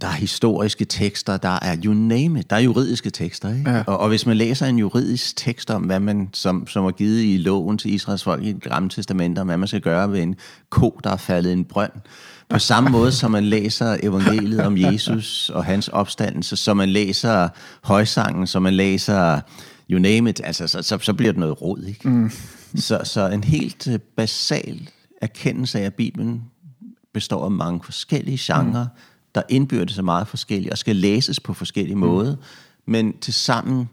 Der 0.01 0.07
er 0.07 0.11
historiske 0.11 0.85
tekster, 0.85 1.37
der 1.37 1.59
er 1.61 1.77
you 1.83 1.93
name 1.93 2.39
it, 2.39 2.49
der 2.49 2.55
er 2.55 2.59
juridiske 2.59 3.09
tekster. 3.09 3.49
Ikke? 3.57 3.71
Ja. 3.71 3.83
Og, 3.87 3.97
og 3.97 4.07
hvis 4.07 4.25
man 4.25 4.37
læser 4.37 4.65
en 4.65 4.79
juridisk 4.79 5.35
tekst 5.35 5.71
om, 5.71 5.81
hvad 5.81 5.99
man, 5.99 6.29
som, 6.33 6.67
som 6.67 6.85
er 6.85 6.91
givet 6.91 7.23
i 7.23 7.37
loven 7.37 7.77
til 7.77 7.93
Israels 7.93 8.23
folk 8.23 8.43
i 8.43 8.51
det 8.51 8.63
gamle 8.63 8.89
testament, 8.89 9.39
om 9.39 9.47
hvad 9.47 9.57
man 9.57 9.67
skal 9.67 9.81
gøre 9.81 10.11
ved 10.11 10.21
en 10.21 10.35
ko, 10.69 10.99
der 11.03 11.09
er 11.09 11.17
faldet 11.17 11.49
i 11.49 11.53
en 11.53 11.65
brønd, 11.65 11.91
på 12.49 12.59
samme 12.59 12.89
måde 12.89 13.11
som 13.11 13.31
man 13.31 13.43
læser 13.43 13.97
evangeliet 14.03 14.59
om 14.59 14.77
Jesus 14.77 15.49
og 15.49 15.65
hans 15.65 15.87
opstandelse, 15.87 16.55
som 16.55 16.77
man 16.77 16.89
læser 16.89 17.49
højsangen, 17.83 18.47
som 18.47 18.61
man 18.61 18.73
læser 18.73 19.41
you 19.89 19.99
name 19.99 20.29
it, 20.29 20.41
altså, 20.43 20.67
så, 20.67 20.81
så, 20.81 20.99
så 21.01 21.13
bliver 21.13 21.31
det 21.31 21.39
noget 21.39 21.61
råd. 21.61 21.83
Ikke? 21.87 22.09
Mm. 22.09 22.31
Så, 22.75 23.01
så 23.03 23.29
en 23.29 23.43
helt 23.43 23.87
øh, 23.87 23.99
basal 24.17 24.89
erkendelse 25.21 25.79
af, 25.79 25.83
at 25.83 25.93
Bibelen 25.93 26.43
består 27.13 27.45
af 27.45 27.51
mange 27.51 27.79
forskellige 27.83 28.37
genrer, 28.41 28.83
mm. 28.83 28.99
Der 29.35 29.41
indbyrdes 29.49 29.97
er 29.97 30.01
meget 30.01 30.27
forskellige 30.27 30.71
og 30.71 30.77
skal 30.77 30.95
læses 30.95 31.39
på 31.39 31.53
forskellige 31.53 31.95
mm. 31.95 32.01
måder, 32.01 32.35
men 32.87 33.17
til 33.17 33.33
sammen 33.33 33.89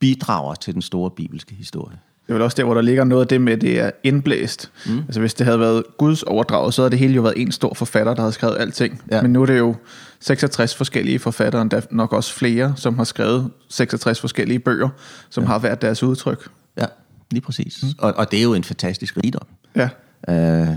bidrager 0.00 0.54
til 0.54 0.74
den 0.74 0.82
store 0.82 1.10
bibelske 1.10 1.54
historie. 1.54 1.98
Det 2.26 2.32
er 2.32 2.34
vel 2.34 2.42
også 2.42 2.56
der, 2.56 2.64
hvor 2.64 2.74
der 2.74 2.80
ligger 2.80 3.04
noget 3.04 3.22
af 3.22 3.28
det 3.28 3.40
med, 3.40 3.52
at 3.52 3.60
det 3.60 3.80
er 3.80 3.90
indblæst. 4.02 4.70
Mm. 4.86 4.98
Altså 4.98 5.20
hvis 5.20 5.34
det 5.34 5.46
havde 5.46 5.60
været 5.60 5.84
Guds 5.98 6.22
overdraget, 6.22 6.74
så 6.74 6.82
havde 6.82 6.90
det 6.90 6.98
hele 6.98 7.14
jo 7.14 7.22
været 7.22 7.34
en 7.36 7.52
stor 7.52 7.74
forfatter, 7.74 8.14
der 8.14 8.22
havde 8.22 8.32
skrevet 8.32 8.56
alting. 8.58 9.02
Ja. 9.10 9.22
Men 9.22 9.32
nu 9.32 9.42
er 9.42 9.46
det 9.46 9.58
jo 9.58 9.74
66 10.20 10.74
forskellige 10.74 11.18
forfattere, 11.18 11.62
endda 11.62 11.80
nok 11.90 12.12
også 12.12 12.34
flere, 12.34 12.72
som 12.76 12.96
har 12.96 13.04
skrevet 13.04 13.50
66 13.68 14.20
forskellige 14.20 14.58
bøger, 14.58 14.88
som 15.30 15.44
ja. 15.44 15.48
har 15.48 15.58
været 15.58 15.82
deres 15.82 16.02
udtryk. 16.02 16.48
Ja, 16.78 16.86
lige 17.30 17.42
præcis. 17.42 17.82
Mm. 17.82 17.88
Og, 17.98 18.14
og 18.16 18.30
det 18.30 18.38
er 18.38 18.42
jo 18.42 18.54
en 18.54 18.64
fantastisk 18.64 19.16
rigdom. 19.16 19.46
Ja, 19.76 19.88
Øh, 20.28 20.68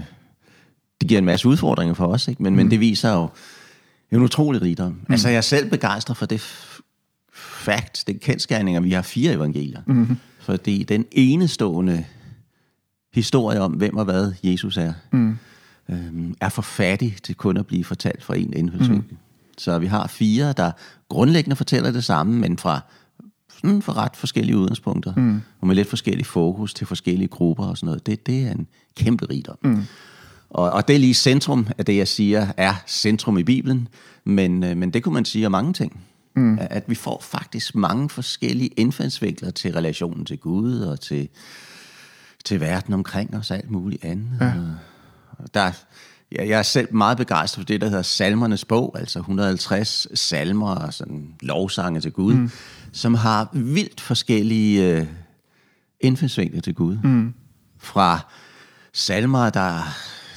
det 1.01 1.07
giver 1.07 1.17
en 1.17 1.25
masse 1.25 1.47
udfordringer 1.47 1.93
for 1.93 2.07
os, 2.07 2.27
ikke? 2.27 2.43
Men, 2.43 2.53
mm. 2.53 2.57
men 2.57 2.71
det 2.71 2.79
viser 2.79 3.13
jo 3.13 3.29
en 4.11 4.21
utrolig 4.21 4.61
rigdom. 4.61 4.91
Mm. 4.91 5.05
Altså 5.09 5.29
jeg 5.29 5.37
er 5.37 5.41
selv 5.41 5.69
begejstret 5.69 6.17
for 6.17 6.25
det 6.25 6.41
f- 6.41 6.81
fact, 7.33 8.03
det 8.07 8.21
kendskærning, 8.21 8.77
at 8.77 8.83
vi 8.83 8.91
har 8.91 9.01
fire 9.01 9.33
evangelier. 9.33 9.81
Mm. 9.87 10.17
Fordi 10.39 10.83
den 10.83 11.05
enestående 11.11 12.05
historie 13.13 13.61
om, 13.61 13.71
hvem 13.71 13.97
og 13.97 14.05
hvad 14.05 14.33
Jesus 14.43 14.77
er, 14.77 14.93
mm. 15.11 15.37
øhm, 15.89 16.35
er 16.41 16.49
for 16.49 16.61
fattig 16.61 17.17
til 17.23 17.35
kun 17.35 17.57
at 17.57 17.67
blive 17.67 17.83
fortalt 17.83 18.23
fra 18.23 18.35
en 18.35 18.53
indfaldsvinkel. 18.53 19.11
Mm. 19.11 19.17
Så 19.57 19.79
vi 19.79 19.87
har 19.87 20.07
fire, 20.07 20.53
der 20.53 20.71
grundlæggende 21.09 21.55
fortæller 21.55 21.91
det 21.91 22.03
samme, 22.03 22.39
men 22.39 22.57
fra 22.57 22.81
sådan 23.61 23.81
for 23.81 23.97
ret 23.97 24.15
forskellige 24.15 24.57
udgangspunkter, 24.57 25.15
mm. 25.15 25.41
og 25.61 25.67
med 25.67 25.75
lidt 25.75 25.89
forskellig 25.89 26.25
fokus 26.25 26.73
til 26.73 26.87
forskellige 26.87 27.27
grupper 27.27 27.63
og 27.65 27.77
sådan 27.77 27.87
noget. 27.87 28.05
Det, 28.05 28.27
det 28.27 28.47
er 28.47 28.51
en 28.51 28.67
kæmpe 28.95 29.25
rigdom. 29.25 29.57
Mm. 29.63 29.83
Og, 30.49 30.71
og 30.71 30.87
det 30.87 30.95
er 30.95 30.99
lige 30.99 31.13
centrum 31.13 31.67
af 31.77 31.85
det, 31.85 31.97
jeg 31.97 32.07
siger, 32.07 32.47
er 32.57 32.73
centrum 32.87 33.37
i 33.37 33.43
Bibelen, 33.43 33.87
men, 34.23 34.63
øh, 34.63 34.77
men 34.77 34.93
det 34.93 35.03
kunne 35.03 35.13
man 35.13 35.25
sige 35.25 35.45
om 35.45 35.51
mange 35.51 35.73
ting. 35.73 36.03
Mm. 36.35 36.57
At 36.61 36.83
vi 36.87 36.95
får 36.95 37.19
faktisk 37.21 37.75
mange 37.75 38.09
forskellige 38.09 38.69
indfaldsvinkler 38.69 39.51
til 39.51 39.73
relationen 39.73 40.25
til 40.25 40.37
Gud 40.37 40.79
og 40.79 40.99
til, 40.99 41.29
til 42.45 42.59
verden 42.59 42.93
omkring 42.93 43.35
os 43.35 43.51
og 43.51 43.57
alt 43.57 43.71
muligt 43.71 44.05
andet. 44.05 44.37
Ja. 44.41 44.53
Og 45.37 45.53
Der, 45.53 45.71
ja, 46.31 46.47
jeg 46.47 46.59
er 46.59 46.63
selv 46.63 46.95
meget 46.95 47.17
begejstret 47.17 47.61
for 47.61 47.65
det, 47.65 47.81
der 47.81 47.87
hedder 47.87 48.01
Salmernes 48.01 48.65
bog, 48.65 48.95
altså 48.99 49.19
150 49.19 50.19
salmer 50.19 50.75
og 50.75 50.93
sådan 50.93 51.35
lovsange 51.41 52.01
til 52.01 52.11
Gud, 52.11 52.33
mm. 52.33 52.51
som 52.91 53.15
har 53.15 53.49
vildt 53.53 54.01
forskellige 54.01 54.95
øh, 54.95 55.07
indfaldsvinkler 56.01 56.61
til 56.61 56.73
Gud. 56.73 56.97
Mm. 57.03 57.33
Fra 57.77 58.19
salmer, 58.93 59.49
der, 59.49 59.83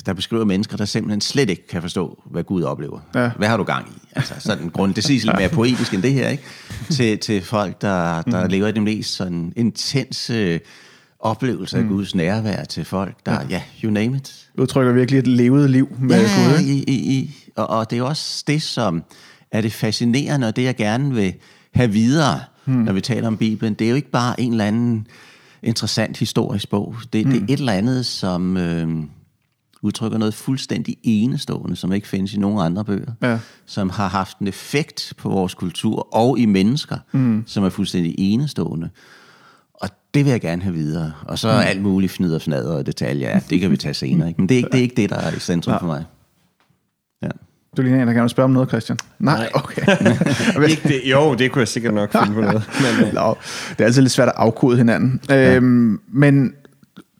der 0.06 0.12
beskriver 0.12 0.44
mennesker, 0.44 0.76
der 0.76 0.84
simpelthen 0.84 1.20
slet 1.20 1.50
ikke 1.50 1.66
kan 1.66 1.82
forstå, 1.82 2.22
hvad 2.30 2.44
Gud 2.44 2.62
oplever. 2.62 3.00
Ja. 3.14 3.30
Hvad 3.38 3.48
har 3.48 3.56
du 3.56 3.64
gang 3.64 3.88
i? 3.88 4.08
Altså 4.12 4.34
sådan 4.38 4.68
grund, 4.68 4.94
det 4.94 5.04
siges 5.04 5.24
lidt 5.24 5.36
mere 5.36 5.48
poetisk 5.48 5.94
end 5.94 6.02
det 6.02 6.12
her, 6.12 6.28
ikke? 6.28 6.42
Til, 6.90 7.18
til 7.18 7.42
folk, 7.42 7.82
der, 7.82 8.22
der 8.22 8.44
mm. 8.44 8.50
lever 8.50 8.68
i 8.68 8.72
den 8.72 8.84
mest 8.84 9.14
sådan 9.14 9.52
intense 9.56 10.60
oplevelse 11.18 11.76
af 11.76 11.82
mm. 11.82 11.88
Guds 11.88 12.14
nærvær, 12.14 12.64
til 12.64 12.84
folk, 12.84 13.16
der, 13.26 13.32
ja, 13.32 13.46
ja 13.50 13.62
you 13.84 13.90
name 13.90 14.16
it. 14.16 14.48
udtrykker 14.58 14.92
virkelig 14.92 15.18
et 15.18 15.26
levet 15.26 15.70
liv 15.70 15.96
med 15.98 16.20
Ja, 16.20 16.50
Gud. 16.50 16.58
ikke? 16.60 16.72
i, 16.72 16.94
i, 16.94 17.18
i. 17.18 17.36
Og, 17.56 17.70
og 17.70 17.90
det 17.90 17.98
er 17.98 18.02
også 18.02 18.44
det, 18.46 18.62
som 18.62 19.02
er 19.52 19.60
det 19.60 19.72
fascinerende, 19.72 20.46
og 20.48 20.56
det 20.56 20.64
jeg 20.64 20.76
gerne 20.76 21.14
vil 21.14 21.34
have 21.74 21.90
videre, 21.90 22.40
hmm. 22.64 22.76
når 22.76 22.92
vi 22.92 23.00
taler 23.00 23.26
om 23.26 23.36
Bibelen. 23.36 23.74
Det 23.74 23.84
er 23.84 23.88
jo 23.88 23.96
ikke 23.96 24.10
bare 24.10 24.40
en 24.40 24.52
eller 24.52 24.64
anden 24.64 25.06
interessant 25.62 26.16
historisk 26.16 26.70
bog. 26.70 26.96
Det, 27.12 27.24
hmm. 27.24 27.32
det 27.32 27.40
er 27.40 27.54
et 27.54 27.58
eller 27.58 27.72
andet, 27.72 28.06
som 28.06 28.56
øh, 28.56 28.88
udtrykker 29.82 30.18
noget 30.18 30.34
fuldstændig 30.34 30.96
enestående, 31.02 31.76
som 31.76 31.92
ikke 31.92 32.08
findes 32.08 32.34
i 32.34 32.38
nogen 32.38 32.58
andre 32.66 32.84
bøger. 32.84 33.12
Ja. 33.22 33.38
Som 33.66 33.90
har 33.90 34.08
haft 34.08 34.38
en 34.38 34.48
effekt 34.48 35.12
på 35.16 35.28
vores 35.28 35.54
kultur 35.54 36.16
og 36.16 36.38
i 36.38 36.46
mennesker, 36.46 36.96
hmm. 37.10 37.44
som 37.46 37.64
er 37.64 37.68
fuldstændig 37.68 38.14
enestående. 38.18 38.88
Og 39.74 39.88
det 40.14 40.24
vil 40.24 40.30
jeg 40.30 40.40
gerne 40.40 40.62
have 40.62 40.74
videre. 40.74 41.12
Og 41.22 41.38
så 41.38 41.52
mm. 41.52 41.58
alt 41.58 41.82
muligt 41.82 42.12
fnid 42.12 42.34
og 42.34 42.42
fnader 42.42 42.72
og 42.72 42.86
detaljer, 42.86 43.30
ja, 43.30 43.40
det 43.50 43.60
kan 43.60 43.70
vi 43.70 43.76
tage 43.76 43.94
senere. 43.94 44.28
Ikke? 44.28 44.40
Men 44.40 44.48
det 44.48 44.54
er, 44.54 44.58
ikke, 44.58 44.68
det 44.72 44.78
er 44.78 44.82
ikke 44.82 44.96
det, 44.96 45.10
der 45.10 45.16
er 45.16 45.36
i 45.36 45.38
centrum 45.38 45.78
for 45.80 45.86
mig. 45.86 46.04
Ja. 47.22 47.28
Du 47.76 47.82
ligner 47.82 48.02
en, 48.02 48.06
der 48.06 48.12
gerne 48.12 48.22
vil 48.22 48.30
spørge 48.30 48.44
om 48.44 48.50
noget, 48.50 48.68
Christian. 48.68 48.98
Nej, 49.18 49.36
Nej. 49.36 49.50
okay. 49.64 49.82
Ikke 50.70 50.88
det, 50.88 51.00
jo, 51.04 51.34
det 51.34 51.52
kunne 51.52 51.60
jeg 51.60 51.68
sikkert 51.68 51.94
nok 51.94 52.12
finde 52.12 52.34
på 52.34 52.40
noget. 52.40 52.62
Men, 52.80 53.06
øh, 53.06 53.14
Nå, 53.14 53.36
det 53.70 53.80
er 53.80 53.84
altid 53.84 54.02
lidt 54.02 54.12
svært 54.12 54.28
at 54.28 54.34
afkode 54.36 54.76
hinanden. 54.76 55.20
Ja. 55.28 55.56
Øhm, 55.56 56.00
men 56.12 56.54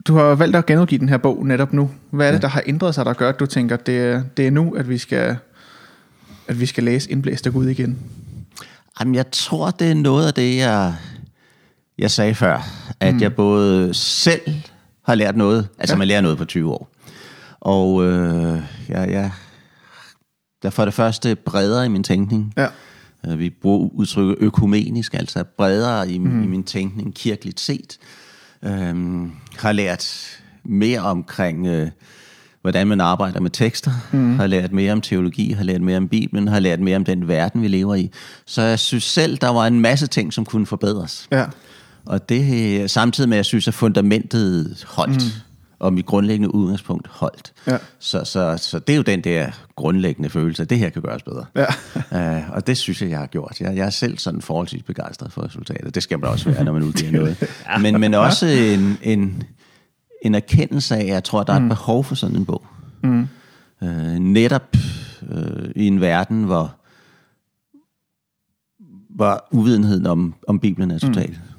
du 0.09 0.15
har 0.15 0.35
valgt 0.35 0.57
at 0.57 0.67
genudgive 0.67 0.99
den 0.99 1.09
her 1.09 1.17
bog 1.17 1.47
netop 1.47 1.73
nu. 1.73 1.91
Hvad 2.11 2.29
er 2.29 2.33
det, 2.33 2.43
der 2.43 2.49
har 2.49 2.62
ændret 2.67 2.95
sig, 2.95 3.05
der 3.05 3.12
gør, 3.12 3.29
at 3.29 3.41
du 3.41 3.47
tænker, 3.47 3.77
det 3.77 3.99
er, 3.99 4.23
det 4.37 4.47
er 4.47 4.51
nu, 4.51 4.75
at 4.75 4.88
vi 4.88 4.99
skal, 4.99 5.37
at 6.49 6.61
vi 6.61 6.67
skal 6.67 6.85
læse 6.85 7.11
Indblæst 7.11 7.47
af 7.47 7.53
Gud 7.53 7.67
igen? 7.67 7.99
Jamen, 9.01 9.15
jeg 9.15 9.31
tror, 9.31 9.71
det 9.71 9.91
er 9.91 9.95
noget 9.95 10.27
af 10.27 10.35
det, 10.35 10.57
jeg, 10.57 10.95
jeg 11.99 12.11
sagde 12.11 12.35
før. 12.35 12.69
At 13.01 13.15
mm. 13.15 13.21
jeg 13.21 13.35
både 13.35 13.95
selv 13.95 14.41
har 15.05 15.15
lært 15.15 15.37
noget, 15.37 15.69
altså 15.79 15.95
ja. 15.95 15.99
man 15.99 16.09
lærer 16.09 16.21
noget 16.21 16.38
på 16.38 16.45
20 16.45 16.73
år. 16.73 16.88
Og 17.61 18.05
øh, 18.05 18.62
jeg, 18.88 19.11
jeg, 19.11 19.31
der 20.62 20.69
er 20.69 20.71
for 20.71 20.85
det 20.85 20.95
første 20.95 21.35
bredere 21.35 21.87
i 21.87 21.88
min 21.88 22.03
tænkning. 22.03 22.55
Ja. 22.57 22.67
Øh, 23.27 23.38
Vi 23.38 23.51
bruger 23.51 23.88
udtrykket 23.93 24.37
økumenisk, 24.38 25.15
altså 25.15 25.45
bredere 25.45 26.11
i, 26.11 26.19
mm. 26.19 26.43
i 26.43 26.47
min 26.47 26.65
tænkning, 26.65 27.15
kirkeligt 27.15 27.61
set. 27.61 27.99
Øhm, 28.64 29.33
har 29.59 29.72
lært 29.72 30.29
mere 30.64 31.01
omkring, 31.01 31.66
øh, 31.66 31.90
hvordan 32.61 32.87
man 32.87 33.01
arbejder 33.01 33.40
med 33.40 33.51
tekster. 33.51 33.90
Mm. 34.12 34.37
Har 34.37 34.46
lært 34.46 34.72
mere 34.72 34.92
om 34.92 35.01
teologi, 35.01 35.53
har 35.53 35.64
lært 35.64 35.81
mere 35.81 35.96
om 35.96 36.09
Bibelen, 36.09 36.48
har 36.48 36.61
lært 36.61 36.81
mere 36.81 36.96
om 36.96 37.05
den 37.05 37.29
verden, 37.29 37.62
vi 37.62 37.68
lever 37.68 37.94
i. 37.94 38.11
Så 38.46 38.62
jeg 38.62 38.79
synes 38.79 39.05
selv, 39.05 39.37
der 39.37 39.48
var 39.48 39.66
en 39.66 39.81
masse 39.81 40.07
ting, 40.07 40.33
som 40.33 40.44
kunne 40.44 40.66
forbedres. 40.66 41.29
Ja. 41.33 41.44
Og 42.07 42.29
det 42.29 42.90
samtidig 42.90 43.29
med, 43.29 43.37
at 43.37 43.38
jeg 43.38 43.44
synes, 43.44 43.68
at 43.68 43.75
fundamentet 43.75 44.85
holdt. 44.88 45.14
Mm. 45.14 45.52
Og 45.83 45.92
mit 45.92 46.07
grundlæggende 46.07 46.55
udgangspunkt 46.55 47.09
holdt. 47.09 47.53
Ja. 47.66 47.79
Så, 47.99 48.25
så, 48.25 48.57
så 48.57 48.79
det 48.79 48.92
er 48.92 48.97
jo 48.97 49.03
den 49.03 49.21
der 49.21 49.51
grundlæggende 49.77 50.31
følelse, 50.31 50.62
at 50.62 50.71
det 50.71 50.79
her 50.79 50.88
kan 50.88 51.03
gøres 51.03 51.23
bedre. 51.23 51.45
Ja. 51.57 52.40
Uh, 52.40 52.51
og 52.57 52.66
det 52.66 52.79
synes 52.79 53.03
jeg, 53.03 53.11
jeg 53.11 53.18
har 53.18 53.27
gjort. 53.27 53.61
Jeg, 53.61 53.77
jeg 53.77 53.87
er 53.87 53.90
selv 53.90 54.18
sådan 54.18 54.42
forholdsvis 54.42 54.83
begejstret 54.83 55.33
for 55.33 55.45
resultatet. 55.45 55.95
Det 55.95 56.03
skal 56.03 56.18
man 56.18 56.29
også 56.29 56.51
være, 56.51 56.64
når 56.64 56.73
man 56.73 56.83
udgiver 56.83 57.12
noget. 57.21 57.37
Men, 57.81 58.01
men 58.01 58.14
også 58.14 58.47
en, 58.47 58.99
en, 59.03 59.42
en 60.23 60.35
erkendelse 60.35 60.97
af, 60.97 61.01
at 61.01 61.07
jeg 61.07 61.25
tror, 61.25 61.42
der 61.42 61.53
er 61.53 61.61
et 61.61 61.68
behov 61.68 62.05
for 62.05 62.14
sådan 62.14 62.37
en 62.37 62.45
bog. 62.45 62.66
Mm. 63.03 63.29
Uh, 63.81 63.88
netop 64.18 64.77
uh, 65.23 65.71
i 65.77 65.87
en 65.87 66.01
verden, 66.01 66.45
hvor, 66.45 66.75
hvor 69.11 69.45
uvidenheden 69.51 70.07
om, 70.07 70.35
om 70.49 70.59
Bibelen 70.59 70.90
er 70.90 70.99
total. 70.99 71.31
Mm. 71.31 71.52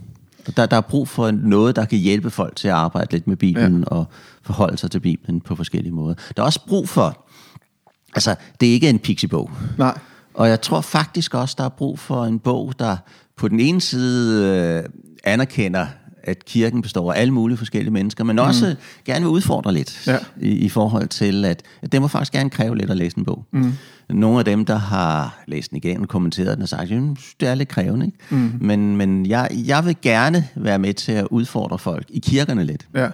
Der, 0.57 0.65
der 0.65 0.77
er 0.77 0.81
brug 0.81 1.07
for 1.07 1.31
noget, 1.31 1.75
der 1.75 1.85
kan 1.85 1.97
hjælpe 1.97 2.29
folk 2.29 2.55
til 2.55 2.67
at 2.67 2.73
arbejde 2.73 3.11
lidt 3.11 3.27
med 3.27 3.35
Bibelen 3.35 3.79
ja. 3.79 3.85
og 3.85 4.05
forholde 4.41 4.77
sig 4.77 4.91
til 4.91 4.99
Bibelen 4.99 5.41
på 5.41 5.55
forskellige 5.55 5.93
måder. 5.93 6.15
Der 6.37 6.43
er 6.43 6.45
også 6.45 6.65
brug 6.67 6.89
for, 6.89 7.25
altså 8.15 8.35
det 8.59 8.69
er 8.69 8.73
ikke 8.73 8.89
en 8.89 8.99
pixiebog. 8.99 9.51
Nej. 9.77 9.97
Og 10.33 10.49
jeg 10.49 10.61
tror 10.61 10.81
faktisk 10.81 11.33
også, 11.33 11.55
der 11.57 11.63
er 11.63 11.69
brug 11.69 11.99
for 11.99 12.25
en 12.25 12.39
bog, 12.39 12.73
der 12.79 12.97
på 13.37 13.47
den 13.47 13.59
ene 13.59 13.81
side 13.81 14.45
øh, 14.83 14.89
anerkender, 15.23 15.87
at 16.23 16.45
kirken 16.45 16.81
består 16.81 17.13
af 17.13 17.19
alle 17.21 17.33
mulige 17.33 17.57
forskellige 17.57 17.91
mennesker, 17.93 18.23
men 18.23 18.39
også 18.39 18.65
mm. 18.69 19.03
gerne 19.05 19.19
vil 19.25 19.29
udfordre 19.29 19.73
lidt 19.73 20.07
Ja. 20.07 20.17
i, 20.41 20.47
i 20.49 20.69
forhold 20.69 21.07
til, 21.07 21.45
at, 21.45 21.61
at 21.81 21.91
det 21.91 22.01
må 22.01 22.07
faktisk 22.07 22.31
gerne 22.33 22.49
kræve 22.49 22.77
lidt 22.77 22.89
at 22.89 22.97
læse 22.97 23.17
en 23.17 23.25
bog. 23.25 23.45
Mm. 23.51 23.73
Nogle 24.09 24.39
af 24.39 24.45
dem, 24.45 24.65
der 24.65 24.75
har 24.75 25.43
læst 25.47 25.69
den 25.69 25.77
igen 25.77 26.01
og 26.01 26.07
kommenteret 26.07 26.47
den, 26.57 26.61
har 26.61 26.67
sagt, 26.67 26.91
at 26.91 27.01
det 27.39 27.47
er 27.49 27.55
lidt 27.55 27.69
krævende. 27.69 28.05
Ikke? 28.05 28.17
Mm. 28.29 28.51
Men, 28.61 28.97
men 28.97 29.25
jeg, 29.25 29.49
jeg 29.65 29.85
vil 29.85 29.95
gerne 30.01 30.47
være 30.55 30.79
med 30.79 30.93
til 30.93 31.11
at 31.11 31.27
udfordre 31.31 31.79
folk 31.79 32.05
i 32.09 32.19
kirkerne 32.19 32.63
lidt 32.63 32.87
Ja. 32.95 33.07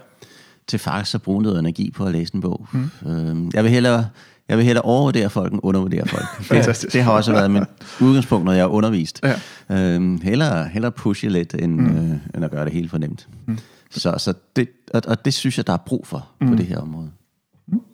til 0.66 0.78
faktisk 0.78 1.14
at 1.14 1.22
bruge 1.22 1.42
noget 1.42 1.58
energi 1.58 1.90
på 1.90 2.04
at 2.04 2.12
læse 2.12 2.34
en 2.34 2.40
bog. 2.40 2.66
Mm. 2.72 2.90
Øhm, 3.10 3.50
jeg 3.54 3.64
vil 3.64 3.72
hellere 3.72 4.06
jeg 4.50 4.58
vil 4.58 4.66
hellere 4.66 4.84
overvurdere 4.84 5.30
folk 5.30 5.52
end 5.52 5.60
undervurdere 5.62 6.06
folk. 6.06 6.24
Fantastisk. 6.42 6.82
Det, 6.86 6.92
det 6.92 7.02
har 7.02 7.12
også 7.12 7.32
været 7.32 7.50
mit 7.50 7.62
udgangspunkt, 8.00 8.44
når 8.44 8.52
jeg 8.52 8.62
har 8.62 8.68
undervist. 8.68 9.20
Ja. 9.68 9.94
Øhm, 9.94 10.20
hellere, 10.20 10.68
hellere 10.68 10.92
pushe 10.92 11.28
lidt, 11.28 11.54
end, 11.54 11.80
mm. 11.80 11.86
øh, 11.86 12.16
end 12.34 12.44
at 12.44 12.50
gøre 12.50 12.64
det 12.64 12.72
helt 12.72 12.90
for 12.90 12.98
nemt. 12.98 13.28
Mm. 13.46 13.58
Så, 13.90 14.14
så 14.18 14.34
det, 14.56 14.68
og, 14.94 15.02
og 15.06 15.24
det 15.24 15.34
synes 15.34 15.56
jeg, 15.56 15.66
der 15.66 15.72
er 15.72 15.76
brug 15.86 16.06
for 16.06 16.28
mm. 16.40 16.48
på 16.48 16.54
det 16.54 16.66
her 16.66 16.78
område. 16.78 17.10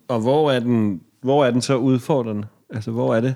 og 0.07 0.19
hvor 0.19 0.51
er, 0.51 0.59
den, 0.59 1.01
hvor 1.21 1.45
er 1.45 1.51
den 1.51 1.61
så 1.61 1.75
udfordrende? 1.75 2.47
Altså, 2.73 2.91
hvor 2.91 3.15
er 3.15 3.21
det? 3.21 3.35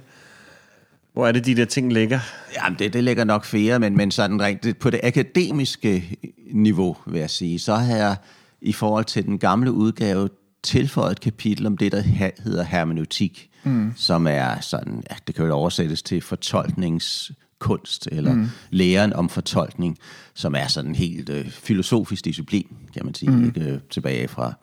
Hvor 1.14 1.28
er 1.28 1.32
det, 1.32 1.46
de 1.46 1.56
der 1.56 1.66
ting 1.66 1.94
ligger? 1.94 2.20
Jamen, 2.56 2.80
det, 2.80 2.94
det 2.94 3.04
ligger 3.04 3.24
nok 3.24 3.46
flere, 3.46 3.80
men, 3.80 3.98
men 3.98 4.12
sådan 4.12 4.42
rent 4.42 4.64
det, 4.64 4.78
på 4.78 4.90
det 4.90 5.00
akademiske 5.04 6.18
niveau, 6.54 6.98
vil 7.08 7.20
jeg 7.20 7.30
sige, 7.30 7.60
så 7.60 7.76
har 7.76 7.96
jeg 7.96 8.16
i 8.62 8.74
forhold 8.74 9.06
til 9.06 9.26
den 9.26 9.40
gamle 9.40 9.72
udgave 9.72 10.30
tilføjet 10.64 11.12
et 11.12 11.20
kapitel 11.20 11.68
om 11.68 11.78
det, 11.78 11.92
der 11.92 12.02
hedder 12.44 12.64
hermeneutik, 12.64 13.50
mm. 13.64 13.94
som 13.96 14.28
er 14.28 14.60
sådan, 14.60 15.04
ja, 15.10 15.16
det 15.28 15.36
kan 15.36 15.46
jo 15.46 15.54
oversættes 15.54 16.02
til 16.02 16.22
fortolkningskunst, 16.22 18.08
eller 18.12 18.34
mm. 18.34 18.48
læren 18.70 19.14
om 19.14 19.30
fortolkning, 19.30 19.98
som 20.34 20.56
er 20.56 20.68
sådan 20.68 20.92
en 20.92 20.96
helt 20.96 21.30
øh, 21.30 21.50
filosofisk 21.50 22.26
disciplin, 22.26 22.68
kan 22.94 23.06
man 23.06 23.14
sige, 23.14 23.32
mm. 23.32 23.46
ikke? 23.46 23.82
tilbage 23.90 24.28
fra 24.28 24.54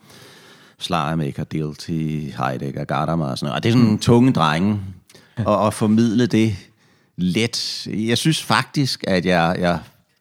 Schleiermacher, 0.79 1.45
Dilthey, 1.45 2.33
Heidegger, 2.39 2.85
Gadamer 2.85 3.27
og 3.27 3.39
sådan 3.39 3.47
noget. 3.47 3.57
Og 3.57 3.63
det 3.63 3.69
er 3.69 3.73
sådan 3.73 3.91
mm. 3.91 3.99
tunge 3.99 4.33
drenge, 4.33 4.81
og 5.37 5.67
at 5.67 5.75
formidle 5.75 6.27
det 6.27 6.57
let. 7.17 7.87
Jeg 7.87 8.19
synes 8.19 8.43
faktisk, 8.43 9.05
at 9.07 9.27
jeg, 9.27 9.57
jeg 9.59 9.79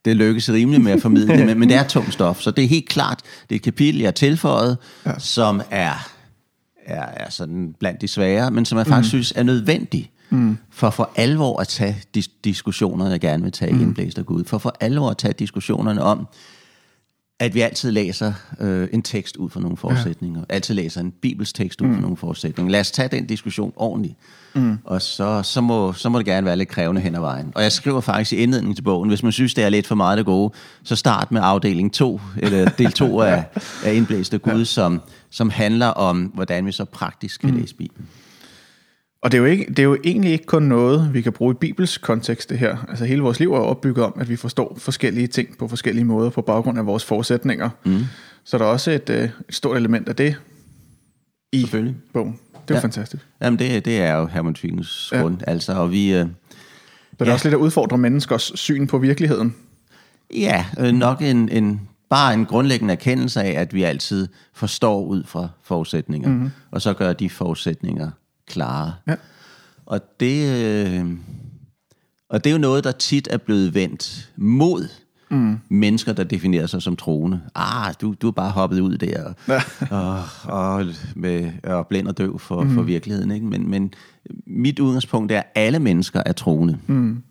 det 0.07 0.17
lykkes 0.17 0.49
rimelig 0.49 0.81
med 0.81 0.91
at 0.91 1.01
formidle 1.01 1.37
det, 1.37 1.45
men, 1.47 1.59
men 1.59 1.69
det 1.69 1.77
er 1.77 1.83
tungt 1.83 2.13
stof, 2.13 2.41
så 2.41 2.51
det 2.51 2.63
er 2.63 2.67
helt 2.67 2.89
klart, 2.89 3.21
det 3.49 3.55
er 3.55 3.59
et 3.59 3.63
kapitel, 3.63 3.99
jeg 3.99 4.07
har 4.07 4.11
tilføjet, 4.11 4.77
ja. 5.05 5.19
som 5.19 5.61
er, 5.71 6.09
er, 6.85 7.05
er 7.05 7.29
sådan 7.29 7.75
blandt 7.79 8.01
de 8.01 8.07
svære, 8.07 8.51
men 8.51 8.65
som 8.65 8.77
jeg 8.77 8.87
faktisk 8.87 9.13
mm. 9.13 9.17
synes 9.17 9.33
er 9.35 9.43
nødvendig, 9.43 10.11
mm. 10.29 10.57
for 10.71 10.89
for 10.89 11.09
alvor 11.15 11.61
at 11.61 11.67
tage 11.67 11.97
de 12.15 12.23
diskussionerne, 12.43 13.11
jeg 13.11 13.19
gerne 13.19 13.43
vil 13.43 13.51
tage 13.51 13.73
mm. 13.73 13.79
i 13.79 13.83
Indblæst 13.83 14.19
og 14.19 14.25
Gud, 14.25 14.43
for 14.43 14.57
for 14.57 14.75
alvor 14.79 15.09
at 15.09 15.17
tage 15.17 15.33
diskussionerne 15.33 16.03
om, 16.03 16.27
at 17.39 17.53
vi 17.53 17.61
altid 17.61 17.91
læser 17.91 18.33
øh, 18.59 18.87
en 18.91 19.01
tekst 19.01 19.37
ud 19.37 19.49
fra 19.49 19.59
nogle 19.59 19.77
forudsætninger. 19.77 20.39
Ja. 20.49 20.55
Altid 20.55 20.75
læser 20.75 21.01
en 21.01 21.11
bibelsk 21.11 21.55
tekst 21.55 21.81
ud 21.81 21.87
mm. 21.87 21.93
fra 21.93 22.01
nogle 22.01 22.17
forudsætninger. 22.17 22.71
Lad 22.71 22.79
os 22.79 22.91
tage 22.91 23.07
den 23.07 23.25
diskussion 23.25 23.73
ordentligt. 23.75 24.15
Mm. 24.53 24.77
Og 24.83 25.01
så, 25.01 25.43
så, 25.43 25.61
må, 25.61 25.93
så 25.93 26.09
må 26.09 26.17
det 26.17 26.25
gerne 26.25 26.45
være 26.45 26.55
lidt 26.55 26.69
krævende 26.69 27.01
hen 27.01 27.15
ad 27.15 27.19
vejen. 27.19 27.51
Og 27.55 27.63
jeg 27.63 27.71
skriver 27.71 28.01
faktisk 28.01 28.33
i 28.33 28.35
indledningen 28.35 28.75
til 28.75 28.81
bogen, 28.81 29.09
hvis 29.09 29.23
man 29.23 29.31
synes, 29.31 29.53
det 29.53 29.63
er 29.63 29.69
lidt 29.69 29.87
for 29.87 29.95
meget 29.95 30.17
det 30.17 30.25
gode, 30.25 30.53
så 30.83 30.95
start 30.95 31.31
med 31.31 31.41
afdeling 31.43 31.93
2, 31.93 32.21
eller 32.37 32.69
del 32.69 32.91
2 32.91 33.19
af, 33.21 33.43
af 33.85 33.93
Indblæste 33.93 34.37
Gud, 34.37 34.57
ja. 34.57 34.63
som, 34.63 35.01
som 35.29 35.49
handler 35.49 35.87
om, 35.87 36.21
hvordan 36.21 36.65
vi 36.65 36.71
så 36.71 36.85
praktisk 36.85 37.41
kan 37.41 37.49
mm. 37.49 37.59
læse 37.59 37.75
Bibelen. 37.75 38.07
Og 39.21 39.31
det 39.31 39.37
er, 39.37 39.41
jo 39.41 39.45
ikke, 39.45 39.65
det 39.69 39.79
er 39.79 39.83
jo 39.83 39.97
egentlig 40.03 40.31
ikke 40.31 40.45
kun 40.45 40.63
noget, 40.63 41.13
vi 41.13 41.21
kan 41.21 41.33
bruge 41.33 41.51
i 41.51 41.57
Bibels 41.57 41.97
kontekst, 41.97 42.49
det 42.49 42.59
her. 42.59 42.85
Altså 42.89 43.05
hele 43.05 43.21
vores 43.21 43.39
liv 43.39 43.53
er 43.53 43.59
opbygget 43.59 44.05
om, 44.05 44.13
at 44.19 44.29
vi 44.29 44.35
forstår 44.35 44.77
forskellige 44.77 45.27
ting 45.27 45.57
på 45.57 45.67
forskellige 45.67 46.05
måder 46.05 46.29
på 46.29 46.41
baggrund 46.41 46.79
af 46.79 46.85
vores 46.85 47.05
forudsætninger. 47.05 47.69
Mm. 47.85 47.99
Så 48.43 48.57
der 48.57 48.65
er 48.65 48.69
også 48.69 48.91
et, 48.91 49.09
øh, 49.09 49.23
et 49.23 49.31
stort 49.49 49.77
element 49.77 50.09
af 50.09 50.15
det 50.15 50.35
i 51.51 51.67
bogen. 52.13 52.39
Det 52.67 52.73
er 52.73 52.75
ja. 52.75 52.83
fantastisk. 52.83 53.27
Jamen 53.41 53.59
det, 53.59 53.85
det 53.85 53.97
er 53.97 54.15
jo 54.15 54.25
hermeneutikkens 54.25 55.09
ja. 55.11 55.21
grund. 55.21 55.37
Altså, 55.47 55.73
og 55.73 55.91
vi, 55.91 56.13
øh, 56.13 56.19
så 56.19 56.25
det 57.11 57.21
er 57.21 57.25
ja. 57.25 57.33
også 57.33 57.47
lidt 57.47 57.53
at 57.53 57.59
udfordre 57.59 57.97
menneskers 57.97 58.51
syn 58.55 58.87
på 58.87 58.97
virkeligheden. 58.97 59.55
Ja, 60.33 60.65
øh, 60.79 60.91
nok 60.91 61.21
en, 61.21 61.49
en, 61.49 61.81
bare 62.09 62.33
en 62.33 62.45
grundlæggende 62.45 62.91
erkendelse 62.91 63.41
af, 63.41 63.61
at 63.61 63.73
vi 63.73 63.83
altid 63.83 64.27
forstår 64.53 65.05
ud 65.05 65.23
fra 65.23 65.47
forudsætninger, 65.63 66.29
mm-hmm. 66.29 66.51
og 66.71 66.81
så 66.81 66.93
gør 66.93 67.13
de 67.13 67.29
forudsætninger 67.29 68.11
klare. 68.47 68.93
Ja. 69.07 69.15
Og 69.85 70.01
det, 70.19 70.65
øh, 70.65 71.05
og 72.29 72.43
det 72.43 72.49
er 72.49 72.53
jo 72.53 72.59
noget, 72.59 72.83
der 72.83 72.91
tit 72.91 73.27
er 73.31 73.37
blevet 73.37 73.73
vendt 73.73 74.31
mod 74.35 74.89
mm. 75.29 75.57
mennesker, 75.69 76.13
der 76.13 76.23
definerer 76.23 76.67
sig 76.67 76.81
som 76.81 76.95
troende. 76.95 77.41
Ah, 77.55 77.93
du, 78.01 78.15
du 78.21 78.27
er 78.27 78.31
bare 78.31 78.51
hoppet 78.51 78.79
ud 78.79 78.97
der 78.97 79.23
og, 79.23 79.35
ja. 79.47 79.61
og, 79.97 80.23
og, 80.43 80.85
med, 81.15 81.51
og 81.63 81.87
blind 81.87 82.07
og 82.07 82.17
døv 82.17 82.39
for, 82.39 82.63
mm. 82.63 82.73
for 82.73 82.81
virkeligheden. 82.81 83.31
Ikke? 83.31 83.45
Men, 83.45 83.69
men 83.69 83.93
mit 84.45 84.79
udgangspunkt 84.79 85.31
er, 85.31 85.37
at 85.37 85.45
alle 85.55 85.79
mennesker 85.79 86.23
er 86.25 86.33
troende. 86.33 86.77
Mm. 86.87 87.23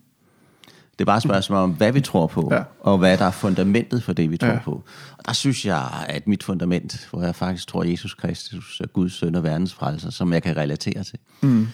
Det 0.99 1.03
er 1.03 1.05
bare 1.05 1.17
et 1.17 1.23
spørgsmål 1.23 1.59
om, 1.59 1.71
hvad 1.71 1.91
vi 1.91 2.01
tror 2.01 2.27
på, 2.27 2.49
ja. 2.51 2.63
og 2.79 2.97
hvad 2.97 3.17
der 3.17 3.25
er 3.25 3.31
fundamentet 3.31 4.03
for 4.03 4.13
det, 4.13 4.31
vi 4.31 4.37
tror 4.37 4.47
ja. 4.47 4.59
på. 4.59 4.83
Og 5.17 5.25
der 5.25 5.33
synes 5.33 5.65
jeg, 5.65 6.05
at 6.07 6.27
mit 6.27 6.43
fundament, 6.43 7.07
hvor 7.11 7.23
jeg 7.23 7.35
faktisk 7.35 7.67
tror, 7.67 7.81
at 7.81 7.91
Jesus 7.91 8.13
Kristus 8.13 8.81
er 8.83 8.87
Guds 8.87 9.13
søn 9.13 9.35
og 9.35 9.43
verdens 9.43 9.73
frelser, 9.73 10.09
som 10.09 10.33
jeg 10.33 10.43
kan 10.43 10.57
relatere 10.57 11.03
til, 11.03 11.19
mm. 11.41 11.67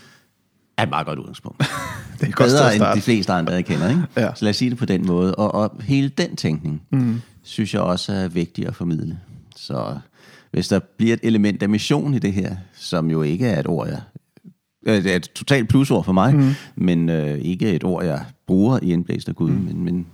er 0.77 0.83
et 0.83 0.89
meget 0.89 1.07
godt 1.07 1.19
udgangspunkt. 1.19 1.59
det 2.19 2.29
er 2.29 2.35
Bedre 2.37 2.75
end 2.75 2.83
de 2.95 3.01
fleste 3.01 3.33
andre, 3.33 3.53
jeg 3.53 3.65
kender. 3.65 3.89
Ikke? 3.89 4.01
Ja. 4.17 4.33
Så 4.35 4.45
lad 4.45 4.49
os 4.49 4.55
sige 4.55 4.69
det 4.69 4.77
på 4.77 4.85
den 4.85 5.05
måde. 5.05 5.35
Og, 5.35 5.55
og 5.55 5.81
hele 5.81 6.09
den 6.09 6.35
tænkning, 6.35 6.81
mm. 6.91 7.21
synes 7.43 7.73
jeg 7.73 7.81
også 7.81 8.13
er 8.13 8.27
vigtig 8.27 8.67
at 8.67 8.75
formidle. 8.75 9.19
Så 9.55 9.97
hvis 10.51 10.67
der 10.67 10.79
bliver 10.97 11.13
et 11.13 11.19
element 11.23 11.63
af 11.63 11.69
mission 11.69 12.13
i 12.13 12.19
det 12.19 12.33
her, 12.33 12.55
som 12.75 13.09
jo 13.09 13.21
ikke 13.21 13.47
er 13.47 13.59
et 13.59 13.67
ord, 13.67 13.87
jeg 13.87 14.01
det 14.85 15.11
er 15.11 15.15
et 15.15 15.29
totalt 15.35 15.69
plusord 15.69 16.05
for 16.05 16.13
mig, 16.13 16.35
mm. 16.35 16.53
men 16.75 17.09
øh, 17.09 17.37
ikke 17.37 17.73
et 17.73 17.83
ord, 17.83 18.05
jeg 18.05 18.25
bruger 18.47 18.79
i 18.81 18.91
Indblæst 18.91 19.29
af 19.29 19.35
Gud, 19.35 19.51
mm. 19.51 19.57
men, 19.57 19.83
men 19.83 20.07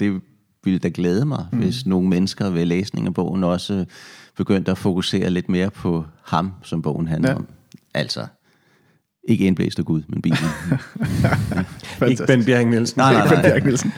det 0.00 0.20
ville 0.64 0.78
da 0.78 0.90
glæde 0.94 1.24
mig, 1.24 1.46
mm. 1.52 1.58
hvis 1.58 1.86
nogle 1.86 2.08
mennesker 2.08 2.50
ved 2.50 2.66
læsning 2.66 3.06
af 3.06 3.14
bogen 3.14 3.44
også 3.44 3.84
begyndte 4.36 4.70
at 4.70 4.78
fokusere 4.78 5.30
lidt 5.30 5.48
mere 5.48 5.70
på 5.70 6.04
ham, 6.24 6.52
som 6.62 6.82
bogen 6.82 7.08
handler 7.08 7.30
ja. 7.30 7.36
om. 7.36 7.46
Altså, 7.94 8.26
ikke 9.28 9.44
Indblæst 9.44 9.78
af 9.78 9.84
Gud, 9.84 10.02
men 10.08 10.22
Bibelen. 10.22 10.50
ikke 12.10 12.26
Ben 12.26 12.44
Bjerg 12.44 12.66
Nielsen. 12.66 12.98
Nej, 12.98 13.12
nej, 13.12 13.24
nej. 13.24 13.34
Ben 13.34 13.42
Bjerg 13.42 13.64
Nielsen. 13.64 13.92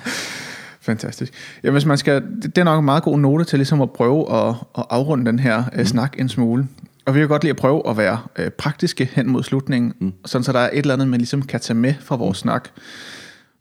Fantastisk. 0.81 1.33
Ja, 1.65 1.71
hvis 1.71 1.85
man 1.85 1.99
skal, 1.99 2.23
det 2.43 2.59
er 2.59 2.65
nok 2.65 2.79
en 2.79 2.85
meget 2.85 3.03
god 3.03 3.19
note 3.19 3.45
til 3.45 3.59
ligesom 3.59 3.81
at 3.81 3.91
prøve 3.91 4.35
at, 4.35 4.55
at 4.79 4.85
afrunde 4.91 5.27
den 5.27 5.39
her 5.39 5.65
mm. 5.77 5.85
snak 5.85 6.21
en 6.21 6.29
smule. 6.29 6.69
Og 7.05 7.15
vi 7.15 7.19
vil 7.19 7.29
godt 7.29 7.43
lige 7.43 7.51
at 7.51 7.57
prøve 7.57 7.89
at 7.89 7.97
være 7.97 8.21
øh, 8.39 8.51
praktiske 8.51 9.11
hen 9.13 9.31
mod 9.31 9.43
slutningen, 9.43 9.93
mm. 9.99 10.13
sådan 10.25 10.45
så 10.45 10.53
der 10.53 10.59
er 10.59 10.71
et 10.73 10.79
eller 10.79 10.95
andet, 10.95 11.09
man 11.09 11.21
ligesom 11.21 11.43
kan 11.43 11.61
tage 11.61 11.77
med 11.77 11.95
fra 12.01 12.17
vores 12.17 12.45
mm. 12.45 12.49
snak. 12.49 12.69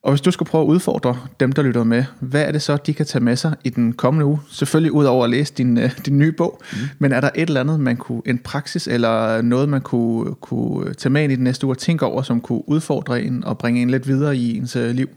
Og 0.04 0.12
hvis 0.12 0.22
du 0.22 0.32
skal 0.32 0.46
prøve 0.46 0.62
at 0.62 0.68
udfordre 0.68 1.18
dem, 1.40 1.52
der 1.52 1.62
lytter 1.62 1.84
med, 1.84 2.04
hvad 2.20 2.42
er 2.42 2.52
det 2.52 2.62
så, 2.62 2.78
de 2.78 2.94
kan 2.94 3.06
tage 3.06 3.24
med 3.24 3.36
sig 3.36 3.56
i 3.64 3.70
den 3.70 3.94
kommende 3.94 4.26
uge? 4.26 4.40
Selvfølgelig 4.50 4.92
ud 4.92 5.06
over 5.06 5.24
at 5.24 5.30
læse 5.30 5.54
din, 5.54 5.78
øh, 5.78 6.00
din 6.06 6.20
nye 6.20 6.32
bog, 6.32 6.62
mm. 6.72 6.78
men 7.00 7.12
er 7.12 7.22
der 7.22 7.30
et 7.36 7.48
eller 7.48 7.60
andet, 7.60 7.80
man 7.80 7.98
kunne, 7.98 8.22
en 8.26 8.38
praksis 8.38 8.88
eller 8.88 9.42
noget, 9.42 9.70
man 9.70 9.82
kunne, 9.82 10.36
kunne 10.36 10.94
tage 10.94 11.14
med 11.14 11.24
ind 11.24 11.32
i 11.32 11.36
den 11.36 11.44
næste 11.44 11.66
uge 11.66 11.74
og 11.74 11.78
tænke 11.78 12.06
over, 12.06 12.22
som 12.22 12.42
kunne 12.42 12.70
udfordre 12.70 13.24
en 13.24 13.44
og 13.44 13.58
bringe 13.58 13.82
en 13.82 13.90
lidt 13.90 14.08
videre 14.08 14.38
i 14.38 14.58
ens 14.58 14.76
øh, 14.76 14.96
liv? 14.96 15.10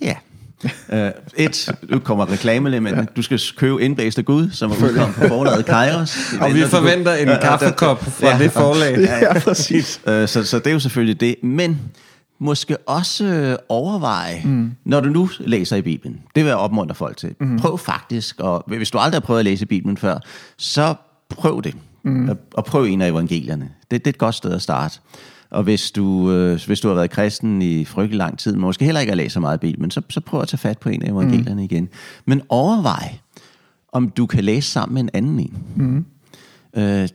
Ja, 0.00 0.16
Uh, 0.64 0.98
et, 1.36 1.72
nu 1.82 1.98
kommer 1.98 2.32
reklame 2.32 2.80
men 2.80 2.94
ja. 2.94 3.04
du 3.16 3.22
skal 3.22 3.40
købe 3.56 3.82
Indblæst 3.82 4.18
af 4.18 4.24
Gud, 4.24 4.50
som 4.50 4.70
er 4.70 4.74
udkommet 4.74 5.16
på 5.16 5.28
forlaget 5.28 5.66
Kairos. 5.66 6.18
og 6.40 6.54
vi 6.54 6.62
forventer 6.62 7.14
en 7.14 7.28
kaffekop 7.42 8.04
fra 8.04 8.26
ja, 8.28 8.38
det 8.38 8.52
forlag. 8.52 8.98
Ja, 8.98 9.18
ja 9.18 9.38
præcis. 9.38 10.00
Uh, 10.06 10.12
så, 10.12 10.44
så 10.44 10.58
det 10.58 10.66
er 10.66 10.72
jo 10.72 10.78
selvfølgelig 10.78 11.20
det. 11.20 11.36
Men 11.42 11.80
måske 12.38 12.76
også 12.76 13.56
overveje, 13.68 14.42
mm. 14.44 14.72
når 14.84 15.00
du 15.00 15.08
nu 15.08 15.30
læser 15.38 15.76
i 15.76 15.82
Bibelen. 15.82 16.20
Det 16.34 16.44
vil 16.44 16.48
jeg 16.48 16.56
opmuntre 16.56 16.94
folk 16.94 17.16
til. 17.16 17.34
Mm. 17.40 17.58
Prøv 17.58 17.78
faktisk, 17.78 18.40
og 18.40 18.64
hvis 18.66 18.90
du 18.90 18.98
aldrig 18.98 19.20
har 19.20 19.26
prøvet 19.26 19.38
at 19.38 19.44
læse 19.44 19.66
Bibelen 19.66 19.96
før, 19.96 20.18
så 20.56 20.94
prøv 21.28 21.62
det. 21.62 21.74
Mm. 22.02 22.28
Og, 22.28 22.36
og 22.54 22.64
prøv 22.64 22.84
en 22.84 23.00
af 23.00 23.08
evangelierne. 23.08 23.68
Det, 23.90 24.04
det 24.04 24.06
er 24.06 24.14
et 24.14 24.18
godt 24.18 24.34
sted 24.34 24.52
at 24.52 24.62
starte. 24.62 25.00
Og 25.50 25.62
hvis 25.62 25.90
du, 25.90 26.32
øh, 26.32 26.60
hvis 26.66 26.80
du 26.80 26.88
har 26.88 26.94
været 26.94 27.10
kristen 27.10 27.62
i 27.62 27.84
frygtelig 27.84 28.18
lang 28.18 28.38
tid, 28.38 28.56
måske 28.56 28.84
heller 28.84 29.00
ikke 29.00 29.10
har 29.10 29.16
læst 29.16 29.34
så 29.34 29.40
meget 29.40 29.60
Bibelen, 29.60 29.90
så, 29.90 30.02
så 30.10 30.20
prøv 30.20 30.40
at 30.40 30.48
tage 30.48 30.58
fat 30.58 30.78
på 30.78 30.88
en 30.88 31.02
af 31.02 31.10
evangelierne 31.10 31.54
mm. 31.60 31.64
igen. 31.64 31.88
Men 32.26 32.42
overvej, 32.48 33.18
om 33.92 34.10
du 34.10 34.26
kan 34.26 34.44
læse 34.44 34.70
sammen 34.70 34.94
med 34.94 35.02
en 35.02 35.10
anden 35.14 35.40
en. 35.40 35.58
Mm. 35.76 36.04
Øh, 36.76 37.08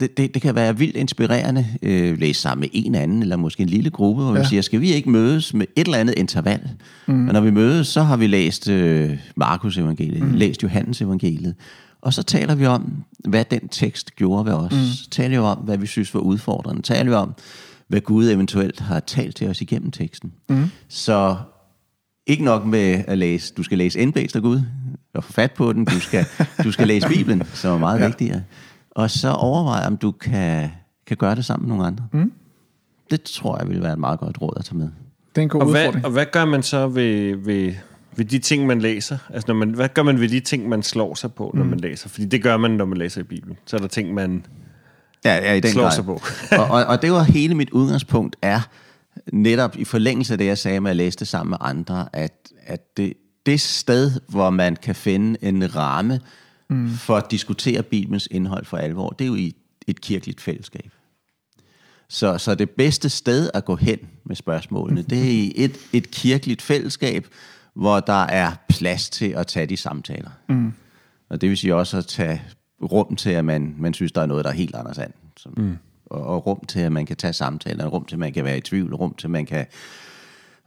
det, 0.00 0.16
det, 0.16 0.34
det 0.34 0.42
kan 0.42 0.54
være 0.54 0.78
vildt 0.78 0.96
inspirerende 0.96 1.66
øh, 1.82 2.18
læse 2.18 2.40
sammen 2.40 2.60
med 2.60 2.68
en 2.72 2.94
anden, 2.94 3.22
eller 3.22 3.36
måske 3.36 3.62
en 3.62 3.68
lille 3.68 3.90
gruppe, 3.90 4.22
hvor 4.22 4.34
ja. 4.34 4.40
vi 4.40 4.46
siger, 4.46 4.62
skal 4.62 4.80
vi 4.80 4.92
ikke 4.92 5.10
mødes 5.10 5.54
med 5.54 5.66
et 5.76 5.84
eller 5.84 5.98
andet 5.98 6.14
interval? 6.18 6.70
Mm. 7.06 7.26
Og 7.28 7.32
når 7.32 7.40
vi 7.40 7.50
mødes, 7.50 7.88
så 7.88 8.02
har 8.02 8.16
vi 8.16 8.26
læst 8.26 8.68
øh, 8.68 9.18
Markus 9.36 9.78
evangeliet, 9.78 10.22
mm. 10.22 10.32
læst 10.32 10.62
Johannes 10.62 11.02
evangeliet, 11.02 11.54
og 12.02 12.14
så 12.14 12.22
taler 12.22 12.54
vi 12.54 12.66
om, 12.66 13.03
hvad 13.28 13.44
den 13.44 13.68
tekst 13.68 14.16
gjorde 14.16 14.44
ved 14.44 14.52
os. 14.52 14.72
Mm. 14.72 15.10
Taler 15.10 15.30
vi 15.30 15.36
om, 15.38 15.58
hvad 15.58 15.78
vi 15.78 15.86
synes 15.86 16.14
var 16.14 16.20
udfordrende. 16.20 16.82
Taler 16.82 17.10
vi 17.10 17.14
om, 17.14 17.34
hvad 17.88 18.00
Gud 18.00 18.30
eventuelt 18.30 18.80
har 18.80 19.00
talt 19.00 19.36
til 19.36 19.48
os 19.48 19.60
igennem 19.60 19.90
teksten. 19.90 20.32
Mm. 20.48 20.70
Så 20.88 21.36
ikke 22.26 22.44
nok 22.44 22.64
med 22.64 23.04
at 23.06 23.18
læse, 23.18 23.54
du 23.54 23.62
skal 23.62 23.78
læse 23.78 24.00
indblæst 24.00 24.36
af 24.36 24.42
Gud, 24.42 24.60
og 25.14 25.24
få 25.24 25.32
fat 25.32 25.52
på 25.52 25.72
den, 25.72 25.84
du 25.84 26.00
skal, 26.00 26.26
du 26.64 26.72
skal 26.72 26.88
læse 26.88 27.08
Bibelen, 27.08 27.42
som 27.54 27.72
er 27.74 27.78
meget 27.78 28.00
ja. 28.00 28.06
vigtigere. 28.06 28.42
Og 28.90 29.10
så 29.10 29.30
overvej, 29.30 29.86
om 29.86 29.96
du 29.96 30.10
kan, 30.10 30.70
kan 31.06 31.16
gøre 31.16 31.34
det 31.34 31.44
sammen 31.44 31.68
med 31.68 31.76
nogle 31.76 31.86
andre. 31.86 32.06
Mm. 32.12 32.32
Det 33.10 33.22
tror 33.22 33.58
jeg 33.58 33.68
vil 33.68 33.82
være 33.82 33.92
et 33.92 33.98
meget 33.98 34.20
godt 34.20 34.42
råd 34.42 34.52
at 34.56 34.64
tage 34.64 34.76
med. 34.76 34.88
Det 35.34 35.38
er 35.38 35.42
en 35.42 35.48
god 35.48 35.60
og 35.60 35.66
udfordring. 35.66 35.92
Hvad, 35.92 36.04
og 36.04 36.10
hvad 36.10 36.26
gør 36.32 36.44
man 36.44 36.62
så 36.62 36.88
ved, 36.88 37.36
ved 37.36 37.74
ved 38.16 38.24
de 38.24 38.38
ting, 38.38 38.66
man 38.66 38.80
læser? 38.80 39.18
Altså, 39.30 39.44
når 39.48 39.54
man, 39.54 39.70
hvad 39.70 39.88
gør 39.88 40.02
man 40.02 40.20
ved 40.20 40.28
de 40.28 40.40
ting, 40.40 40.68
man 40.68 40.82
slår 40.82 41.14
sig 41.14 41.34
på, 41.34 41.50
når 41.54 41.64
mm. 41.64 41.70
man 41.70 41.80
læser? 41.80 42.08
Fordi 42.08 42.26
det 42.26 42.42
gør 42.42 42.56
man, 42.56 42.70
når 42.70 42.84
man 42.84 42.98
læser 42.98 43.20
i 43.20 43.24
Bibelen. 43.24 43.56
Så 43.66 43.76
er 43.76 43.80
der 43.80 43.88
ting, 43.88 44.14
man 44.14 44.46
ja, 45.24 45.34
ja, 45.34 45.52
i 45.52 45.60
den 45.60 45.70
slår 45.70 45.82
grad. 45.82 45.92
sig 45.92 46.04
på. 46.04 46.12
og, 46.58 46.64
og, 46.64 46.84
og 46.84 47.02
det 47.02 47.12
var 47.12 47.22
hele 47.38 47.54
mit 47.54 47.70
udgangspunkt 47.70 48.36
er, 48.42 48.60
netop 49.32 49.76
i 49.76 49.84
forlængelse 49.84 50.34
af 50.34 50.38
det, 50.38 50.46
jeg 50.46 50.58
sagde 50.58 50.80
med 50.80 50.90
at 50.90 50.96
læse 50.96 51.18
det 51.18 51.28
sammen 51.28 51.50
med 51.50 51.58
andre, 51.60 52.08
at, 52.12 52.52
at 52.62 52.96
det, 52.96 53.14
det 53.46 53.60
sted, 53.60 54.10
hvor 54.28 54.50
man 54.50 54.76
kan 54.76 54.94
finde 54.94 55.38
en 55.42 55.76
ramme 55.76 56.20
mm. 56.70 56.90
for 56.90 57.16
at 57.16 57.30
diskutere 57.30 57.82
Bibelens 57.82 58.28
indhold 58.30 58.64
for 58.64 58.76
alvor, 58.76 59.10
det 59.10 59.24
er 59.24 59.28
jo 59.28 59.34
i 59.34 59.54
et 59.86 60.00
kirkeligt 60.00 60.40
fællesskab. 60.40 60.90
Så, 62.08 62.38
så 62.38 62.54
det 62.54 62.70
bedste 62.70 63.08
sted 63.08 63.50
at 63.54 63.64
gå 63.64 63.76
hen 63.76 63.98
med 64.24 64.36
spørgsmålene, 64.36 65.02
det 65.02 65.18
er 65.18 65.30
i 65.30 65.52
et, 65.56 65.76
et 65.92 66.10
kirkeligt 66.10 66.62
fællesskab, 66.62 67.26
hvor 67.74 68.00
der 68.00 68.22
er 68.22 68.52
plads 68.68 69.10
til 69.10 69.30
at 69.30 69.46
tage 69.46 69.66
de 69.66 69.76
samtaler. 69.76 70.30
Mm. 70.48 70.72
Og 71.28 71.40
det 71.40 71.48
vil 71.48 71.58
sige 71.58 71.74
også 71.74 71.96
at 71.98 72.06
tage 72.06 72.42
rum 72.82 73.16
til, 73.16 73.30
at 73.30 73.44
man, 73.44 73.74
man 73.78 73.94
synes, 73.94 74.12
der 74.12 74.22
er 74.22 74.26
noget, 74.26 74.44
der 74.44 74.50
er 74.50 74.54
helt 74.54 74.74
anders 74.74 74.98
andet. 74.98 75.16
Som, 75.36 75.54
mm. 75.56 75.76
og, 76.06 76.22
og 76.22 76.46
rum 76.46 76.64
til, 76.68 76.80
at 76.80 76.92
man 76.92 77.06
kan 77.06 77.16
tage 77.16 77.32
samtaler, 77.32 77.86
rum 77.86 78.04
til, 78.04 78.14
at 78.14 78.20
man 78.20 78.32
kan 78.32 78.44
være 78.44 78.58
i 78.58 78.60
tvivl, 78.60 78.94
rum 78.94 79.14
til, 79.14 79.26
at 79.26 79.30
man 79.30 79.46
kan 79.46 79.66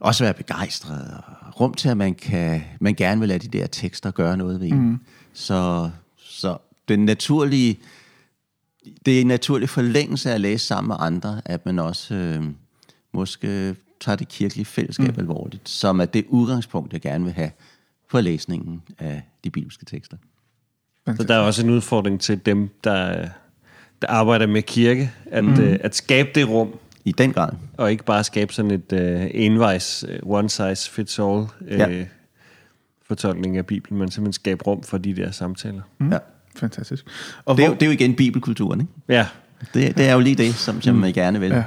også 0.00 0.24
være 0.24 0.34
begejstret, 0.34 1.20
og 1.46 1.60
rum 1.60 1.74
til, 1.74 1.88
at 1.88 1.96
man, 1.96 2.14
kan, 2.14 2.62
man 2.80 2.94
gerne 2.94 3.20
vil 3.20 3.28
lade 3.28 3.48
de 3.48 3.58
der 3.58 3.66
tekster 3.66 4.10
gøre 4.10 4.36
noget 4.36 4.60
ved 4.60 4.68
en. 4.68 4.88
Mm. 4.88 4.98
Så, 5.32 5.90
så 6.16 6.58
den 6.88 7.04
naturlige, 7.04 7.78
det 9.06 9.16
er 9.16 9.20
en 9.20 9.26
naturlig 9.26 9.68
forlængelse 9.68 10.30
af 10.30 10.34
at 10.34 10.40
læse 10.40 10.66
sammen 10.66 10.88
med 10.88 10.96
andre, 10.98 11.42
at 11.44 11.66
man 11.66 11.78
også 11.78 12.14
øh, 12.14 12.44
måske 13.12 13.76
tager 14.00 14.16
det 14.16 14.28
kirkelige 14.28 14.64
fællesskab 14.64 15.16
mm. 15.16 15.20
alvorligt, 15.20 15.68
som 15.68 16.00
er 16.00 16.04
det 16.04 16.24
udgangspunkt, 16.28 16.92
jeg 16.92 17.00
gerne 17.00 17.24
vil 17.24 17.32
have 17.32 17.50
for 18.08 18.20
læsningen 18.20 18.82
af 18.98 19.22
de 19.44 19.50
bibelske 19.50 19.84
tekster. 19.84 20.16
Så 21.16 21.22
der 21.22 21.34
er 21.34 21.38
også 21.38 21.64
en 21.64 21.70
udfordring 21.70 22.20
til 22.20 22.46
dem, 22.46 22.70
der, 22.84 23.28
der 24.02 24.08
arbejder 24.08 24.46
med 24.46 24.62
kirke, 24.62 25.12
at, 25.30 25.44
mm. 25.44 25.60
øh, 25.60 25.78
at 25.80 25.96
skabe 25.96 26.28
det 26.34 26.48
rum. 26.48 26.74
I 27.04 27.12
den 27.12 27.32
grad. 27.32 27.52
Og 27.76 27.90
ikke 27.90 28.04
bare 28.04 28.24
skabe 28.24 28.52
sådan 28.52 28.70
et 28.70 28.92
øh, 28.92 29.30
envejs, 29.30 30.04
uh, 30.22 30.30
one 30.30 30.50
size 30.50 30.90
fits 30.90 31.18
all 31.18 31.46
øh, 31.60 31.78
ja. 31.78 32.04
fortolkning 33.06 33.56
af 33.56 33.66
Bibelen, 33.66 33.98
men 33.98 34.10
simpelthen 34.10 34.32
skabe 34.32 34.64
rum 34.64 34.82
for 34.82 34.98
de 34.98 35.16
der 35.16 35.30
samtaler. 35.30 35.82
Mm. 35.98 36.12
Ja. 36.12 36.18
Fantastisk. 36.56 37.06
Og 37.44 37.56
det, 37.56 37.62
er 37.62 37.66
hvor... 37.66 37.74
jo, 37.74 37.78
det 37.78 37.82
er 37.82 37.86
jo 37.86 37.92
igen 37.92 38.14
bibelkulturen, 38.14 38.80
ikke? 38.80 38.92
Ja. 39.08 39.26
Det, 39.74 39.96
det 39.96 40.08
er 40.08 40.12
jo 40.12 40.20
lige 40.20 40.36
det, 40.36 40.54
som, 40.54 40.82
som 40.82 40.94
mm. 40.94 41.00
man 41.00 41.12
gerne 41.12 41.40
vil. 41.40 41.50
Ja. 41.50 41.64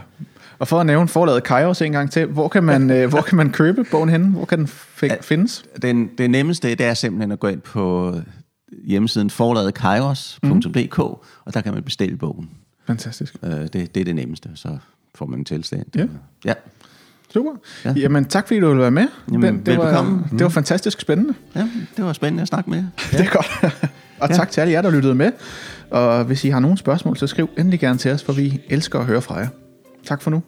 Og 0.61 0.67
for 0.67 0.79
at 0.79 0.85
nævne 0.85 1.07
forladet 1.07 1.43
Kairos 1.43 1.81
en 1.81 1.91
gang 1.91 2.11
til, 2.11 2.25
hvor 2.25 2.47
kan 2.47 2.63
man, 2.63 2.89
øh, 2.97 3.09
hvor 3.09 3.21
kan 3.21 3.37
man 3.37 3.51
købe 3.51 3.83
bogen 3.91 4.09
henne? 4.09 4.27
Hvor 4.27 4.45
kan 4.45 4.59
den 4.59 4.67
f- 4.67 5.21
findes? 5.21 5.65
Den, 5.81 6.09
det 6.17 6.29
nemmeste 6.31 6.69
det 6.69 6.81
er 6.85 6.93
simpelthen 6.93 7.31
at 7.31 7.39
gå 7.39 7.47
ind 7.47 7.61
på 7.61 8.15
hjemmesiden 8.87 9.29
forladekairos.dk, 9.29 10.97
mm. 10.97 11.03
og 11.45 11.53
der 11.53 11.61
kan 11.61 11.73
man 11.73 11.83
bestille 11.83 12.17
bogen. 12.17 12.49
Fantastisk. 12.87 13.35
Øh, 13.43 13.51
det, 13.51 13.73
det 13.73 13.97
er 13.97 14.03
det 14.05 14.15
nemmeste, 14.15 14.49
så 14.55 14.77
får 15.15 15.25
man 15.25 15.39
en 15.39 15.45
tilstand. 15.45 15.85
Ja. 15.95 16.05
ja. 16.45 16.53
Super. 17.33 17.51
Ja. 17.85 17.93
Jamen 17.97 18.25
tak 18.25 18.47
fordi 18.47 18.59
du 18.59 18.67
ville 18.67 18.81
være 18.81 18.91
med. 18.91 19.07
Jamen, 19.31 19.65
det, 19.65 19.77
var, 19.77 20.01
mm. 20.01 20.23
det 20.29 20.43
var 20.43 20.49
fantastisk 20.49 21.01
spændende. 21.01 21.33
Ja, 21.55 21.67
det 21.97 22.05
var 22.05 22.13
spændende 22.13 22.41
at 22.41 22.47
snakke 22.47 22.69
med 22.69 22.77
Ja. 23.13 23.17
Det 23.17 23.25
er 23.27 23.31
godt. 23.31 23.59
og 24.19 24.29
ja. 24.29 24.35
tak 24.35 24.51
til 24.51 24.61
alle 24.61 24.73
jer, 24.73 24.81
der 24.81 24.91
lyttede 24.91 25.15
med. 25.15 25.31
Og 25.91 26.23
hvis 26.23 26.43
I 26.43 26.49
har 26.49 26.59
nogle 26.59 26.77
spørgsmål, 26.77 27.17
så 27.17 27.27
skriv 27.27 27.49
endelig 27.57 27.79
gerne 27.79 27.97
til 27.97 28.11
os, 28.11 28.23
for 28.23 28.33
vi 28.33 28.61
elsker 28.69 28.99
at 28.99 29.05
høre 29.05 29.21
fra 29.21 29.35
jer. 29.37 29.47
Tak 30.05 30.21
for 30.21 30.31
nu. 30.31 30.43